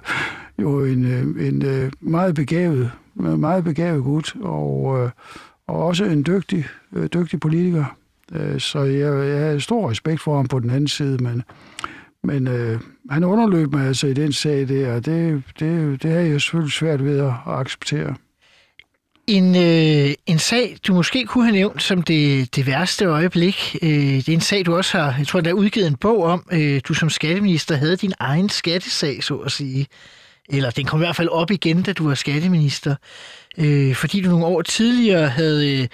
jo 0.58 0.84
en, 0.84 1.04
en 1.40 1.90
meget 2.00 2.34
begavet, 2.34 2.90
meget 3.14 3.64
begavet 3.64 4.04
gut, 4.04 4.36
og, 4.40 5.10
og 5.66 5.76
også 5.86 6.04
en 6.04 6.24
dygtig, 6.26 6.64
dygtig 7.14 7.40
politiker. 7.40 7.84
Så 8.58 8.82
jeg, 8.82 9.28
jeg 9.28 9.38
havde 9.38 9.60
stor 9.60 9.90
respekt 9.90 10.20
for 10.20 10.36
ham 10.36 10.48
på 10.48 10.58
den 10.58 10.70
anden 10.70 10.88
side, 10.88 11.24
men, 11.24 11.42
men 12.24 12.48
øh, 12.48 12.80
han 13.10 13.24
underløb 13.24 13.72
mig 13.72 13.86
altså 13.86 14.06
i 14.06 14.14
den 14.14 14.32
sag 14.32 14.68
der, 14.68 14.94
og 14.94 15.06
det, 15.06 15.42
det, 15.60 16.02
det 16.02 16.10
havde 16.10 16.28
jeg 16.28 16.40
selvfølgelig 16.40 16.72
svært 16.72 17.04
ved 17.04 17.18
at 17.18 17.32
acceptere. 17.46 18.14
En, 19.28 19.56
øh, 19.56 20.14
en 20.26 20.38
sag, 20.38 20.76
du 20.86 20.94
måske 20.94 21.24
kunne 21.26 21.44
have 21.44 21.52
nævnt 21.52 21.82
som 21.82 22.02
det, 22.02 22.56
det 22.56 22.66
værste 22.66 23.04
øjeblik. 23.04 23.76
Øh, 23.82 23.90
det 23.90 24.28
er 24.28 24.32
en 24.32 24.40
sag, 24.40 24.66
du 24.66 24.76
også 24.76 24.98
har, 24.98 25.14
jeg 25.18 25.26
tror, 25.26 25.40
der 25.40 25.50
er 25.50 25.54
udgivet 25.54 25.86
en 25.86 25.96
bog 25.96 26.24
om. 26.24 26.48
Øh, 26.52 26.80
du 26.88 26.94
som 26.94 27.10
skatteminister 27.10 27.76
havde 27.76 27.96
din 27.96 28.12
egen 28.18 28.48
skattesag, 28.48 29.24
så 29.24 29.36
at 29.36 29.52
sige. 29.52 29.86
Eller 30.48 30.70
den 30.70 30.86
kom 30.86 31.00
i 31.00 31.04
hvert 31.04 31.16
fald 31.16 31.28
op 31.28 31.50
igen, 31.50 31.82
da 31.82 31.92
du 31.92 32.08
var 32.08 32.14
skatteminister. 32.14 32.94
Øh, 33.58 33.94
fordi 33.94 34.20
du 34.20 34.30
nogle 34.30 34.46
år 34.46 34.62
tidligere 34.62 35.28
havde, 35.28 35.80
øh, 35.80 35.88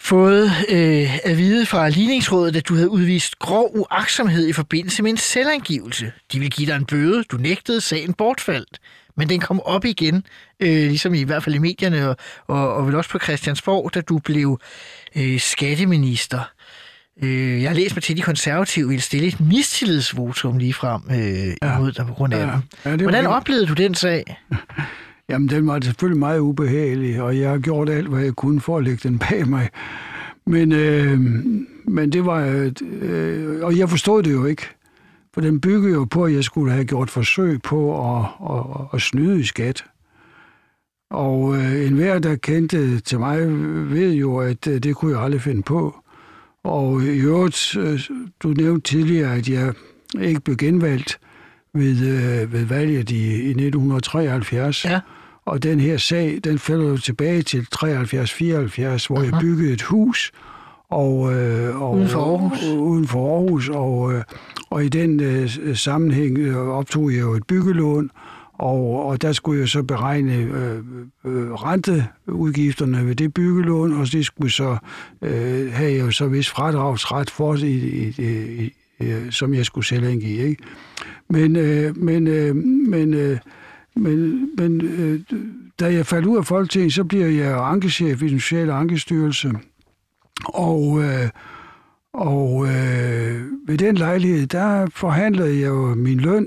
fået 0.00 0.50
øh, 0.68 1.18
at 1.24 1.38
vide 1.38 1.66
fra 1.66 1.88
ligningsrådet, 1.88 2.56
at 2.56 2.68
du 2.68 2.74
havde 2.74 2.90
udvist 2.90 3.38
grov 3.38 3.70
uaksomhed 3.74 4.48
i 4.48 4.52
forbindelse 4.52 5.02
med 5.02 5.10
en 5.10 5.16
selvangivelse. 5.16 6.12
De 6.32 6.38
ville 6.38 6.50
give 6.50 6.66
dig 6.66 6.76
en 6.76 6.86
bøde. 6.86 7.24
Du 7.24 7.36
nægtede, 7.36 7.80
sagen 7.80 8.12
bortfaldt. 8.14 8.78
Men 9.16 9.28
den 9.28 9.40
kom 9.40 9.60
op 9.60 9.84
igen, 9.84 10.26
øh, 10.60 10.68
ligesom 10.68 11.14
i 11.14 11.22
hvert 11.22 11.42
fald 11.42 11.54
i 11.54 11.58
medierne, 11.58 12.08
og, 12.08 12.16
og, 12.46 12.74
og 12.74 12.86
vel 12.86 12.94
også 12.94 13.10
på 13.10 13.18
Christiansborg, 13.18 13.94
da 13.94 14.00
du 14.00 14.18
blev 14.18 14.60
øh, 15.16 15.40
skatteminister. 15.40 16.40
Øh, 17.22 17.62
jeg 17.62 17.70
har 17.70 17.76
læst 17.76 17.96
mig 17.96 18.02
til, 18.02 18.12
at 18.12 18.16
de 18.16 18.22
konservative 18.22 18.88
ville 18.88 19.02
stille 19.02 19.26
et 19.26 19.40
mistillidsvotum 19.40 20.58
lige 20.58 20.74
frem 20.74 21.02
øh, 21.10 21.54
ja. 21.62 21.78
imod 21.78 21.92
dig 21.92 22.06
på 22.06 22.14
grund 22.14 22.34
af 22.34 22.46
ja. 22.46 22.90
Ja, 22.90 22.96
Hvordan 22.96 23.26
oplevede 23.26 23.66
du 23.66 23.72
den 23.72 23.94
sag? 23.94 24.36
Jamen, 25.28 25.48
den 25.48 25.66
var 25.66 25.80
selvfølgelig 25.82 26.18
meget 26.18 26.38
ubehagelig, 26.38 27.22
og 27.22 27.38
jeg 27.38 27.50
har 27.50 27.58
gjort 27.58 27.88
alt, 27.88 28.08
hvad 28.08 28.22
jeg 28.22 28.32
kunne 28.32 28.60
for 28.60 28.78
at 28.78 28.84
lægge 28.84 29.08
den 29.08 29.18
bag 29.18 29.48
mig. 29.48 29.68
Men, 30.46 30.72
øh, 30.72 31.20
men 31.84 32.12
det 32.12 32.26
var... 32.26 32.70
Øh, 32.82 33.62
og 33.62 33.78
jeg 33.78 33.88
forstod 33.88 34.22
det 34.22 34.32
jo 34.32 34.44
ikke. 34.44 34.68
For 35.34 35.40
den 35.40 35.60
byggede 35.60 35.92
jo 35.92 36.04
på, 36.04 36.24
at 36.24 36.34
jeg 36.34 36.44
skulle 36.44 36.72
have 36.72 36.84
gjort 36.84 37.10
forsøg 37.10 37.62
på 37.62 38.10
at, 38.16 38.26
at, 38.50 38.86
at 38.94 39.00
snyde 39.00 39.40
i 39.40 39.44
skat. 39.44 39.84
Og 41.10 41.56
øh, 41.56 41.86
enhver, 41.86 42.18
der 42.18 42.36
kendte 42.36 43.00
til 43.00 43.18
mig, 43.18 43.38
ved 43.90 44.12
jo, 44.12 44.36
at 44.36 44.66
øh, 44.66 44.78
det 44.78 44.96
kunne 44.96 45.16
jeg 45.16 45.24
aldrig 45.24 45.40
finde 45.42 45.62
på. 45.62 45.96
Og 46.64 47.02
i 47.02 47.18
øvrigt, 47.18 47.76
øh, 47.76 48.00
du 48.42 48.48
nævnte 48.48 48.90
tidligere, 48.90 49.34
at 49.34 49.48
jeg 49.48 49.74
ikke 50.20 50.40
blev 50.40 50.56
genvalgt 50.56 51.18
ved, 51.74 52.08
øh, 52.08 52.52
ved 52.52 52.64
valget 52.64 53.10
i, 53.10 53.42
i 53.42 53.48
1973. 53.48 54.84
Ja. 54.84 55.00
Og 55.44 55.62
den 55.62 55.80
her 55.80 55.96
sag, 55.96 56.40
den 56.44 56.58
falder 56.58 56.88
jo 56.88 56.96
tilbage 56.96 57.42
til 57.42 57.66
73-74, 57.76 59.06
hvor 59.06 59.16
Aha. 59.16 59.24
jeg 59.24 59.38
byggede 59.40 59.72
et 59.72 59.82
hus, 59.82 60.32
og, 60.92 61.34
øh, 61.34 61.82
og, 61.82 61.94
uden 61.94 62.08
for 62.08 62.20
Aarhus. 62.20 62.62
Og, 62.68 62.78
uden 62.78 63.06
for 63.06 63.36
Aarhus, 63.36 63.68
og, 63.68 64.12
øh, 64.12 64.22
og 64.70 64.84
i 64.84 64.88
den 64.88 65.20
øh, 65.20 65.50
sammenhæng 65.74 66.38
øh, 66.38 66.56
optog 66.56 67.12
jeg 67.12 67.20
jo 67.20 67.32
et 67.32 67.46
byggelån, 67.46 68.10
og, 68.52 69.06
og 69.06 69.22
der 69.22 69.32
skulle 69.32 69.60
jeg 69.60 69.68
så 69.68 69.82
beregne 69.82 70.34
øh, 70.34 70.78
øh, 71.24 71.52
renteudgifterne 71.52 73.06
ved 73.06 73.14
det 73.14 73.34
byggelån, 73.34 73.92
og 73.92 74.12
det 74.12 74.26
skulle 74.26 74.52
så 74.52 74.76
øh, 75.22 75.72
have 75.72 75.92
jeg 75.92 76.00
jo 76.00 76.10
så 76.10 76.26
vis 76.26 76.50
fradragsret 76.50 77.30
for, 77.30 77.54
i, 77.54 77.66
i, 77.66 78.14
i, 78.18 78.72
i, 79.00 79.30
som 79.30 79.54
jeg 79.54 79.66
skulle 79.66 79.86
selv 79.86 80.04
indgive. 80.04 80.48
Ikke? 80.48 80.62
Men, 81.30 81.56
øh, 81.56 81.96
men, 81.96 82.26
øh, 82.26 82.56
men, 82.56 83.14
øh, 83.14 83.38
men, 83.96 84.48
men 84.56 84.80
øh, 84.80 85.20
da 85.80 85.92
jeg 85.92 86.06
faldt 86.06 86.26
ud 86.26 86.36
af 86.36 86.44
Folketinget, 86.44 86.92
så 86.92 87.04
bliver 87.04 87.26
jeg 87.26 87.58
ankechef 87.58 88.22
i 88.22 88.28
den 88.28 88.40
sociale 88.40 88.72
ankestyrelse. 88.72 89.52
Og, 90.44 91.02
øh, 91.02 91.28
og 92.14 92.66
øh, 92.66 93.42
ved 93.66 93.78
den 93.78 93.94
lejlighed, 93.94 94.46
der 94.46 94.86
forhandlede 94.94 95.60
jeg 95.60 95.68
jo 95.68 95.94
min 95.94 96.20
løn, 96.20 96.46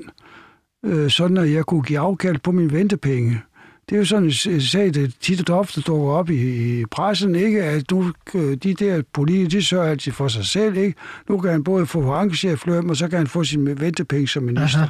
øh, 0.86 1.10
sådan 1.10 1.38
at 1.38 1.52
jeg 1.52 1.66
kunne 1.66 1.84
give 1.84 2.00
afkald 2.00 2.38
på 2.40 2.52
min 2.52 2.72
ventepenge. 2.72 3.42
Det 3.90 3.96
er 3.96 4.00
jo 4.00 4.06
sådan 4.06 4.26
en 4.26 4.62
sag, 4.62 4.94
der 4.94 5.08
tit 5.22 5.50
og 5.50 5.60
ofte 5.60 5.82
dukker 5.82 6.10
op 6.10 6.30
i, 6.30 6.80
i 6.80 6.86
pressen, 6.86 7.36
ikke? 7.36 7.64
at 7.64 7.90
du, 7.90 8.12
øh, 8.34 8.58
de 8.58 8.74
der 8.74 9.02
politikere, 9.14 9.50
de 9.50 9.64
sørger 9.64 9.90
altid 9.90 10.12
for 10.12 10.28
sig 10.28 10.46
selv. 10.46 10.78
Ikke? 10.78 10.94
Nu 11.30 11.38
kan 11.38 11.52
han 11.52 11.64
både 11.64 11.86
få 11.86 12.12
ankechefløn, 12.12 12.90
og 12.90 12.96
så 12.98 13.08
kan 13.08 13.18
han 13.18 13.28
få 13.28 13.44
sin 13.44 13.80
ventepenge 13.80 14.28
som 14.28 14.44
minister. 14.44 14.80
Aha. 14.80 14.88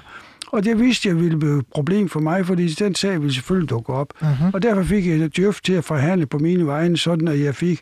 Og 0.47 0.63
det 0.63 0.79
vidste 0.79 1.09
jeg 1.09 1.19
ville 1.19 1.39
blive 1.39 1.59
et 1.59 1.65
problem 1.73 2.09
for 2.09 2.19
mig, 2.19 2.45
fordi 2.45 2.67
den 2.67 2.95
sag 2.95 3.21
ville 3.21 3.33
selvfølgelig 3.33 3.69
dukke 3.69 3.93
op. 3.93 4.13
Uh-huh. 4.21 4.51
Og 4.53 4.61
derfor 4.61 4.83
fik 4.83 5.07
jeg 5.07 5.35
Djøf 5.35 5.61
til 5.61 5.73
at 5.73 5.83
forhandle 5.83 6.25
på 6.25 6.37
mine 6.37 6.67
vegne, 6.67 6.97
sådan 6.97 7.27
at 7.27 7.39
jeg 7.39 7.55
fik 7.55 7.81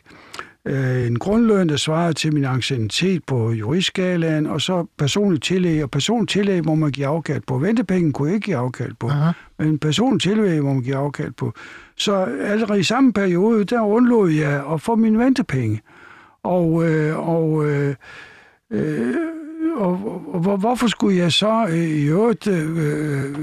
øh, 0.66 1.06
en 1.06 1.18
grundløn, 1.18 1.68
der 1.68 1.76
svarer 1.76 2.12
til 2.12 2.34
min 2.34 2.44
anciennitet 2.44 3.24
på 3.26 3.52
juristskalaen, 3.52 4.46
og 4.46 4.60
så 4.60 4.86
personligt 4.98 5.44
tillæg. 5.44 5.82
Og 5.82 5.90
personligt 5.90 6.30
tillæg 6.30 6.64
må 6.66 6.74
man 6.74 6.90
give 6.90 7.06
afkald 7.06 7.42
på. 7.46 7.58
Ventepenge 7.58 8.12
kunne 8.12 8.28
jeg 8.28 8.34
ikke 8.34 8.44
give 8.44 8.56
afkald 8.56 8.92
på, 9.00 9.08
Aha. 9.08 9.32
men 9.58 9.78
personligt 9.78 10.22
tillæg 10.22 10.62
må 10.62 10.72
man 10.72 10.82
give 10.82 10.96
afkald 10.96 11.32
på. 11.32 11.52
Så 11.96 12.14
allerede 12.40 12.80
i 12.80 12.82
samme 12.82 13.12
periode, 13.12 13.64
der 13.64 13.80
undlod 13.80 14.30
jeg 14.30 14.64
at 14.72 14.80
få 14.80 14.94
min 14.94 15.18
ventepenge. 15.18 15.80
Og, 16.42 16.90
øh, 16.90 17.28
og 17.28 17.66
øh, 17.66 17.94
øh, 18.70 19.14
og, 19.76 20.22
og 20.34 20.56
hvorfor 20.58 20.86
skulle 20.86 21.16
jeg 21.16 21.32
så 21.32 21.66
øh, 21.68 21.76
i 21.76 22.04
øvrigt 22.04 22.46
øh, 22.46 23.34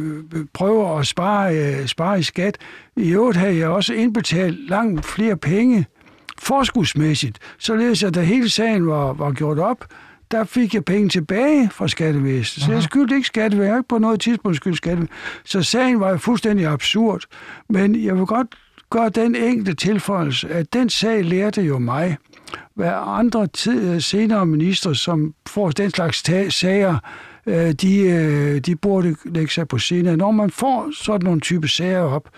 prøve 0.53 0.99
at 0.99 1.07
spare, 1.07 1.55
øh, 1.55 1.87
spare 1.87 2.19
i 2.19 2.23
skat? 2.23 2.57
I 2.95 3.11
øvrigt 3.11 3.37
havde 3.37 3.57
jeg 3.57 3.69
også 3.69 3.93
indbetalt 3.93 4.69
langt 4.69 5.05
flere 5.05 5.37
penge 5.37 5.85
forskudsmæssigt, 6.39 7.39
således 7.59 8.03
at 8.03 8.15
da 8.15 8.21
hele 8.21 8.49
sagen 8.49 8.87
var, 8.87 9.13
var 9.13 9.31
gjort 9.31 9.59
op, 9.59 9.85
der 10.31 10.43
fik 10.43 10.73
jeg 10.73 10.85
penge 10.85 11.09
tilbage 11.09 11.69
fra 11.69 11.87
skattevæsenet. 11.87 12.65
Så 12.65 12.71
jeg 12.71 12.83
skyldte 12.83 13.15
ikke 13.15 13.27
skattevæsenet, 13.27 13.85
på 13.87 13.97
noget 13.97 14.19
tidspunkt 14.19 14.57
skyldte 14.57 14.77
skattevæsenet. 14.77 15.17
Så 15.45 15.61
sagen 15.61 15.99
var 15.99 16.09
jo 16.09 16.17
fuldstændig 16.17 16.67
absurd. 16.67 17.23
Men 17.69 18.05
jeg 18.05 18.15
vil 18.15 18.25
godt 18.25 18.47
gøre 18.89 19.09
den 19.09 19.35
enkelte 19.35 19.73
tilføjelse, 19.73 20.49
at 20.49 20.73
den 20.73 20.89
sag 20.89 21.25
lærte 21.25 21.61
jo 21.61 21.79
mig, 21.79 22.17
hvad 22.75 22.91
andre 22.95 23.47
tid, 23.47 24.01
senere 24.01 24.45
minister, 24.45 24.93
som 24.93 25.33
får 25.47 25.69
den 25.69 25.89
slags 25.89 26.23
sager, 26.55 26.97
øh, 27.45 27.71
de, 27.71 27.99
øh, 27.99 28.59
de 28.59 28.75
burde 28.75 29.15
lægge 29.25 29.51
sig 29.51 29.67
på 29.67 29.77
scenen. 29.77 30.17
Når 30.17 30.31
man 30.31 30.49
får 30.49 30.89
sådan 31.03 31.25
nogle 31.25 31.41
type 31.41 31.67
sager 31.67 32.01
op, 32.01 32.29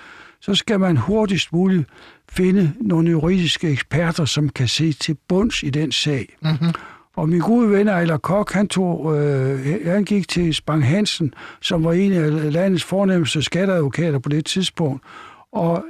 så 0.44 0.56
skal 0.56 0.80
man 0.80 0.98
hurtigst 0.98 1.54
muligt 1.54 1.89
finde 2.30 2.74
nogle 2.82 3.12
juridiske 3.12 3.70
eksperter, 3.70 4.26
som 4.26 4.50
kan 4.50 4.68
se 4.68 4.94
til 4.94 5.18
bunds 5.28 5.64
i 5.64 5.70
den 5.70 5.91
sag. 5.91 6.36
Mm-hmm. 6.41 6.74
Og 7.16 7.30
min 7.30 7.39
gode 7.39 7.72
ven 7.72 7.88
Ejler 7.88 8.18
Kok, 8.18 8.54
han, 8.54 8.68
tog, 8.68 9.18
øh, 9.18 9.86
han 9.86 10.04
gik 10.04 10.28
til 10.28 10.54
Spang 10.54 10.86
Hansen, 10.86 11.34
som 11.62 11.84
var 11.84 11.94
en 11.94 12.12
af 12.12 12.54
landets 12.54 12.84
fornemmeste 12.84 13.41
skatteadvokater 13.41 14.20
på 14.20 14.30
det 14.30 14.46
tidspunkt. 14.46 15.04
Og 15.52 15.86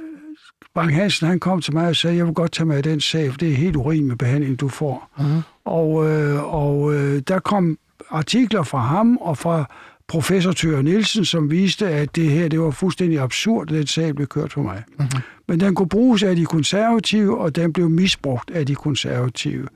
Spang 0.70 0.94
Hansen, 0.94 1.26
han 1.26 1.40
kom 1.40 1.60
til 1.60 1.74
mig 1.74 1.88
og 1.88 1.96
sagde, 1.96 2.16
jeg 2.16 2.26
vil 2.26 2.34
godt 2.34 2.52
tage 2.52 2.66
med 2.66 2.82
den 2.82 3.00
sag, 3.00 3.30
for 3.30 3.38
det 3.38 3.50
er 3.50 3.56
helt 3.56 3.76
urimelig 3.76 4.18
behandling, 4.18 4.60
du 4.60 4.68
får. 4.68 5.10
Mm-hmm. 5.18 5.42
Og, 5.64 6.10
øh, 6.10 6.54
og 6.54 6.94
øh, 6.94 7.22
der 7.28 7.38
kom 7.38 7.78
artikler 8.10 8.62
fra 8.62 8.78
ham 8.78 9.16
og 9.16 9.38
fra 9.38 9.64
professor 10.08 10.52
Tør 10.52 10.82
Nielsen, 10.82 11.24
som 11.24 11.50
viste, 11.50 11.88
at 11.88 12.16
det 12.16 12.30
her 12.30 12.48
det 12.48 12.60
var 12.60 12.70
fuldstændig 12.70 13.20
absurd, 13.20 13.70
at 13.70 13.76
den 13.76 13.86
sag 13.86 14.14
blev 14.14 14.26
kørt 14.26 14.52
for 14.52 14.62
mig. 14.62 14.82
Mm-hmm. 14.98 15.20
Men 15.48 15.60
den 15.60 15.74
kunne 15.74 15.88
bruges 15.88 16.22
af 16.22 16.36
de 16.36 16.44
konservative, 16.44 17.38
og 17.38 17.56
den 17.56 17.72
blev 17.72 17.90
misbrugt 17.90 18.50
af 18.50 18.66
de 18.66 18.74
konservative. 18.74 19.68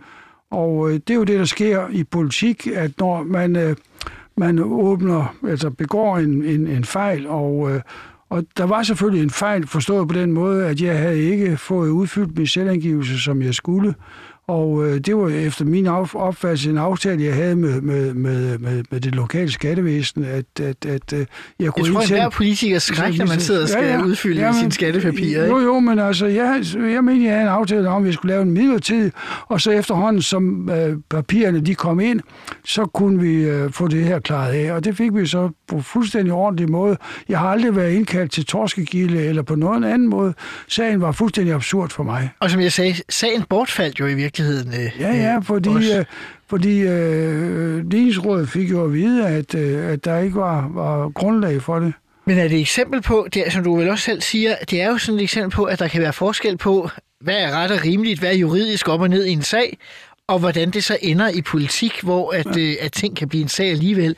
Og 0.51 0.91
øh, 0.91 0.95
det 0.95 1.11
er 1.11 1.14
jo 1.14 1.24
det, 1.24 1.39
der 1.39 1.45
sker 1.45 1.89
i 1.91 2.05
politik, 2.05 2.66
at 2.66 2.91
når 2.99 3.22
man, 3.22 3.57
øh, 3.57 3.76
man 4.37 4.59
åbner, 4.59 5.37
altså 5.49 5.70
begår 5.70 6.18
en, 6.18 6.45
en, 6.45 6.66
en 6.66 6.85
fejl, 6.85 7.26
og, 7.26 7.70
øh, 7.70 7.81
og 8.31 8.45
der 8.57 8.64
var 8.64 8.83
selvfølgelig 8.83 9.22
en 9.22 9.31
fejl 9.31 9.66
forstået 9.66 10.09
på 10.09 10.14
den 10.14 10.33
måde, 10.33 10.66
at 10.66 10.81
jeg 10.81 10.99
havde 10.99 11.22
ikke 11.22 11.57
fået 11.57 11.91
udfyldt 11.91 12.39
min 12.39 12.47
selvangivelse, 12.47 13.18
som 13.18 13.43
jeg 13.43 13.55
skulle. 13.55 13.95
Og 14.49 14.86
øh, 14.86 14.99
det 14.99 15.16
var 15.16 15.28
efter 15.28 15.64
min 15.64 15.86
opfattelse 15.86 16.70
en 16.70 16.78
aftale, 16.78 17.24
jeg 17.24 17.34
havde 17.34 17.57
med, 17.57 17.80
med, 17.80 18.14
med, 18.14 18.59
med, 18.59 18.82
med 18.90 19.01
det 19.01 19.14
lokale 19.14 19.51
skattevæsen, 19.51 20.24
at, 20.24 20.44
at, 20.61 20.86
at 20.86 21.12
øh, 21.12 21.26
jeg 21.59 21.72
kunne... 21.72 21.86
Jeg 21.86 21.92
tror, 21.92 22.01
at 22.01 22.09
hver 22.09 22.28
politiker 22.28 22.78
skræk, 22.78 23.18
når 23.18 23.26
man 23.26 23.40
sidder 23.40 23.62
og 23.62 23.68
skal 23.68 23.84
ja, 23.84 23.94
ja, 23.94 24.03
udfylde 24.03 24.40
ja, 24.40 24.53
sine 24.53 24.72
skattepapirer. 24.72 25.46
Jo, 25.46 25.59
jo, 25.59 25.80
men 25.80 25.99
altså, 25.99 26.26
jeg, 26.26 26.64
jeg 26.74 27.05
mener, 27.05 27.24
jeg 27.24 27.32
havde 27.32 27.42
en 27.42 27.49
aftale 27.49 27.88
om, 27.88 28.03
at 28.03 28.09
vi 28.09 28.12
skulle 28.12 28.32
lave 28.32 28.42
en 28.42 28.51
midlertid, 28.51 29.11
og 29.46 29.61
så 29.61 29.70
efterhånden, 29.70 30.22
som 30.22 30.70
øh, 30.70 30.96
papirerne 31.11 31.61
de 31.61 31.74
kom 31.74 32.01
ind, 32.01 32.20
så 32.64 32.84
kunne 32.84 33.20
vi 33.20 33.34
øh, 33.34 33.72
få 33.72 33.88
det 33.88 34.05
her 34.05 34.18
klaret 34.18 34.53
af. 34.53 34.72
Og 34.72 34.84
det 34.84 34.96
fik 34.96 35.14
vi 35.14 35.26
så 35.26 35.51
på 35.68 35.80
fuldstændig 35.80 36.32
ordentlig 36.32 36.70
måde. 36.70 36.96
Jeg 37.28 37.38
har 37.38 37.49
aldrig 37.49 37.76
været 37.76 37.92
indkaldt 37.92 38.32
til 38.32 38.44
torskegilde 38.44 39.24
eller 39.24 39.42
på 39.42 39.55
nogen 39.55 39.84
anden 39.84 40.09
måde. 40.09 40.34
Sagen 40.68 41.01
var 41.01 41.12
fuldstændig 41.12 41.55
absurd 41.55 41.90
for 41.90 42.03
mig. 42.03 42.30
Og 42.40 42.51
som 42.51 42.61
jeg 42.61 42.72
sagde, 42.72 42.94
sagen 43.09 43.44
bortfaldt 43.49 44.01
jo 44.01 44.07
i 44.07 44.14
virkeligheden 44.14 44.38
virkeligheden. 44.39 44.86
Øh, 44.86 45.01
ja, 45.01 45.16
ja, 45.16 45.39
fordi, 45.39 45.70
øh, 45.99 46.05
fordi 46.47 46.80
øh, 46.80 47.91
Ligningsrådet 47.91 48.49
fik 48.49 48.70
jo 48.70 48.84
at 48.84 48.93
vide, 48.93 49.26
at, 49.26 49.55
øh, 49.55 49.93
at 49.93 50.05
der 50.05 50.18
ikke 50.18 50.36
var, 50.36 50.68
var 50.68 51.09
grundlag 51.09 51.62
for 51.62 51.78
det. 51.78 51.93
Men 52.24 52.39
er 52.39 52.43
det 52.43 52.53
et 52.53 52.61
eksempel 52.61 53.03
på, 53.03 53.28
det, 53.34 53.53
som 53.53 53.64
du 53.64 53.76
vel 53.76 53.91
også 53.91 54.05
selv 54.05 54.20
siger, 54.20 54.57
det 54.70 54.82
er 54.82 54.89
jo 54.89 54.99
sådan 54.99 55.18
et 55.18 55.22
eksempel 55.22 55.51
på, 55.51 55.64
at 55.64 55.78
der 55.78 55.89
kan 55.89 56.03
være 56.03 56.12
forskel 56.12 56.57
på, 56.57 56.91
hvad 57.20 57.36
er 57.36 57.51
ret 57.51 57.70
og 57.70 57.84
rimeligt, 57.84 58.20
hvad 58.20 58.30
er 58.30 58.36
juridisk 58.36 58.89
op 58.89 59.01
og 59.01 59.09
ned 59.09 59.24
i 59.24 59.30
en 59.30 59.43
sag, 59.43 59.78
og 60.26 60.39
hvordan 60.39 60.70
det 60.70 60.84
så 60.84 60.99
ender 61.03 61.28
i 61.28 61.43
politik, 61.43 62.01
hvor 62.03 62.32
at, 62.32 62.57
ja. 62.57 62.61
øh, 62.61 62.76
at 62.80 62.93
ting 62.93 63.16
kan 63.16 63.28
blive 63.28 63.43
en 63.43 63.49
sag 63.49 63.70
alligevel. 63.70 64.16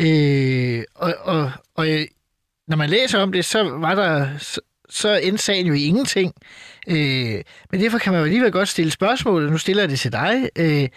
Øh, 0.00 0.82
og, 0.94 1.14
og, 1.22 1.50
og 1.74 1.88
øh, 1.88 2.06
når 2.68 2.76
man 2.76 2.90
læser 2.90 3.18
om 3.18 3.32
det, 3.32 3.44
så 3.44 3.62
var 3.62 3.94
der 3.94 4.28
så, 4.38 4.60
så 4.90 5.14
endte 5.22 5.42
sagen 5.42 5.66
jo 5.66 5.72
i 5.72 5.84
ingenting. 5.84 6.32
Øh, 6.88 7.42
men 7.70 7.80
derfor 7.80 7.98
kan 7.98 8.12
man 8.12 8.20
jo 8.20 8.24
alligevel 8.24 8.52
godt 8.52 8.68
stille 8.68 8.90
spørgsmålet, 8.90 9.52
nu 9.52 9.58
stiller 9.58 9.82
jeg 9.82 9.90
det 9.90 9.98
til 9.98 10.12
dig, 10.12 10.48
øh, 10.58 10.88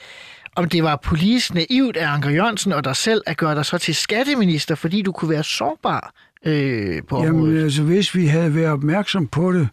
om 0.56 0.70
det 0.70 0.84
var 0.84 0.96
politisk 1.04 1.54
naivt 1.54 1.98
af 1.98 2.08
Anker 2.08 2.30
Jørgensen 2.30 2.72
og 2.72 2.84
dig 2.84 2.96
selv 2.96 3.22
at 3.26 3.38
gøre 3.38 3.56
dig 3.56 3.66
så 3.66 3.78
til 3.78 3.96
skatteminister, 3.96 4.76
fordi 4.76 5.02
du 5.02 5.12
kunne 5.12 5.30
være 5.30 5.44
sårbar 5.44 6.14
øh, 6.46 7.04
på 7.10 7.18
området. 7.18 7.54
Jamen 7.54 7.64
altså, 7.64 7.84
hvis 7.84 8.16
vi 8.16 8.26
havde 8.26 8.56
været 8.56 8.70
opmærksom 8.70 9.28
på 9.28 9.54
det, 9.54 9.68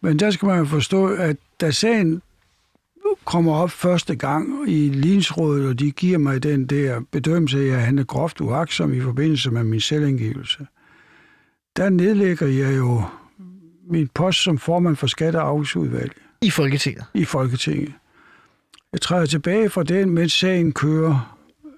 men 0.00 0.18
der 0.18 0.30
skal 0.30 0.46
man 0.46 0.58
jo 0.58 0.64
forstå, 0.64 1.06
at 1.06 1.36
da 1.60 1.70
sagen 1.70 2.22
kommer 3.24 3.54
op 3.54 3.70
første 3.70 4.16
gang 4.16 4.70
i 4.70 4.88
linsrådet, 4.88 5.68
og 5.68 5.78
de 5.78 5.90
giver 5.90 6.18
mig 6.18 6.42
den 6.42 6.66
der 6.66 7.00
bedømmelse 7.10 7.58
af, 7.58 7.76
at 7.76 7.82
han 7.82 7.98
er 7.98 8.04
groft 8.04 8.40
uaksom 8.40 8.94
i 8.94 9.00
forbindelse 9.00 9.50
med 9.50 9.64
min 9.64 9.80
selvindgivelse, 9.80 10.66
der 11.76 11.88
nedlægger 11.88 12.46
jeg 12.46 12.76
jo 12.76 13.02
min 13.90 14.08
post 14.14 14.42
som 14.42 14.58
formand 14.58 14.96
for 14.96 15.06
Skatte- 15.06 15.36
og 15.36 15.48
Afgiftsudvalget 15.48 16.12
I 16.40 16.50
Folketinget. 16.50 17.04
i 17.14 17.24
Folketinget. 17.24 17.92
Jeg 18.92 19.00
træder 19.00 19.26
tilbage 19.26 19.70
fra 19.70 19.82
den, 19.82 20.10
mens 20.10 20.32
sagen 20.32 20.72
kører, 20.72 21.36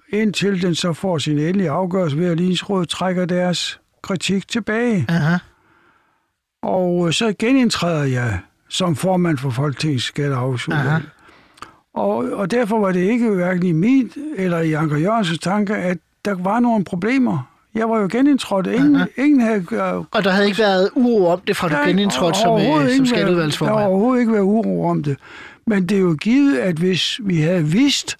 indtil 0.09 0.61
den 0.61 0.75
så 0.75 0.93
får 0.93 1.17
sin 1.17 1.39
endelige 1.39 1.69
afgørelse 1.69 2.17
ved, 2.17 2.25
at 2.25 2.37
Linsrådet 2.37 2.89
trækker 2.89 3.25
deres 3.25 3.79
kritik 4.01 4.47
tilbage. 4.47 5.05
Aha. 5.09 5.37
Og 6.61 7.07
øh, 7.07 7.13
så 7.13 7.33
genindtræder 7.39 8.03
jeg 8.03 8.39
som 8.69 8.95
formand 8.95 9.37
for 9.37 9.49
Folketingets 9.49 10.03
Skatte- 10.03 10.33
og 10.33 10.37
Aha. 10.37 10.45
Afgiftsudvalg. 10.45 11.09
Og, 11.93 12.17
og 12.17 12.51
derfor 12.51 12.79
var 12.79 12.91
det 12.91 12.99
ikke 12.99 13.29
hverken 13.29 13.65
i 13.65 13.71
min 13.71 14.11
eller 14.35 14.59
i 14.59 14.73
Anker 14.73 14.97
Jørgensens 14.97 15.39
tanke, 15.39 15.75
at 15.75 15.97
der 16.25 16.33
var 16.33 16.59
nogle 16.59 16.85
problemer. 16.85 17.51
Jeg 17.77 17.89
var 17.89 17.99
jo 18.01 18.07
genindtrådt. 18.11 18.67
Ingen, 18.67 18.97
ingen 19.17 19.39
havde... 19.41 19.65
Og 20.11 20.23
der 20.23 20.29
havde 20.29 20.45
ikke 20.47 20.59
været 20.59 20.89
uro 20.95 21.27
om 21.27 21.39
det, 21.47 21.57
fra 21.57 21.69
du 21.69 21.75
genindtrådte 21.87 22.39
som, 22.39 22.53
øh, 22.59 22.65
som 22.65 22.73
været- 22.77 22.99
Der 22.99 23.05
skatteudvalgsformand. 23.05 23.77
har 23.77 23.85
overhovedet 23.85 24.19
ikke 24.21 24.31
været 24.33 24.43
uro 24.43 24.85
om 24.89 25.03
det. 25.03 25.17
Men 25.67 25.85
det 25.85 25.97
er 25.97 26.01
jo 26.01 26.15
givet, 26.21 26.57
at 26.57 26.75
hvis 26.75 27.19
vi 27.23 27.37
havde 27.41 27.63
vidst, 27.63 28.17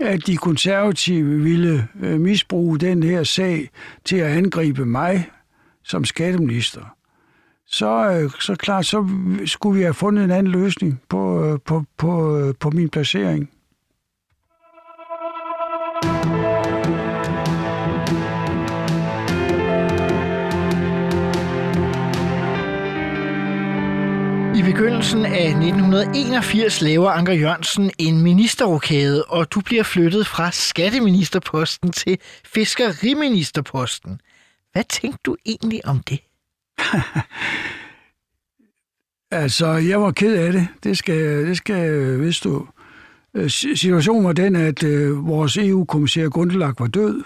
at 0.00 0.26
de 0.26 0.36
konservative 0.36 1.40
ville 1.42 1.88
øh, 2.02 2.20
misbruge 2.20 2.78
den 2.78 3.02
her 3.02 3.22
sag 3.24 3.70
til 4.04 4.16
at 4.16 4.36
angribe 4.36 4.84
mig 4.84 5.28
som 5.84 6.04
skatteminister, 6.04 6.80
så, 7.66 8.10
øh, 8.10 8.30
så 8.40 8.54
klart, 8.54 8.86
så 8.86 9.08
skulle 9.46 9.76
vi 9.78 9.82
have 9.82 9.94
fundet 9.94 10.24
en 10.24 10.30
anden 10.30 10.52
løsning 10.52 11.00
på, 11.08 11.44
øh, 11.44 11.58
på, 11.66 11.84
på, 11.98 12.52
på 12.60 12.70
min 12.70 12.88
placering. 12.88 13.50
Begyndelsen 24.64 25.26
af 25.26 25.48
1981 25.48 26.82
laver 26.82 27.10
Anker 27.10 27.32
Jørgensen 27.32 27.90
en 27.98 28.22
ministerrokade, 28.22 29.24
og 29.24 29.52
du 29.52 29.60
bliver 29.60 29.82
flyttet 29.82 30.26
fra 30.26 30.50
skatteministerposten 30.50 31.92
til 31.92 32.18
fiskeriministerposten. 32.44 34.20
Hvad 34.72 34.84
tænkte 34.84 35.20
du 35.24 35.36
egentlig 35.46 35.86
om 35.86 36.00
det? 36.00 36.18
Altså, 39.30 39.66
jeg 39.66 40.00
var 40.00 40.10
ked 40.10 40.34
af 40.34 40.52
det. 40.52 40.68
Det 40.84 40.98
skal, 40.98 41.46
det 41.46 41.56
skal 41.56 41.76
jeg 41.76 42.34
du. 42.44 42.66
Øh, 43.34 43.50
situationen 43.50 44.24
var 44.24 44.32
den, 44.32 44.56
at 44.56 44.82
øh, 44.82 45.26
vores 45.26 45.56
EU-kommissær 45.56 46.28
Grundelag 46.28 46.74
var 46.78 46.86
død, 46.86 47.22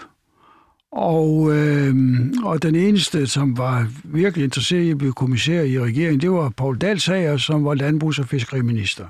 og, 0.91 1.51
øh, 1.55 1.95
og 2.43 2.63
den 2.63 2.75
eneste, 2.75 3.27
som 3.27 3.57
var 3.57 3.87
virkelig 4.03 4.43
interesseret 4.43 4.83
i 4.83 4.91
at 4.91 4.97
blive 4.97 5.13
kommissær 5.13 5.61
i 5.61 5.79
regeringen, 5.79 6.21
det 6.21 6.31
var 6.31 6.49
Paul 6.49 6.77
Dalsager, 6.77 7.37
som 7.37 7.65
var 7.65 7.75
landbrugs- 7.75 8.19
og 8.19 8.25
fiskeriminister. 8.25 9.05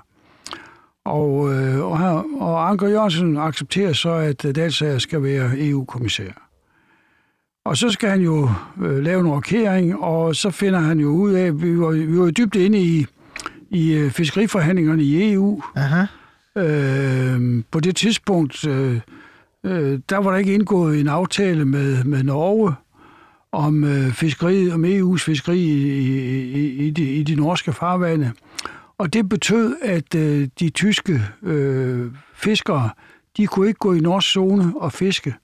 Og, 1.05 1.53
øh, 1.53 1.79
og, 1.85 1.99
her, 1.99 2.41
og 2.41 2.69
Anker 2.69 2.87
Jørgensen 2.87 3.37
accepterer 3.37 3.93
så, 3.93 4.11
at 4.11 4.43
Dalsager 4.55 4.97
skal 4.97 5.23
være 5.23 5.51
EU-kommissær. 5.57 6.31
Og 7.65 7.77
så 7.77 7.89
skal 7.89 8.09
han 8.09 8.21
jo 8.21 8.49
øh, 8.81 8.97
lave 8.97 9.19
en 9.19 9.27
rokering, 9.27 9.99
og 9.99 10.35
så 10.35 10.51
finder 10.51 10.79
han 10.79 10.99
jo 10.99 11.09
ud 11.09 11.33
af, 11.33 11.45
at 11.45 11.61
vi 11.61 11.79
var, 11.79 11.89
vi 11.89 12.19
var 12.19 12.31
dybt 12.31 12.55
inde 12.55 12.79
i, 12.79 13.05
i 13.69 13.93
øh, 13.93 14.11
fiskeriforhandlingerne 14.11 15.03
i 15.03 15.33
EU. 15.33 15.61
Aha. 15.75 16.05
Øh, 16.57 17.63
på 17.71 17.79
det 17.79 17.95
tidspunkt, 17.95 18.67
øh, 18.67 18.99
øh, 19.65 19.99
der 20.09 20.17
var 20.17 20.31
der 20.31 20.37
ikke 20.37 20.53
indgået 20.53 20.99
en 20.99 21.07
aftale 21.07 21.65
med, 21.65 22.03
med 22.03 22.23
Norge 22.23 22.73
om 23.51 23.83
øh, 23.83 24.11
fiskeri, 24.11 24.71
om 24.71 24.85
EU's 24.85 25.23
fiskeri 25.25 25.59
i, 25.59 25.99
i, 26.49 26.87
i, 26.87 26.89
de, 26.89 27.03
i 27.03 27.23
de 27.23 27.35
norske 27.35 27.73
farvande. 27.73 28.31
Og 28.97 29.13
det 29.13 29.29
betød, 29.29 29.75
at 29.81 30.15
øh, 30.15 30.47
de 30.59 30.69
tyske 30.69 31.21
øh, 31.43 32.11
fiskere, 32.33 32.89
de 33.37 33.47
kunne 33.47 33.67
ikke 33.67 33.77
gå 33.77 33.93
i 33.93 33.99
norsk 33.99 34.31
zone 34.31 34.73
og 34.75 34.93
fiske. 34.93 35.35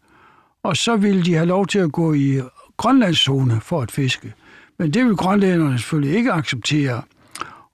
Og 0.63 0.77
så 0.77 0.95
ville 0.95 1.23
de 1.23 1.33
have 1.33 1.45
lov 1.45 1.67
til 1.67 1.79
at 1.79 1.91
gå 1.91 2.13
i 2.13 2.41
Grønlands 2.77 3.17
zone 3.17 3.61
for 3.61 3.81
at 3.81 3.91
fiske. 3.91 4.33
Men 4.79 4.91
det 4.91 5.03
ville 5.03 5.15
grønlænderne 5.15 5.77
selvfølgelig 5.77 6.17
ikke 6.17 6.31
acceptere. 6.31 7.01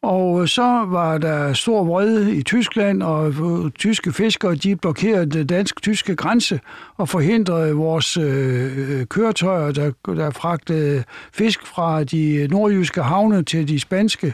Og 0.04 0.49
så 0.49 0.86
var 0.88 1.18
der 1.18 1.54
stor 1.54 1.84
vrede 1.84 2.36
i 2.36 2.43
Tyskland, 2.43 3.04
og 3.04 3.34
tyske 3.80 4.12
fiskere 4.12 4.56
de 4.56 4.76
blokerede 4.76 5.26
den 5.26 5.47
dansk-tyske 5.47 6.16
grænse 6.16 6.60
og 6.97 7.10
forhindrede 7.10 7.74
vores 7.74 8.18
øh, 8.18 8.99
øh 8.99 9.06
køretøjer, 9.06 9.72
der, 9.72 9.91
der 10.06 10.30
fragtede 10.30 11.04
fisk 11.34 11.66
fra 11.66 12.04
de 12.04 12.47
nordjyske 12.52 13.02
havne 13.02 13.43
til 13.43 13.68
de 13.68 13.80
spanske 13.80 14.34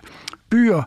byer 0.50 0.82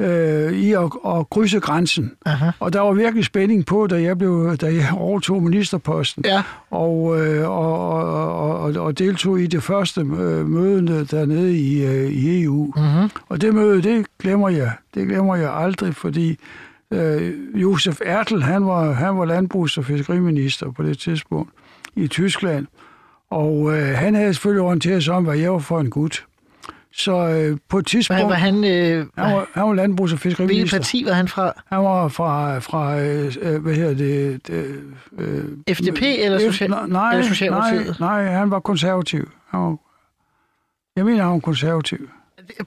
øh, 0.00 0.52
i 0.52 0.72
at, 0.72 0.90
at 1.06 1.30
krydse 1.30 1.60
grænsen. 1.60 2.12
Aha. 2.26 2.50
Og 2.60 2.72
der 2.72 2.80
var 2.80 2.92
virkelig 2.92 3.24
spænding 3.24 3.66
på, 3.66 3.86
da 3.86 4.02
jeg, 4.02 4.18
blev, 4.18 4.56
da 4.56 4.66
jeg 4.66 4.88
overtog 4.96 5.42
ministerposten 5.42 6.24
Ja. 6.26 6.42
og, 6.70 7.20
øh, 7.26 7.50
og, 7.50 7.90
og, 7.90 8.60
og, 8.60 8.74
og 8.76 8.98
deltog 8.98 9.40
i 9.40 9.46
det 9.46 9.62
første 9.62 10.00
øh, 10.00 10.46
møde 10.48 11.04
dernede 11.10 11.58
i, 11.58 11.84
øh, 11.86 12.10
i 12.10 12.42
EU. 12.42 12.64
Mm-hmm. 12.76 13.10
Og 13.28 13.40
det 13.40 13.54
møde, 13.54 13.82
det 13.82 14.06
glemmer 14.18 14.48
jeg. 14.48 14.72
Det 14.94 15.06
glemmer 15.08 15.36
jeg 15.36 15.54
aldrig, 15.54 15.94
fordi 15.94 16.38
øh, 16.90 17.32
Josef 17.54 18.00
Ertel, 18.04 18.42
han 18.42 18.66
var, 18.66 18.92
han 18.92 19.18
var 19.18 19.24
landbrugs- 19.24 19.78
og 19.78 19.84
fiskeriminister 19.84 20.70
på 20.70 20.82
det 20.82 20.98
tidspunkt 20.98 21.50
i 21.96 22.06
Tyskland. 22.06 22.66
Og 23.30 23.72
øh, 23.78 23.88
han 23.96 24.14
havde 24.14 24.34
selvfølgelig 24.34 24.62
orienteret 24.62 25.04
sig 25.04 25.14
om, 25.14 25.24
hvad 25.24 25.36
jeg 25.36 25.52
var 25.52 25.58
for 25.58 25.80
en 25.80 25.90
gut. 25.90 26.24
Så 26.98 27.12
øh, 27.28 27.58
på 27.68 27.78
et 27.78 27.86
tidspunkt... 27.86 28.22
Var, 28.22 28.28
var 28.28 28.34
han, 28.34 28.64
øh, 28.64 29.06
han, 29.18 29.34
var, 29.34 29.46
han 29.54 29.62
var 29.62 29.74
landbrugs- 29.74 30.12
og 30.12 30.18
hvilket 30.18 30.20
fiskeriminister. 30.20 30.78
parti 30.78 31.04
var 31.06 31.12
han 31.12 31.28
fra? 31.28 31.52
Han 31.66 31.78
var 31.78 32.08
fra, 32.08 32.58
fra 32.58 32.98
øh, 33.00 33.34
øh, 33.40 33.62
hvad 33.62 33.74
hedder 33.74 33.94
det? 33.94 34.46
det 34.46 34.80
øh, 35.18 35.44
FDP 35.74 36.02
eller, 36.02 36.38
F- 36.38 36.46
social, 36.46 36.70
nej, 36.70 36.86
nej, 36.86 37.10
eller 37.12 37.26
Socialdemokratiet? 37.26 38.00
Nej, 38.00 38.24
nej, 38.24 38.32
han 38.34 38.50
var 38.50 38.60
konservativ. 38.60 39.30
Han 39.50 39.60
var, 39.60 39.76
jeg 40.96 41.04
mener, 41.04 41.22
han 41.22 41.32
var 41.32 41.38
konservativ. 41.38 42.08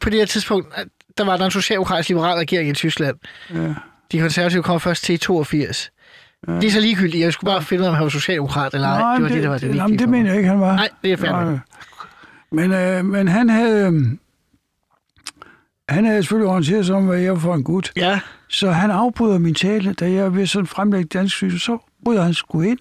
På 0.02 0.10
det 0.10 0.20
her 0.20 0.26
tidspunkt, 0.26 0.76
der 1.18 1.26
var 1.26 1.38
der 1.38 1.46
en 1.46 1.52
socialdemokratisk 1.52 2.10
liberal 2.10 2.38
regering 2.38 2.70
i 2.70 2.74
Tyskland. 2.74 3.16
Ja. 3.54 3.74
De 4.12 4.20
konservative 4.20 4.64
kom 4.64 4.80
først 4.80 5.04
til 5.04 5.16
i 5.16 5.18
82. 5.18 5.92
Ja. 6.48 6.54
Det 6.54 6.64
er 6.64 6.72
så 6.72 6.80
ligegyldigt. 6.80 7.24
Jeg 7.24 7.34
skulle 7.34 7.52
bare 7.52 7.62
finde 7.62 7.82
ud 7.82 7.86
af, 7.86 7.90
om 7.90 7.96
han 7.96 8.04
var 8.04 8.10
socialdemokrat 8.10 8.74
eller 8.74 8.88
ej. 8.88 9.14
Det 9.16 9.24
var 9.24 9.30
det, 9.30 9.44
der 9.44 9.50
var 9.50 9.58
det 9.58 9.68
vigtige 9.68 9.82
Jamen, 9.84 10.00
det 10.00 10.10
mener 10.10 10.30
jeg 10.30 10.38
ikke, 10.38 10.50
han 10.50 10.60
var. 10.60 10.76
Nej, 10.76 10.90
det 11.04 11.12
er. 11.12 11.44
Nej. 11.44 11.58
Men, 12.52 12.72
øh, 12.72 13.06
men 13.06 13.28
han 13.28 13.50
havde... 13.50 13.88
Øh, 13.88 14.18
han 15.90 16.06
havde 16.06 16.24
selvfølgelig 16.24 16.50
orienteret 16.50 16.86
sig 16.86 16.96
om, 16.96 17.06
hvad 17.06 17.20
jeg 17.20 17.34
var 17.34 17.40
for 17.40 17.56
en 17.56 17.64
gut. 17.64 17.92
Ja, 17.96 18.20
Så 18.50 18.72
han 18.72 18.92
afbryder 18.92 19.38
min 19.38 19.56
tale, 19.56 19.94
da 19.94 20.12
jeg 20.12 20.36
ved 20.36 20.46
sådan 20.46 20.68
fremlægge 20.68 21.08
dansk 21.14 21.36
syn, 21.36 21.58
så 21.58 21.78
bryder 22.06 22.24
han 22.24 22.34
sgu 22.34 22.62
ind. 22.62 22.80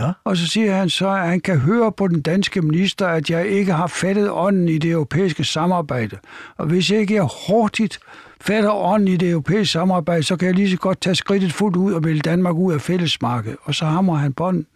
Ja. 0.00 0.12
Og 0.24 0.36
så 0.36 0.46
siger 0.46 0.74
han 0.74 0.90
så, 0.90 1.08
at 1.08 1.28
han 1.28 1.40
kan 1.40 1.58
høre 1.58 1.92
på 1.92 2.08
den 2.08 2.20
danske 2.22 2.62
minister, 2.62 3.06
at 3.06 3.30
jeg 3.30 3.46
ikke 3.46 3.72
har 3.72 3.86
fattet 3.86 4.30
ånden 4.30 4.68
i 4.68 4.78
det 4.78 4.90
europæiske 4.90 5.44
samarbejde. 5.44 6.16
Og 6.56 6.66
hvis 6.66 6.90
jeg 6.90 7.00
ikke 7.00 7.16
er 7.16 7.48
hurtigt 7.48 7.98
fatter 8.40 8.70
ånden 8.70 9.08
i 9.08 9.16
det 9.16 9.30
europæiske 9.30 9.72
samarbejde, 9.72 10.22
så 10.22 10.36
kan 10.36 10.46
jeg 10.46 10.54
lige 10.54 10.70
så 10.70 10.76
godt 10.76 11.00
tage 11.00 11.14
skridtet 11.14 11.52
fuldt 11.52 11.76
ud 11.76 11.92
og 11.92 12.02
melde 12.02 12.20
Danmark 12.20 12.54
ud 12.54 12.72
af 12.72 12.80
fællesmarkedet. 12.80 13.56
Og 13.62 13.74
så 13.74 13.84
hamrer 13.84 14.16
han 14.16 14.32
bånden, 14.32 14.66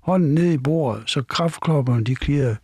hånden 0.00 0.34
ned 0.34 0.52
i 0.52 0.58
bordet, 0.58 1.02
så 1.06 1.22
kraftklopperne 1.22 2.04
de 2.04 2.14
klirrer. 2.14 2.54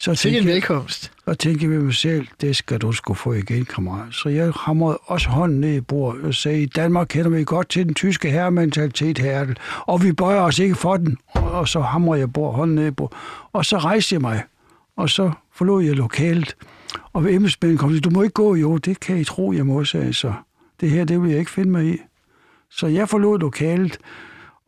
Så 0.00 0.10
en 0.10 0.16
tænkte 0.16 0.38
jeg, 0.38 0.46
velkomst. 0.46 1.12
og 1.26 1.38
tænkte 1.38 1.70
ved 1.70 1.78
mig 1.78 1.94
selv, 1.94 2.26
det 2.40 2.56
skal 2.56 2.78
du 2.78 2.92
sgu 2.92 3.14
få 3.14 3.32
igen, 3.32 3.64
kammerat. 3.64 4.14
Så 4.14 4.28
jeg 4.28 4.52
hamrede 4.56 4.98
også 5.04 5.28
hånden 5.28 5.60
ned 5.60 5.74
i 5.74 5.80
bordet 5.80 6.24
og 6.24 6.34
sagde, 6.34 6.62
i 6.62 6.66
Danmark 6.66 7.06
kender 7.10 7.30
vi 7.30 7.44
godt 7.44 7.68
til 7.68 7.86
den 7.86 7.94
tyske 7.94 8.30
herrementalitet 8.30 9.18
her, 9.18 9.54
og 9.80 10.02
vi 10.02 10.12
bøjer 10.12 10.40
os 10.40 10.58
ikke 10.58 10.74
for 10.74 10.96
den. 10.96 11.18
Og 11.34 11.68
så 11.68 11.80
hamrede 11.80 12.20
jeg 12.20 12.32
bord, 12.32 12.54
hånden 12.54 12.74
ned 12.74 12.86
i 12.86 12.90
bordet. 12.90 13.18
Og 13.52 13.64
så 13.64 13.78
rejste 13.78 14.14
jeg 14.14 14.20
mig, 14.20 14.42
og 14.96 15.10
så 15.10 15.32
forlod 15.54 15.84
jeg 15.84 15.96
lokalet. 15.96 16.56
Og 17.12 17.34
embedsmænden 17.34 17.78
kom 17.78 17.98
du 17.98 18.10
må 18.10 18.22
ikke 18.22 18.34
gå, 18.34 18.54
jo, 18.54 18.76
det 18.76 19.00
kan 19.00 19.16
I 19.16 19.24
tro, 19.24 19.52
jeg 19.52 19.66
må, 19.66 19.84
sagde 19.84 20.12
så. 20.12 20.32
Det 20.80 20.90
her, 20.90 21.04
det 21.04 21.22
vil 21.22 21.30
jeg 21.30 21.38
ikke 21.38 21.50
finde 21.50 21.70
mig 21.70 21.86
i. 21.86 21.98
Så 22.70 22.86
jeg 22.86 23.08
forlod 23.08 23.38
lokalet, 23.38 23.98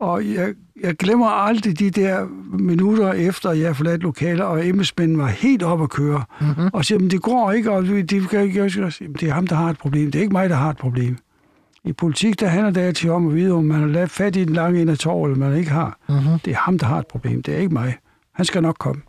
og 0.01 0.33
jeg, 0.33 0.53
jeg 0.81 0.95
glemmer 0.95 1.27
aldrig 1.27 1.79
de 1.79 1.89
der 1.89 2.27
minutter 2.59 3.13
efter, 3.13 3.51
jeg 3.51 3.75
forladt 3.75 4.01
lokalet, 4.01 4.41
og 4.41 4.67
embedsmænden 4.67 5.17
var 5.17 5.27
helt 5.27 5.63
op 5.63 5.81
at 5.81 5.89
køre. 5.89 6.23
Mm-hmm. 6.41 6.69
Og 6.73 6.85
siger, 6.85 6.99
men 6.99 7.09
det 7.09 7.21
går 7.21 7.51
ikke, 7.51 7.71
og 7.71 7.85
de 7.85 8.27
kan 8.29 8.41
ikke 8.41 8.59
gøre 8.59 8.69
det. 8.69 8.99
Det 9.19 9.29
er 9.29 9.33
ham, 9.33 9.47
der 9.47 9.55
har 9.55 9.69
et 9.69 9.77
problem. 9.77 10.11
Det 10.11 10.19
er 10.19 10.23
ikke 10.23 10.33
mig, 10.33 10.49
der 10.49 10.55
har 10.55 10.69
et 10.69 10.77
problem. 10.77 11.17
I 11.83 11.93
politik, 11.93 12.39
der 12.39 12.47
handler 12.47 12.71
det 12.71 12.81
altid 12.81 13.09
om 13.09 13.27
at 13.27 13.35
vide, 13.35 13.51
om 13.51 13.63
man 13.63 13.79
har 13.79 13.87
lavet 13.87 14.09
fat 14.09 14.35
i 14.35 14.45
den 14.45 14.53
lange 14.53 14.81
ende 14.81 14.91
af 14.91 14.97
tår, 14.97 15.25
eller 15.25 15.37
man 15.37 15.57
ikke 15.57 15.71
har. 15.71 15.97
Mm-hmm. 16.09 16.39
Det 16.45 16.51
er 16.53 16.57
ham, 16.57 16.79
der 16.79 16.85
har 16.85 16.99
et 16.99 17.07
problem. 17.07 17.43
Det 17.43 17.53
er 17.53 17.57
ikke 17.57 17.73
mig. 17.73 17.97
Han 18.33 18.45
skal 18.45 18.61
nok 18.61 18.75
komme. 18.79 19.01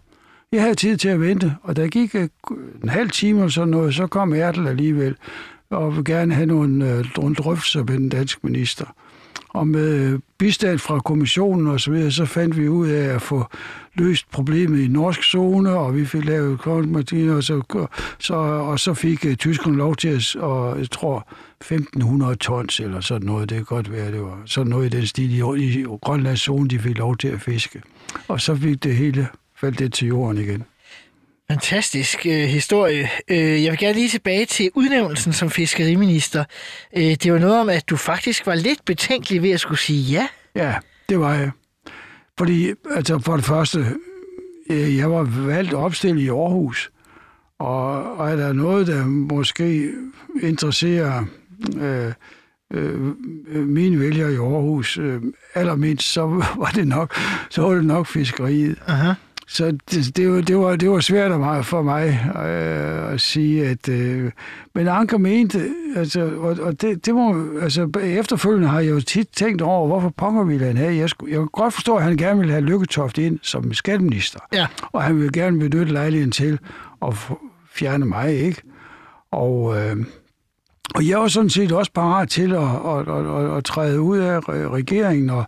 Jeg 0.53 0.63
havde 0.63 0.75
tid 0.75 0.97
til 0.97 1.09
at 1.09 1.21
vente, 1.21 1.57
og 1.63 1.77
der 1.77 1.87
gik 1.87 2.15
øh, 2.15 2.29
en 2.83 2.89
halv 2.89 3.11
time 3.11 3.39
eller 3.39 3.51
sådan 3.51 3.69
noget, 3.69 3.95
så 3.95 4.07
kom 4.07 4.35
Ertel 4.35 4.67
alligevel 4.69 5.17
og 5.71 5.97
vil 5.97 6.05
gerne 6.05 6.35
have 6.35 6.47
nogle, 6.47 6.93
øh, 6.93 7.05
nogle 7.17 7.35
drøftelser 7.35 7.81
med 7.81 7.99
den 7.99 8.09
danske 8.09 8.41
minister. 8.43 8.87
Og 9.55 9.69
med 9.69 10.19
bistand 10.39 10.79
fra 10.79 11.01
kommissionen 11.01 11.69
og 11.69 11.81
så 11.81 11.91
videre, 11.91 12.11
så 12.11 12.25
fandt 12.25 12.57
vi 12.57 12.69
ud 12.69 12.89
af 12.89 13.15
at 13.15 13.23
få 13.23 13.45
løst 13.95 14.31
problemet 14.31 14.81
i 14.81 14.89
norsk 14.89 15.23
zone, 15.23 15.71
og 15.71 15.97
vi 15.97 16.05
fik 16.07 16.25
lavet 16.25 16.59
kortmartiner, 16.59 17.35
og 17.35 17.43
så, 17.43 17.87
så, 18.19 18.35
og 18.35 18.81
så 18.81 18.95
fik 18.95 19.25
uh, 19.25 19.35
tyskerne 19.35 19.77
lov 19.77 19.97
til 19.97 20.09
at, 20.09 20.37
og 20.37 20.79
jeg 20.79 20.91
tror, 20.91 21.29
1500 21.61 22.35
tons 22.35 22.81
eller 22.81 23.01
sådan 23.01 23.27
noget, 23.27 23.51
det 23.51 23.57
kan 23.57 23.65
godt 23.65 23.93
være, 23.93 24.13
det 24.13 24.21
var 24.21 24.43
sådan 24.47 24.71
noget 24.71 24.95
i 24.95 24.97
den 24.97 25.07
stil 25.07 25.31
i, 25.33 25.81
i 25.81 25.85
Grønlands 26.03 26.41
zone, 26.41 26.69
de 26.69 26.79
fik 26.79 26.99
lov 26.99 27.17
til 27.17 27.29
at 27.29 27.41
fiske. 27.41 27.83
Og 28.29 28.41
så 28.41 28.57
fik 28.57 28.85
det 28.85 28.97
hele 28.97 29.29
faldt 29.57 29.79
det 29.79 29.93
til 29.93 30.09
jorden 30.09 30.39
igen. 30.39 30.65
Fantastisk 31.53 32.27
øh, 32.27 32.33
historie. 32.33 33.11
Øh, 33.29 33.65
jeg 33.65 33.71
vil 33.71 33.79
gerne 33.79 33.95
lige 33.95 34.09
tilbage 34.09 34.47
til 34.47 34.71
udnævnelsen 34.75 35.33
som 35.33 35.51
fiskeriminister. 35.51 36.45
Øh, 36.97 37.03
det 37.03 37.33
var 37.33 37.39
noget 37.39 37.61
om, 37.61 37.69
at 37.69 37.91
du 37.91 37.97
faktisk 37.97 38.47
var 38.47 38.55
lidt 38.55 38.85
betænkelig 38.85 39.43
ved 39.43 39.51
at 39.51 39.61
skulle 39.61 39.79
sige 39.79 40.03
ja. 40.03 40.29
Ja, 40.55 40.75
det 41.09 41.21
var 41.21 41.35
jeg. 41.35 41.51
Fordi, 42.39 42.73
altså 42.91 43.19
for 43.19 43.37
det 43.37 43.45
første, 43.45 43.87
øh, 44.71 44.97
jeg 44.97 45.11
var 45.11 45.23
valgt 45.23 45.75
opstillet 45.75 46.23
i 46.23 46.29
Aarhus, 46.29 46.91
og, 47.59 48.17
og 48.17 48.31
er 48.31 48.37
der 48.37 48.53
noget, 48.53 48.87
der 48.87 49.05
måske 49.07 49.91
interesserer 50.43 51.25
øh, 51.81 52.13
øh, 52.73 53.01
mine 53.67 54.01
vælgere 54.01 54.33
i 54.33 54.37
Aarhus 54.37 54.99
øh, 54.99 55.23
allermindst, 55.55 56.13
så 56.13 56.27
var 56.63 56.73
det 56.75 56.89
nok, 56.89 57.15
så 57.51 57.63
var 57.63 57.75
det 57.75 57.85
nok 57.85 58.07
fiskeriet. 58.07 58.79
Aha. 58.87 59.13
Så 59.53 59.79
det, 59.91 60.17
det, 60.17 60.31
var, 60.31 60.41
det, 60.41 60.59
var, 60.59 60.77
det 60.77 60.91
var 60.91 61.01
svært 61.01 61.65
for 61.67 61.83
mig 61.83 62.31
øh, 62.37 63.13
at 63.13 63.21
sige, 63.21 63.67
at... 63.67 63.89
Øh, 63.89 64.31
men 64.75 64.89
Anker 64.89 65.19
mente, 65.19 65.69
altså, 65.97 66.31
og, 66.39 66.57
og 66.63 66.81
det, 66.81 67.07
det 67.07 67.15
må, 67.15 67.47
altså, 67.63 67.91
efterfølgende 68.05 68.69
har 68.69 68.81
jeg 68.81 68.91
jo 68.91 69.01
tit 69.01 69.29
tænkt 69.37 69.63
over, 69.63 69.87
hvorfor 69.87 70.09
ponger 70.09 70.45
ville 70.45 70.67
han 70.67 70.77
have. 70.77 70.95
Jeg, 70.95 71.09
skulle, 71.09 71.33
jeg 71.33 71.39
kan 71.39 71.49
godt 71.53 71.75
forstå, 71.75 71.97
at 71.97 72.03
han 72.03 72.17
gerne 72.17 72.39
ville 72.39 72.53
have 72.53 72.65
Lykketoft 72.65 73.19
ind 73.19 73.39
som 73.43 73.73
skatteminister. 73.73 74.41
Ja. 74.53 74.67
Og 74.93 75.03
han 75.03 75.17
ville 75.17 75.33
gerne 75.33 75.59
benytte 75.59 75.93
lejligheden 75.93 76.33
til 76.33 76.59
at 77.07 77.15
fjerne 77.75 78.07
mig, 78.07 78.35
ikke? 78.35 78.63
Og... 79.33 79.77
Øh, 79.79 79.97
og 80.95 81.09
jeg 81.09 81.19
var 81.19 81.29
sådan 81.29 81.51
set 81.51 81.73
også 81.73 81.93
parat 81.93 82.29
til 82.29 82.53
at, 82.53 82.63
at, 82.63 83.09
at, 83.09 83.45
at, 83.45 83.57
at 83.57 83.65
træde 83.65 84.01
ud 84.01 84.19
af 84.19 84.49
regeringen, 84.49 85.31
og 85.31 85.45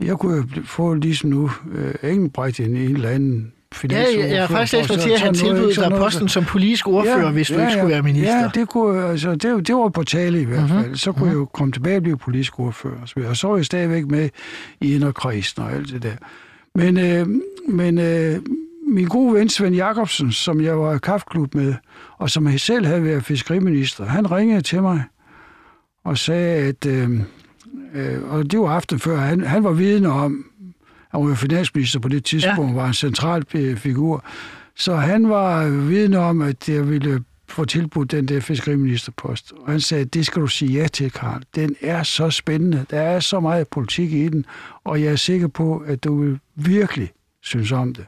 jeg 0.00 0.16
kunne 0.16 0.44
få 0.64 0.94
ligesom 0.94 1.30
nu 1.30 1.44
uh, 1.44 2.10
Engelbrecht 2.10 2.60
en, 2.60 2.76
en 2.76 2.94
eller 2.94 3.08
anden 3.08 3.52
Ja, 3.90 3.98
jeg, 3.98 4.30
jeg 4.30 4.40
har 4.40 4.46
faktisk 4.46 4.72
læst 4.72 4.90
mig 4.90 4.98
til, 4.98 5.10
at 5.10 5.20
han 5.20 5.34
tilbød 5.34 5.74
dig 5.74 5.98
posten 5.98 6.28
som 6.28 6.44
politisk 6.44 6.88
ordfører, 6.88 7.24
ja, 7.24 7.30
hvis 7.30 7.48
du 7.48 7.54
ja, 7.54 7.60
ikke 7.60 7.72
skulle 7.72 7.90
være 7.90 8.02
minister. 8.02 8.36
Ja, 8.36 8.50
det, 8.54 8.68
kunne, 8.68 9.04
altså, 9.04 9.34
det, 9.34 9.68
det 9.68 9.74
var 9.74 9.88
på 9.88 10.02
tale 10.02 10.40
i 10.40 10.44
hvert 10.44 10.60
mhm. 10.60 10.68
fald. 10.68 10.80
Mm-hmm. 10.80 10.96
Så 10.96 11.12
kunne 11.12 11.20
mm-hmm. 11.20 11.30
jeg 11.30 11.40
jo 11.40 11.44
komme 11.44 11.72
tilbage 11.72 11.96
og 11.96 12.02
blive 12.02 12.16
politisk 12.16 12.60
ordfører. 12.60 13.00
Og 13.28 13.36
så 13.36 13.48
var 13.48 13.56
jeg 13.56 13.64
stadigvæk 13.64 14.06
med 14.06 14.28
i 14.80 14.94
inderkredsen 14.94 15.62
og 15.62 15.72
alt 15.72 15.88
det 15.92 16.02
der. 16.02 16.14
Men, 16.74 16.98
øh, 16.98 17.26
men 17.68 17.98
øh, 17.98 18.38
min 18.88 19.08
gode 19.08 19.34
ven 19.34 19.48
Svend 19.48 19.74
Jacobsen, 19.74 20.32
som 20.32 20.60
jeg 20.60 20.78
var 20.78 20.94
i 20.94 20.98
kaffeklub 20.98 21.54
med, 21.54 21.74
og 22.18 22.30
som 22.30 22.58
selv 22.58 22.86
havde 22.86 23.04
været 23.04 23.24
fiskeriminister, 23.24 24.04
han 24.04 24.30
ringede 24.30 24.60
til 24.60 24.82
mig 24.82 25.04
og 26.04 26.18
sagde, 26.18 26.66
at, 26.68 26.86
øh, 26.86 27.20
øh, 27.94 28.22
og 28.30 28.50
det 28.52 28.60
var 28.60 28.68
aften 28.68 28.98
før, 28.98 29.16
han, 29.16 29.40
han 29.40 29.64
var 29.64 29.72
vidne 29.72 30.08
om, 30.08 30.44
han 31.10 31.28
var 31.28 31.34
finansminister 31.34 32.00
på 32.00 32.08
det 32.08 32.24
tidspunkt, 32.24 32.70
ja. 32.70 32.80
var 32.80 32.86
en 32.86 32.94
central 32.94 33.44
figur, 33.76 34.24
så 34.76 34.96
han 34.96 35.28
var 35.28 35.68
vidne 35.68 36.18
om, 36.18 36.42
at 36.42 36.68
jeg 36.68 36.90
ville 36.90 37.24
få 37.48 37.64
tilbudt 37.64 38.10
den 38.10 38.28
der 38.28 38.40
fiskeriministerpost. 38.40 39.52
Og 39.52 39.70
han 39.70 39.80
sagde, 39.80 40.04
det 40.04 40.26
skal 40.26 40.42
du 40.42 40.46
sige 40.46 40.80
ja 40.80 40.88
til, 40.88 41.12
Karl. 41.12 41.42
Den 41.54 41.76
er 41.80 42.02
så 42.02 42.30
spændende. 42.30 42.86
Der 42.90 43.00
er 43.00 43.20
så 43.20 43.40
meget 43.40 43.68
politik 43.68 44.12
i 44.12 44.28
den, 44.28 44.44
og 44.84 45.02
jeg 45.02 45.12
er 45.12 45.16
sikker 45.16 45.48
på, 45.48 45.78
at 45.86 46.04
du 46.04 46.22
vil 46.22 46.38
virkelig 46.54 47.10
synes 47.42 47.72
om 47.72 47.94
det. 47.94 48.04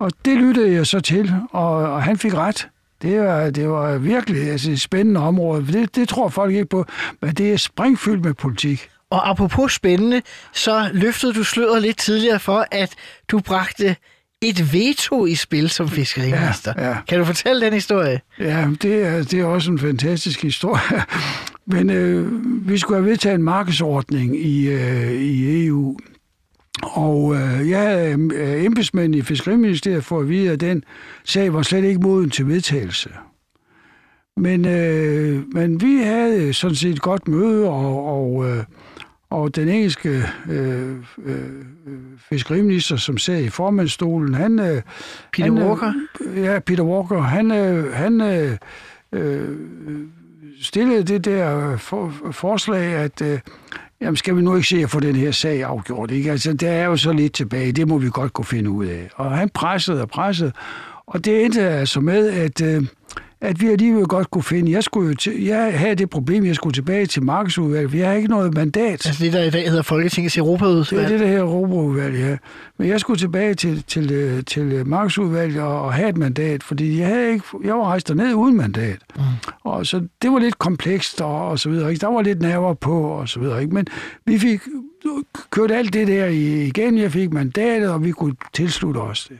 Og 0.00 0.10
det 0.24 0.36
lyttede 0.36 0.72
jeg 0.72 0.86
så 0.86 1.00
til, 1.00 1.32
og, 1.50 1.72
og 1.72 2.02
han 2.02 2.18
fik 2.18 2.34
ret. 2.34 2.68
Det 3.02 3.20
var, 3.20 3.50
det 3.50 3.68
var 3.68 3.98
virkelig 3.98 4.50
altså, 4.50 4.70
et 4.70 4.80
spændende 4.80 5.20
område. 5.20 5.66
Det, 5.72 5.96
det 5.96 6.08
tror 6.08 6.28
folk 6.28 6.52
ikke 6.52 6.66
på, 6.66 6.84
men 7.22 7.34
det 7.34 7.52
er 7.52 7.56
springfyldt 7.56 8.24
med 8.24 8.34
politik. 8.34 8.88
Og 9.10 9.30
apropos 9.30 9.72
spændende, 9.72 10.22
så 10.52 10.90
løftede 10.92 11.34
du 11.34 11.44
sløret 11.44 11.82
lidt 11.82 11.96
tidligere 11.98 12.38
for, 12.38 12.66
at 12.70 12.94
du 13.30 13.40
bragte 13.40 13.96
et 14.42 14.72
veto 14.72 15.26
i 15.26 15.34
spil 15.34 15.70
som 15.70 15.88
fiskeriminister. 15.88 16.74
Ja, 16.76 16.88
ja. 16.88 16.96
Kan 17.08 17.18
du 17.18 17.24
fortælle 17.24 17.66
den 17.66 17.72
historie? 17.72 18.20
Ja, 18.38 18.68
det 18.82 19.06
er, 19.06 19.22
det 19.22 19.40
er 19.40 19.44
også 19.44 19.70
en 19.70 19.78
fantastisk 19.78 20.42
historie. 20.42 21.04
Men 21.72 21.90
øh, 21.90 22.28
vi 22.68 22.78
skulle 22.78 23.00
have 23.00 23.10
vedtaget 23.10 23.34
en 23.34 23.42
markedsordning 23.42 24.36
i, 24.36 24.68
øh, 24.68 25.12
i 25.12 25.66
EU, 25.66 25.98
og 26.82 27.34
øh, 27.34 27.70
jeg 27.70 27.80
havde 27.80 28.28
øh, 28.34 28.64
embedsmænd 28.64 29.14
i 29.14 29.22
Fiskeriministeriet 29.22 30.04
for 30.04 30.20
at 30.20 30.28
vide, 30.28 30.50
at 30.50 30.60
den 30.60 30.84
sag 31.24 31.52
var 31.52 31.62
slet 31.62 31.84
ikke 31.84 32.00
moden 32.00 32.30
til 32.30 32.48
vedtagelse. 32.48 33.10
Men, 34.36 34.66
øh, 34.66 35.42
men 35.54 35.80
vi 35.80 35.96
havde 35.96 36.52
sådan 36.52 36.76
set 36.76 36.90
et 36.90 37.02
godt 37.02 37.28
møde, 37.28 37.68
og, 37.68 38.06
og, 38.06 38.48
øh, 38.48 38.64
og 39.30 39.56
den 39.56 39.68
engelske 39.68 40.22
øh, 40.50 40.96
øh, 41.24 41.36
fiskeriminister, 42.18 42.96
som 42.96 43.18
sad 43.18 43.40
i 43.40 43.48
formandstolen, 43.48 44.34
han... 44.34 44.58
Øh, 44.58 44.82
Peter 45.32 45.52
han, 45.52 45.62
Walker? 45.62 45.92
Øh, 46.20 46.44
ja, 46.44 46.58
Peter 46.58 46.84
Walker. 46.84 47.20
Han, 47.20 47.50
øh, 47.50 47.92
han 47.92 48.20
øh, 48.20 48.56
øh, 49.12 49.56
stillede 50.60 51.02
det 51.02 51.24
der 51.24 51.76
for, 51.76 52.12
forslag, 52.32 52.92
at 52.92 53.22
øh, 53.22 53.38
Jamen, 54.00 54.16
skal 54.16 54.36
vi 54.36 54.42
nu 54.42 54.56
ikke 54.56 54.68
se 54.68 54.82
at 54.82 54.90
få 54.90 55.00
den 55.00 55.16
her 55.16 55.30
sag 55.30 55.64
afgjort? 55.64 56.10
Ikke? 56.10 56.30
Altså, 56.30 56.52
der 56.52 56.70
er 56.70 56.84
jo 56.84 56.96
så 56.96 57.12
lidt 57.12 57.32
tilbage. 57.32 57.72
Det 57.72 57.88
må 57.88 57.98
vi 57.98 58.10
godt 58.12 58.32
kunne 58.32 58.44
finde 58.44 58.70
ud 58.70 58.86
af. 58.86 59.10
Og 59.14 59.38
han 59.38 59.48
pressede 59.48 60.02
og 60.02 60.08
pressede. 60.08 60.52
Og 61.06 61.24
det 61.24 61.44
endte 61.44 61.68
altså 61.68 62.00
med, 62.00 62.30
at... 62.30 62.62
Øh, 62.62 62.86
at 63.40 63.60
vi 63.60 63.66
alligevel 63.68 64.04
godt 64.04 64.30
kunne 64.30 64.42
finde. 64.42 64.72
Jeg, 64.72 64.84
skulle 64.84 65.08
jo 65.08 65.14
til, 65.14 65.42
jeg 65.44 65.78
havde 65.78 65.94
det 65.94 66.10
problem, 66.10 66.44
jeg 66.44 66.54
skulle 66.54 66.74
tilbage 66.74 67.06
til 67.06 67.22
markedsudvalget. 67.22 67.92
Vi 67.92 67.98
har 67.98 68.12
ikke 68.12 68.28
noget 68.28 68.54
mandat. 68.54 69.06
Altså 69.06 69.24
det, 69.24 69.32
der 69.32 69.42
i 69.42 69.50
dag 69.50 69.68
hedder 69.68 69.82
Folketingets 69.82 70.38
Europaudvalg? 70.38 70.90
Det 70.90 71.04
er 71.04 71.08
det, 71.08 71.20
der 71.20 71.26
hedder 71.26 71.42
Europaudvalg, 71.42 72.18
ja. 72.18 72.36
Men 72.78 72.88
jeg 72.88 73.00
skulle 73.00 73.18
tilbage 73.18 73.54
til, 73.54 73.84
til, 73.86 74.44
til 74.44 74.86
markedsudvalget 74.86 75.62
og, 75.62 75.82
og 75.82 75.94
have 75.94 76.08
et 76.08 76.16
mandat, 76.16 76.62
fordi 76.62 76.98
jeg, 76.98 77.06
havde 77.08 77.32
ikke, 77.32 77.44
jeg 77.64 77.74
var 77.74 77.84
rejst 77.84 78.14
ned 78.14 78.34
uden 78.34 78.56
mandat. 78.56 78.98
Mm. 79.16 79.22
Og 79.64 79.86
så 79.86 80.06
det 80.22 80.32
var 80.32 80.38
lidt 80.38 80.58
komplekst 80.58 81.20
og, 81.20 81.48
og 81.48 81.58
så 81.58 81.68
videre. 81.70 81.90
Ikke? 81.90 82.00
Der 82.00 82.08
var 82.08 82.22
lidt 82.22 82.42
nerver 82.42 82.74
på 82.74 83.02
og 83.02 83.28
så 83.28 83.40
videre. 83.40 83.62
Ikke? 83.62 83.74
Men 83.74 83.86
vi 84.26 84.38
fik 84.38 84.60
kørt 85.50 85.70
alt 85.70 85.92
det 85.92 86.08
der 86.08 86.26
igen. 86.26 86.98
Jeg 86.98 87.12
fik 87.12 87.32
mandatet, 87.32 87.90
og 87.90 88.04
vi 88.04 88.10
kunne 88.10 88.34
tilslutte 88.52 88.98
os 88.98 89.28
det. 89.28 89.38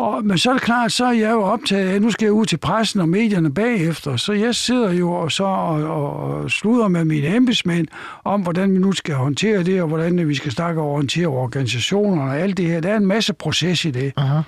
Og, 0.00 0.24
men 0.24 0.38
så 0.38 0.50
er 0.50 0.54
det 0.54 0.62
klart, 0.62 0.92
så 0.92 1.04
er 1.04 1.12
jeg 1.12 1.30
jo 1.30 1.42
optaget 1.42 1.88
af, 1.88 2.02
nu 2.02 2.10
skal 2.10 2.26
jeg 2.26 2.32
ud 2.32 2.46
til 2.46 2.56
pressen 2.56 3.00
og 3.00 3.08
medierne 3.08 3.54
bagefter, 3.54 4.16
så 4.16 4.32
jeg 4.32 4.54
sidder 4.54 4.92
jo 4.92 5.12
og 5.12 5.32
så 5.32 5.44
og, 5.44 5.82
og 5.82 6.50
sluder 6.50 6.88
med 6.88 7.04
mine 7.04 7.36
embedsmænd 7.36 7.86
om, 8.24 8.40
hvordan 8.42 8.74
vi 8.74 8.78
nu 8.78 8.92
skal 8.92 9.14
håndtere 9.14 9.62
det, 9.62 9.82
og 9.82 9.88
hvordan 9.88 10.28
vi 10.28 10.34
skal 10.34 10.52
snakke 10.52 10.80
og 10.80 10.94
håndtere 10.94 11.26
organisationer 11.26 12.22
og 12.22 12.38
alt 12.38 12.56
det 12.56 12.66
her. 12.66 12.80
Der 12.80 12.88
er 12.90 12.96
en 12.96 13.06
masse 13.06 13.32
proces 13.32 13.84
i 13.84 13.90
det. 13.90 14.12
Aha. 14.16 14.40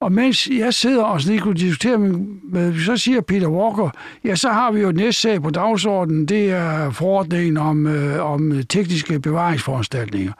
Og 0.00 0.12
mens 0.12 0.48
jeg 0.48 0.74
sidder 0.74 1.04
og 1.04 1.20
sådan 1.20 1.38
kunne 1.38 1.54
diskutere 1.54 1.98
med, 1.98 2.84
så 2.84 2.96
siger 2.96 3.20
Peter 3.20 3.48
Walker, 3.48 3.90
ja, 4.24 4.34
så 4.34 4.48
har 4.48 4.72
vi 4.72 4.80
jo 4.80 4.92
næste 4.92 5.22
sag 5.22 5.42
på 5.42 5.50
dagsordenen, 5.50 6.26
det 6.26 6.50
er 6.50 6.90
forordningen 6.90 7.56
om, 7.56 7.86
øh, 7.86 8.32
om 8.32 8.62
tekniske 8.68 9.20
bevaringsforanstaltninger. 9.20 10.32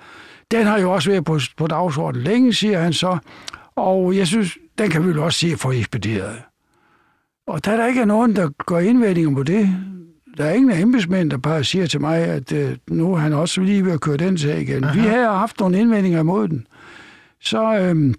Den 0.50 0.66
har 0.66 0.78
jo 0.78 0.92
også 0.92 1.10
været 1.10 1.24
på, 1.24 1.40
på 1.56 1.66
dagsordenen 1.66 2.24
længe, 2.24 2.52
siger 2.54 2.80
han 2.80 2.92
så. 2.92 3.18
Og 3.76 4.16
jeg 4.16 4.26
synes, 4.26 4.58
den 4.78 4.90
kan 4.90 5.02
vi 5.02 5.08
vel 5.08 5.18
også 5.18 5.38
se 5.38 5.56
for 5.56 5.72
ekspederet. 5.72 6.42
Og 7.46 7.64
da 7.64 7.76
der 7.76 7.86
ikke 7.86 8.00
er 8.00 8.04
nogen, 8.04 8.36
der 8.36 8.48
går 8.48 8.78
indvendinger 8.78 9.34
på 9.34 9.42
det, 9.42 9.68
der 10.36 10.44
er 10.44 10.52
ingen 10.52 10.70
af 10.70 10.80
embedsmænd, 10.80 11.30
der 11.30 11.36
bare 11.36 11.64
siger 11.64 11.86
til 11.86 12.00
mig, 12.00 12.18
at 12.18 12.52
øh, 12.52 12.76
nu 12.90 13.12
er 13.14 13.18
han 13.18 13.32
også 13.32 13.60
lige 13.60 13.84
ved 13.84 13.92
at 13.92 14.00
køre 14.00 14.16
den 14.16 14.38
sag 14.38 14.60
igen. 14.60 14.84
Aha. 14.84 15.00
Vi 15.00 15.06
har 15.06 15.36
haft 15.38 15.60
nogle 15.60 15.80
indvendinger 15.80 16.20
imod 16.20 16.48
den. 16.48 16.66
Så, 17.40 17.78
øh, 17.78 18.14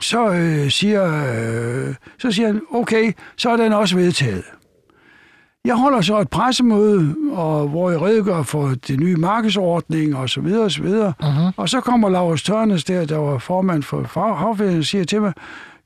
så, 0.00 0.30
øh, 0.32 0.70
siger, 0.70 1.04
øh, 1.04 1.94
så 2.18 2.32
siger 2.32 2.46
han, 2.46 2.60
okay, 2.70 3.12
så 3.36 3.50
er 3.50 3.56
den 3.56 3.72
også 3.72 3.96
vedtaget. 3.96 4.44
Jeg 5.64 5.74
holder 5.74 6.00
så 6.00 6.20
et 6.20 6.30
pressemøde, 6.30 7.16
og, 7.32 7.68
hvor 7.68 7.90
jeg 7.90 8.02
redegør 8.02 8.42
for 8.42 8.74
det 8.88 9.00
nye 9.00 9.16
markedsordning 9.16 10.16
og 10.16 10.30
så 10.30 10.40
videre 10.40 10.64
og 10.64 10.70
så 10.70 10.82
videre. 10.82 11.12
Uh-huh. 11.22 11.52
Og 11.56 11.68
så 11.68 11.80
kommer 11.80 12.08
Lars 12.08 12.42
Tørnes 12.42 12.84
der, 12.84 13.04
der 13.04 13.16
var 13.16 13.38
formand 13.38 13.82
for 13.82 14.34
Havfælden, 14.34 14.78
og 14.78 14.84
siger 14.84 15.04
til 15.04 15.20
mig, 15.20 15.32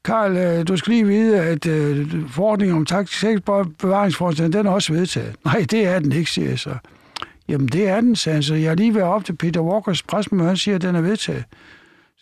Karl, 0.05 0.37
øh, 0.37 0.69
du 0.69 0.77
skal 0.77 0.93
lige 0.93 1.07
vide, 1.07 1.41
at 1.41 1.67
uh, 1.67 2.31
forordningen 2.31 2.77
om 2.77 2.87
taktisk 2.87 3.45
bevaringsforstand, 3.79 4.53
den 4.53 4.67
er 4.67 4.71
også 4.71 4.93
vedtaget. 4.93 5.35
Nej, 5.45 5.67
det 5.71 5.87
er 5.87 5.99
den 5.99 6.13
ikke, 6.13 6.31
siger 6.31 6.49
jeg 6.49 6.59
så. 6.59 6.75
Jamen, 7.49 7.69
det 7.69 7.89
er 7.89 8.01
den, 8.01 8.17
sagde 8.17 8.35
han 8.35 8.43
så. 8.43 8.55
Jeg 8.55 8.71
har 8.71 8.77
lige 8.77 8.95
været 8.95 9.07
op 9.07 9.25
til 9.25 9.37
Peter 9.37 9.61
Walkers 9.61 10.03
pressemøde, 10.03 10.49
han 10.49 10.57
siger, 10.57 10.75
at 10.75 10.83
den 10.83 10.95
er 10.97 11.01
vedtaget. 11.01 11.45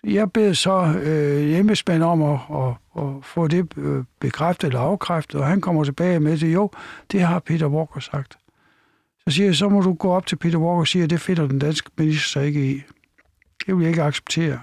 Jeg 0.06 0.32
beder 0.32 0.52
så 0.52 0.94
øh, 1.02 1.58
embedsmand 1.58 2.02
om 2.02 2.22
at, 2.22 2.38
at, 2.54 3.02
at 3.02 3.08
få 3.22 3.48
det 3.48 3.72
øh, 3.76 4.04
bekræftet 4.20 4.66
eller 4.66 4.80
afkræftet, 4.80 5.40
og 5.40 5.46
han 5.46 5.60
kommer 5.60 5.84
tilbage 5.84 6.20
med 6.20 6.38
det. 6.38 6.54
Jo, 6.54 6.70
det 7.12 7.20
har 7.20 7.38
Peter 7.38 7.66
Walker 7.66 8.00
sagt. 8.00 8.36
Så 9.28 9.34
siger 9.34 9.46
jeg, 9.46 9.54
så 9.54 9.68
må 9.68 9.80
du 9.80 9.92
gå 9.92 10.10
op 10.10 10.26
til 10.26 10.36
Peter 10.36 10.58
Walker 10.58 10.80
og 10.80 10.88
sige, 10.88 11.04
at 11.04 11.10
det 11.10 11.20
finder 11.20 11.46
den 11.48 11.58
danske 11.58 11.90
minister 11.98 12.28
sig 12.28 12.46
ikke 12.46 12.70
i. 12.70 12.82
Det 13.66 13.76
vil 13.76 13.82
jeg 13.82 13.88
ikke 13.90 14.02
acceptere. 14.02 14.58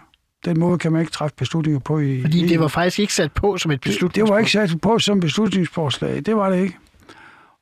Den 0.46 0.60
måde 0.60 0.78
kan 0.78 0.92
man 0.92 1.02
ikke 1.02 1.12
træffe 1.12 1.36
beslutninger 1.36 1.80
på 1.80 2.00
i 2.00 2.22
Fordi 2.22 2.42
det 2.42 2.52
EU. 2.52 2.62
var 2.62 2.68
faktisk 2.68 3.00
ikke 3.00 3.14
sat 3.14 3.32
på 3.32 3.58
som 3.58 3.72
et 3.72 3.82
beslutningsforslag. 3.82 4.26
det 4.26 4.34
var 4.34 4.40
ikke 4.40 4.52
sat 4.52 4.82
på 4.82 5.00
som 5.00 5.20
beslutningsforslag. 5.20 6.26
Det 6.26 6.36
var 6.36 6.50
det 6.50 6.62
ikke. 6.62 6.78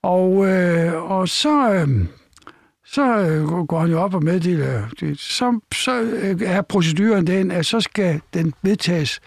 Og, 0.04 0.48
øh, 0.48 1.12
og 1.12 1.30
så, 1.30 1.74
øh, 1.74 2.06
så 2.92 3.18
øh, 3.18 3.48
går 3.48 3.80
han 3.80 3.90
jo 3.90 4.02
op 4.02 4.14
og 4.14 4.24
meddeler, 4.24 4.82
det. 5.00 5.20
så, 5.20 5.60
så 5.74 6.02
øh, 6.02 6.42
er 6.46 6.62
proceduren 6.62 7.28
den, 7.28 7.52
at 7.52 7.66
så 7.66 7.82
skal 7.82 8.22
den 8.34 8.54
vedtages, 8.62 9.20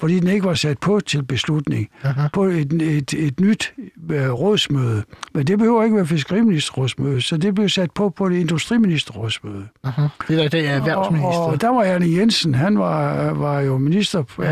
fordi 0.00 0.20
den 0.20 0.28
ikke 0.28 0.46
var 0.46 0.54
sat 0.54 0.78
på 0.78 1.00
til 1.00 1.22
beslutning, 1.22 1.88
Aha. 2.04 2.28
på 2.32 2.44
et, 2.44 2.72
et, 2.72 3.14
et 3.14 3.40
nyt 3.40 3.74
øh, 4.10 4.30
rådsmøde. 4.30 5.02
Men 5.34 5.46
det 5.46 5.58
behøver 5.58 5.84
ikke 5.84 5.96
være 5.96 6.06
fiskeriministerrådsmøde, 6.06 7.20
så 7.20 7.36
det 7.36 7.54
blev 7.54 7.68
sat 7.68 7.90
på 7.90 8.10
på 8.10 8.26
et 8.26 8.32
industriministerrådsmøde. 8.32 9.64
Aha. 9.84 10.06
Det 10.28 10.44
er 10.44 10.48
det 10.48 10.68
er 10.68 10.70
erhvervsminister. 10.70 11.28
Og, 11.28 11.46
og 11.46 11.60
der 11.60 11.68
var 11.68 11.82
Erling 11.82 12.16
Jensen, 12.16 12.54
han 12.54 12.78
var, 12.78 13.32
var 13.32 13.60
jo 13.60 13.78
minister 13.78 14.22
på, 14.22 14.42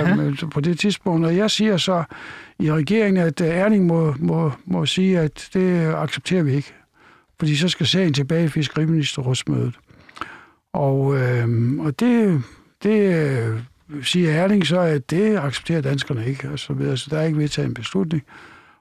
på 0.51 0.61
det 0.61 0.79
tidspunkt, 0.79 1.27
og 1.27 1.37
jeg 1.37 1.51
siger 1.51 1.77
så 1.77 2.05
i 2.59 2.73
regeringen, 2.73 3.27
at 3.27 3.41
Erling 3.41 3.87
må, 3.87 4.15
må, 4.19 4.53
må 4.65 4.87
sige, 4.87 5.19
at 5.19 5.49
det 5.55 5.95
accepterer 5.95 6.43
vi 6.43 6.55
ikke. 6.55 6.73
Fordi 7.39 7.57
så 7.57 7.69
skal 7.69 7.87
sagen 7.87 8.13
tilbage 8.13 8.45
i 8.45 8.49
fiskeriministerrådsmødet. 8.49 9.75
Og, 10.73 11.17
øh, 11.19 11.79
og 11.79 12.01
det, 12.01 12.43
det 12.83 13.15
øh, 13.15 13.61
siger 14.03 14.33
Erling 14.33 14.67
så, 14.67 14.81
at 14.81 15.11
det 15.11 15.37
accepterer 15.37 15.81
danskerne 15.81 16.27
ikke, 16.27 16.51
og 16.51 16.59
så 16.59 16.73
videre. 16.73 16.97
Så 16.97 17.07
der 17.11 17.19
er 17.19 17.25
ikke 17.25 17.39
vedtaget 17.39 17.69
en 17.69 17.75
beslutning. 17.75 18.23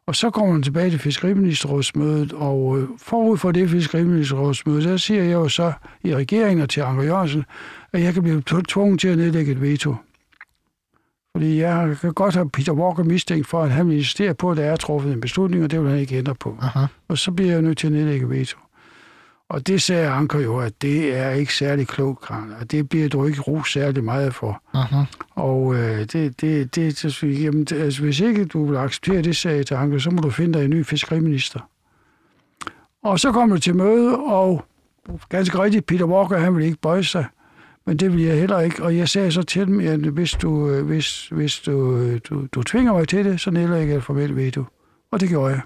Og 0.08 0.16
så 0.16 0.30
kommer 0.30 0.53
man 0.53 0.64
tilbage 0.64 0.89
til 0.89 0.99
fiskeriministerrådsmødet, 0.99 2.34
og 2.34 2.80
øh, 2.80 2.88
forud 2.97 3.38
for 3.38 3.51
det 3.51 3.70
fiskeriministerrådsmøde, 3.70 4.84
der 4.84 4.97
siger 4.97 5.24
jeg 5.24 5.34
jo 5.34 5.49
så 5.49 5.74
i 6.03 6.16
regeringen 6.16 6.62
og 6.62 6.70
til 6.70 6.82
Anker 6.82 7.03
Jørgensen, 7.03 7.43
at 7.93 8.01
jeg 8.01 8.14
kan 8.14 8.24
blive 8.24 8.43
tvunget 8.68 8.99
til 8.99 9.08
at 9.08 9.18
nedlægge 9.18 9.51
et 9.51 9.62
veto. 9.62 9.95
Fordi 11.36 11.59
jeg 11.61 11.97
kan 12.01 12.13
godt 12.13 12.36
have 12.36 12.49
Peter 12.49 12.73
Walker 12.73 13.03
mistænkt 13.03 13.47
for, 13.47 13.63
at 13.63 13.71
han 13.71 13.88
vil 13.89 13.97
insistere 13.97 14.33
på, 14.33 14.51
at 14.51 14.57
der 14.57 14.63
er 14.63 14.75
truffet 14.75 15.13
en 15.13 15.21
beslutning, 15.21 15.63
og 15.63 15.71
det 15.71 15.81
vil 15.81 15.89
han 15.89 15.99
ikke 15.99 16.17
ændre 16.17 16.36
på. 16.36 16.57
Aha. 16.61 16.86
Og 17.07 17.17
så 17.17 17.31
bliver 17.31 17.51
jeg 17.51 17.61
nødt 17.61 17.77
til 17.77 17.88
at 17.88 17.93
nedlægge 17.93 18.29
veto. 18.29 18.57
Og 19.49 19.67
det 19.67 19.81
sagde 19.81 20.07
Anker 20.09 20.39
jo, 20.39 20.57
at 20.59 20.81
det 20.81 21.15
er 21.17 21.29
ikke 21.29 21.53
særlig 21.53 21.88
klogt, 21.88 22.21
Karen, 22.21 22.53
og 22.61 22.71
det 22.71 22.89
bliver 22.89 23.09
du 23.09 23.25
ikke 23.25 23.41
ros 23.41 23.71
særlig 23.73 24.03
meget 24.03 24.33
for. 24.36 24.61
Aha. 24.73 25.03
Og 25.36 25.75
øh, 25.75 25.99
det, 25.99 26.41
det, 26.41 26.75
det, 26.75 26.97
siger 26.97 27.33
jeg, 27.33 27.41
jamen, 27.41 27.63
det- 27.63 27.81
altså, 27.81 28.01
hvis 28.01 28.19
ikke 28.19 28.45
du 28.45 28.65
vil 28.65 28.77
acceptere 28.77 29.21
det, 29.21 29.36
sagde 29.36 29.57
jeg 29.57 29.65
til 29.65 29.73
Anker, 29.75 29.97
så 29.99 30.09
må 30.11 30.21
du 30.21 30.29
finde 30.29 30.53
dig 30.59 30.63
en 30.65 30.69
ny 30.71 30.86
fiskeriminister. 30.86 31.59
Og 33.03 33.19
så 33.19 33.31
kom 33.31 33.49
du 33.49 33.57
til 33.57 33.75
møde, 33.75 34.17
og 34.17 34.65
ganske 35.29 35.59
rigtigt, 35.63 35.86
Peter 35.86 36.05
Walker, 36.05 36.38
han 36.38 36.55
ville 36.55 36.65
ikke 36.67 36.81
bøje 36.81 37.03
sig, 37.03 37.25
men 37.86 37.97
det 37.97 38.13
vil 38.13 38.21
jeg 38.21 38.39
heller 38.39 38.59
ikke. 38.59 38.83
Og 38.83 38.97
jeg 38.97 39.09
sagde 39.09 39.31
så 39.31 39.43
til 39.43 39.67
dem, 39.67 39.79
at 39.79 39.99
hvis 39.99 40.31
du, 40.31 40.69
øh, 40.69 40.86
hvis, 40.86 41.27
hvis 41.27 41.59
du, 41.59 41.97
øh, 41.97 42.19
du, 42.29 42.47
du 42.51 42.63
tvinger 42.63 42.93
mig 42.93 43.07
til 43.07 43.25
det, 43.25 43.41
så 43.41 43.51
nedlægger 43.51 43.88
jeg 43.88 43.97
et 43.97 44.03
formelt 44.03 44.36
veto. 44.36 44.63
Og 45.11 45.19
det 45.19 45.29
gjorde 45.29 45.53
jeg. 45.53 45.61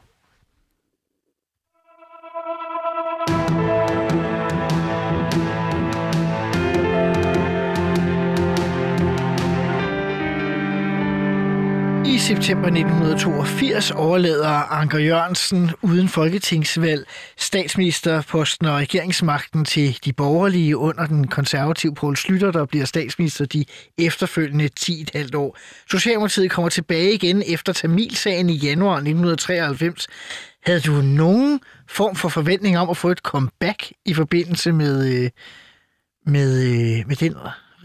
September 12.30 12.68
1982 12.68 13.92
overlader 13.92 14.72
Anker 14.72 15.00
Jørgensen 15.00 15.72
uden 15.82 16.08
folketingsvalg 16.10 17.06
statsministerposten 17.38 18.68
og 18.68 18.76
regeringsmagten 18.76 19.66
til 19.66 20.00
de 20.06 20.14
borgerlige 20.14 20.78
under 20.78 21.06
den 21.06 21.28
konservative 21.28 21.96
Poul 21.96 22.18
Slytter, 22.18 22.52
der 22.52 22.66
bliver 22.66 22.86
statsminister 22.86 23.46
de 23.46 23.66
efterfølgende 23.98 24.70
10,5 24.80 25.38
år. 25.38 25.58
Socialdemokratiet 25.92 26.52
kommer 26.52 26.70
tilbage 26.70 27.14
igen 27.14 27.44
efter 27.48 27.74
Tamilsagen 27.74 28.50
i 28.50 28.56
januar 28.56 28.96
1993. 28.96 30.08
Havde 30.66 30.80
du 30.80 30.92
nogen 30.92 31.60
form 31.88 32.16
for 32.16 32.30
forventning 32.30 32.78
om 32.78 32.90
at 32.90 32.98
få 32.98 33.10
et 33.10 33.20
comeback 33.20 33.92
i 34.06 34.14
forbindelse 34.14 34.72
med, 34.72 35.24
øh, 35.24 35.30
med, 36.26 36.64
øh, 36.64 37.08
med 37.08 37.16
den 37.16 37.36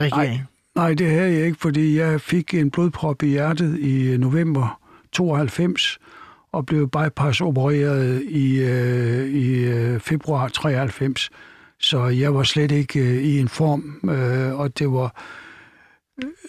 regering? 0.01 0.39
Nej, 0.39 0.54
det 0.77 1.11
havde 1.11 1.33
jeg 1.33 1.47
ikke, 1.47 1.59
fordi 1.61 1.99
jeg 1.99 2.21
fik 2.21 2.55
en 2.55 2.71
blodprop 2.71 3.23
i 3.23 3.27
hjertet 3.27 3.79
i 3.79 4.03
øh, 4.03 4.19
november 4.19 4.81
92 5.13 5.99
og 6.53 6.67
blev 6.67 6.89
bypass-opereret 6.89 8.23
i, 8.23 8.59
øh, 8.59 9.29
i 9.29 9.65
øh, 9.65 10.01
februar 10.01 10.49
93. 10.49 11.31
Så 11.81 12.07
jeg 12.07 12.35
var 12.35 12.43
slet 12.43 12.71
ikke 12.71 13.01
øh, 13.01 13.23
i 13.23 13.39
en 13.39 13.49
form, 13.49 14.11
øh, 14.11 14.59
og 14.61 14.79
det 14.79 14.93
var 14.93 15.23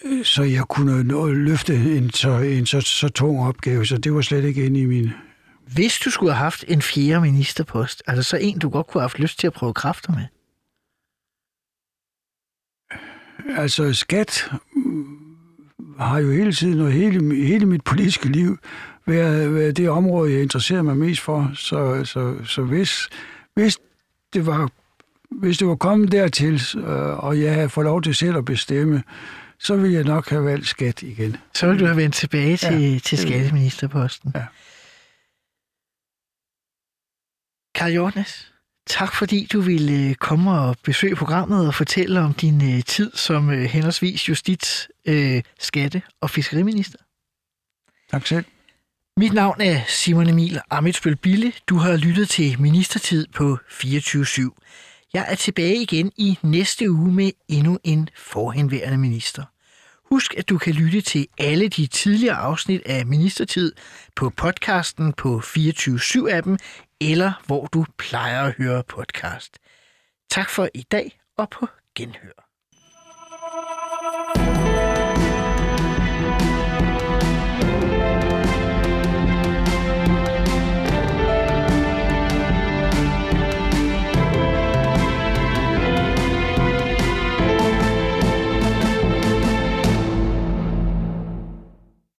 øh, 0.04 0.24
så 0.24 0.42
jeg 0.42 0.62
kunne 0.62 1.04
nå, 1.04 1.26
løfte 1.26 1.74
en, 1.74 2.10
så, 2.10 2.38
en 2.38 2.66
så, 2.66 2.80
så 2.80 3.08
tung 3.08 3.46
opgave, 3.48 3.86
så 3.86 3.98
det 3.98 4.14
var 4.14 4.20
slet 4.20 4.44
ikke 4.44 4.66
inde 4.66 4.80
i 4.80 4.86
min... 4.86 5.10
Hvis 5.74 5.98
du 5.98 6.10
skulle 6.10 6.32
have 6.32 6.42
haft 6.42 6.64
en 6.68 6.82
fjerde 6.82 7.20
ministerpost, 7.20 8.02
er 8.06 8.14
der 8.14 8.22
så 8.22 8.36
en, 8.36 8.58
du 8.58 8.68
godt 8.68 8.86
kunne 8.86 9.00
have 9.00 9.08
haft 9.08 9.18
lyst 9.18 9.38
til 9.38 9.46
at 9.46 9.52
prøve 9.52 9.74
kræfter 9.74 10.12
med? 10.12 10.24
Altså, 13.56 13.92
skat 13.92 14.50
har 15.98 16.18
jo 16.18 16.30
hele 16.30 16.52
tiden 16.52 16.80
og 16.80 16.92
hele, 16.92 17.34
hele 17.34 17.66
mit 17.66 17.84
politiske 17.84 18.28
liv 18.28 18.58
været, 19.06 19.54
været 19.54 19.76
det 19.76 19.90
område, 19.90 20.32
jeg 20.32 20.42
interesserer 20.42 20.82
mig 20.82 20.96
mest 20.96 21.20
for. 21.20 21.50
Så, 21.54 22.04
så, 22.04 22.44
så 22.44 22.62
hvis, 22.62 23.08
hvis, 23.54 23.78
det 24.32 24.46
var, 24.46 24.70
hvis 25.30 25.58
det 25.58 25.68
var 25.68 25.76
kommet 25.76 26.12
dertil, 26.12 26.62
øh, 26.76 27.24
og 27.24 27.40
jeg 27.40 27.54
havde 27.54 27.68
fået 27.68 27.84
lov 27.84 28.02
til 28.02 28.14
selv 28.14 28.36
at 28.36 28.44
bestemme, 28.44 29.02
så 29.58 29.76
ville 29.76 29.94
jeg 29.94 30.04
nok 30.04 30.28
have 30.28 30.44
valgt 30.44 30.66
skat 30.66 31.02
igen. 31.02 31.36
Så 31.54 31.66
ville 31.66 31.80
du 31.80 31.86
have 31.86 31.96
vendt 31.96 32.14
tilbage 32.14 32.56
til, 32.56 32.92
Ja, 32.92 32.98
til 32.98 33.18
skatteministerposten. 33.18 34.32
Ja. 34.34 34.44
Karl 37.74 37.92
Jortnes, 37.92 38.52
tak 38.86 39.14
fordi 39.14 39.48
du 39.52 39.60
ville 39.60 40.08
øh, 40.08 40.14
komme 40.14 40.52
og 40.52 40.76
besøge 40.84 41.16
programmet 41.16 41.66
og 41.66 41.74
fortælle 41.74 42.20
om 42.20 42.34
din 42.34 42.76
øh, 42.76 42.82
tid 42.82 43.10
som 43.14 43.50
øh, 43.50 43.62
henholdsvis 43.62 44.28
justits-, 44.28 44.88
skatte- 45.58 46.02
og 46.20 46.30
fiskeriminister. 46.30 46.98
Tak 48.10 48.26
selv. 48.26 48.44
Mit 49.16 49.32
navn 49.32 49.60
er 49.60 49.80
Simon 49.88 50.28
Emil 50.28 50.60
Amitsbøl 50.70 51.16
Bille. 51.16 51.52
Du 51.68 51.76
har 51.76 51.96
lyttet 51.96 52.28
til 52.28 52.60
Ministertid 52.60 53.26
på 53.34 53.58
24-7. 53.70 55.10
Jeg 55.14 55.26
er 55.28 55.34
tilbage 55.34 55.82
igen 55.82 56.12
i 56.16 56.38
næste 56.42 56.90
uge 56.90 57.12
med 57.12 57.30
endnu 57.48 57.78
en 57.84 58.08
forhenværende 58.16 58.98
minister. 58.98 59.44
Husk, 60.10 60.34
at 60.38 60.48
du 60.48 60.58
kan 60.58 60.74
lytte 60.74 61.00
til 61.00 61.26
alle 61.38 61.68
de 61.68 61.86
tidligere 61.86 62.36
afsnit 62.36 62.82
af 62.86 63.06
Ministertid 63.06 63.72
på 64.16 64.30
podcasten 64.30 65.12
på 65.12 65.42
24-7-appen, 65.44 66.56
eller 67.00 67.32
hvor 67.46 67.66
du 67.66 67.84
plejer 67.98 68.42
at 68.42 68.52
høre 68.52 68.84
podcast. 68.84 69.58
Tak 70.30 70.48
for 70.48 70.68
i 70.74 70.82
dag, 70.82 71.18
og 71.36 71.50
på 71.50 71.68
genhør. 71.94 72.46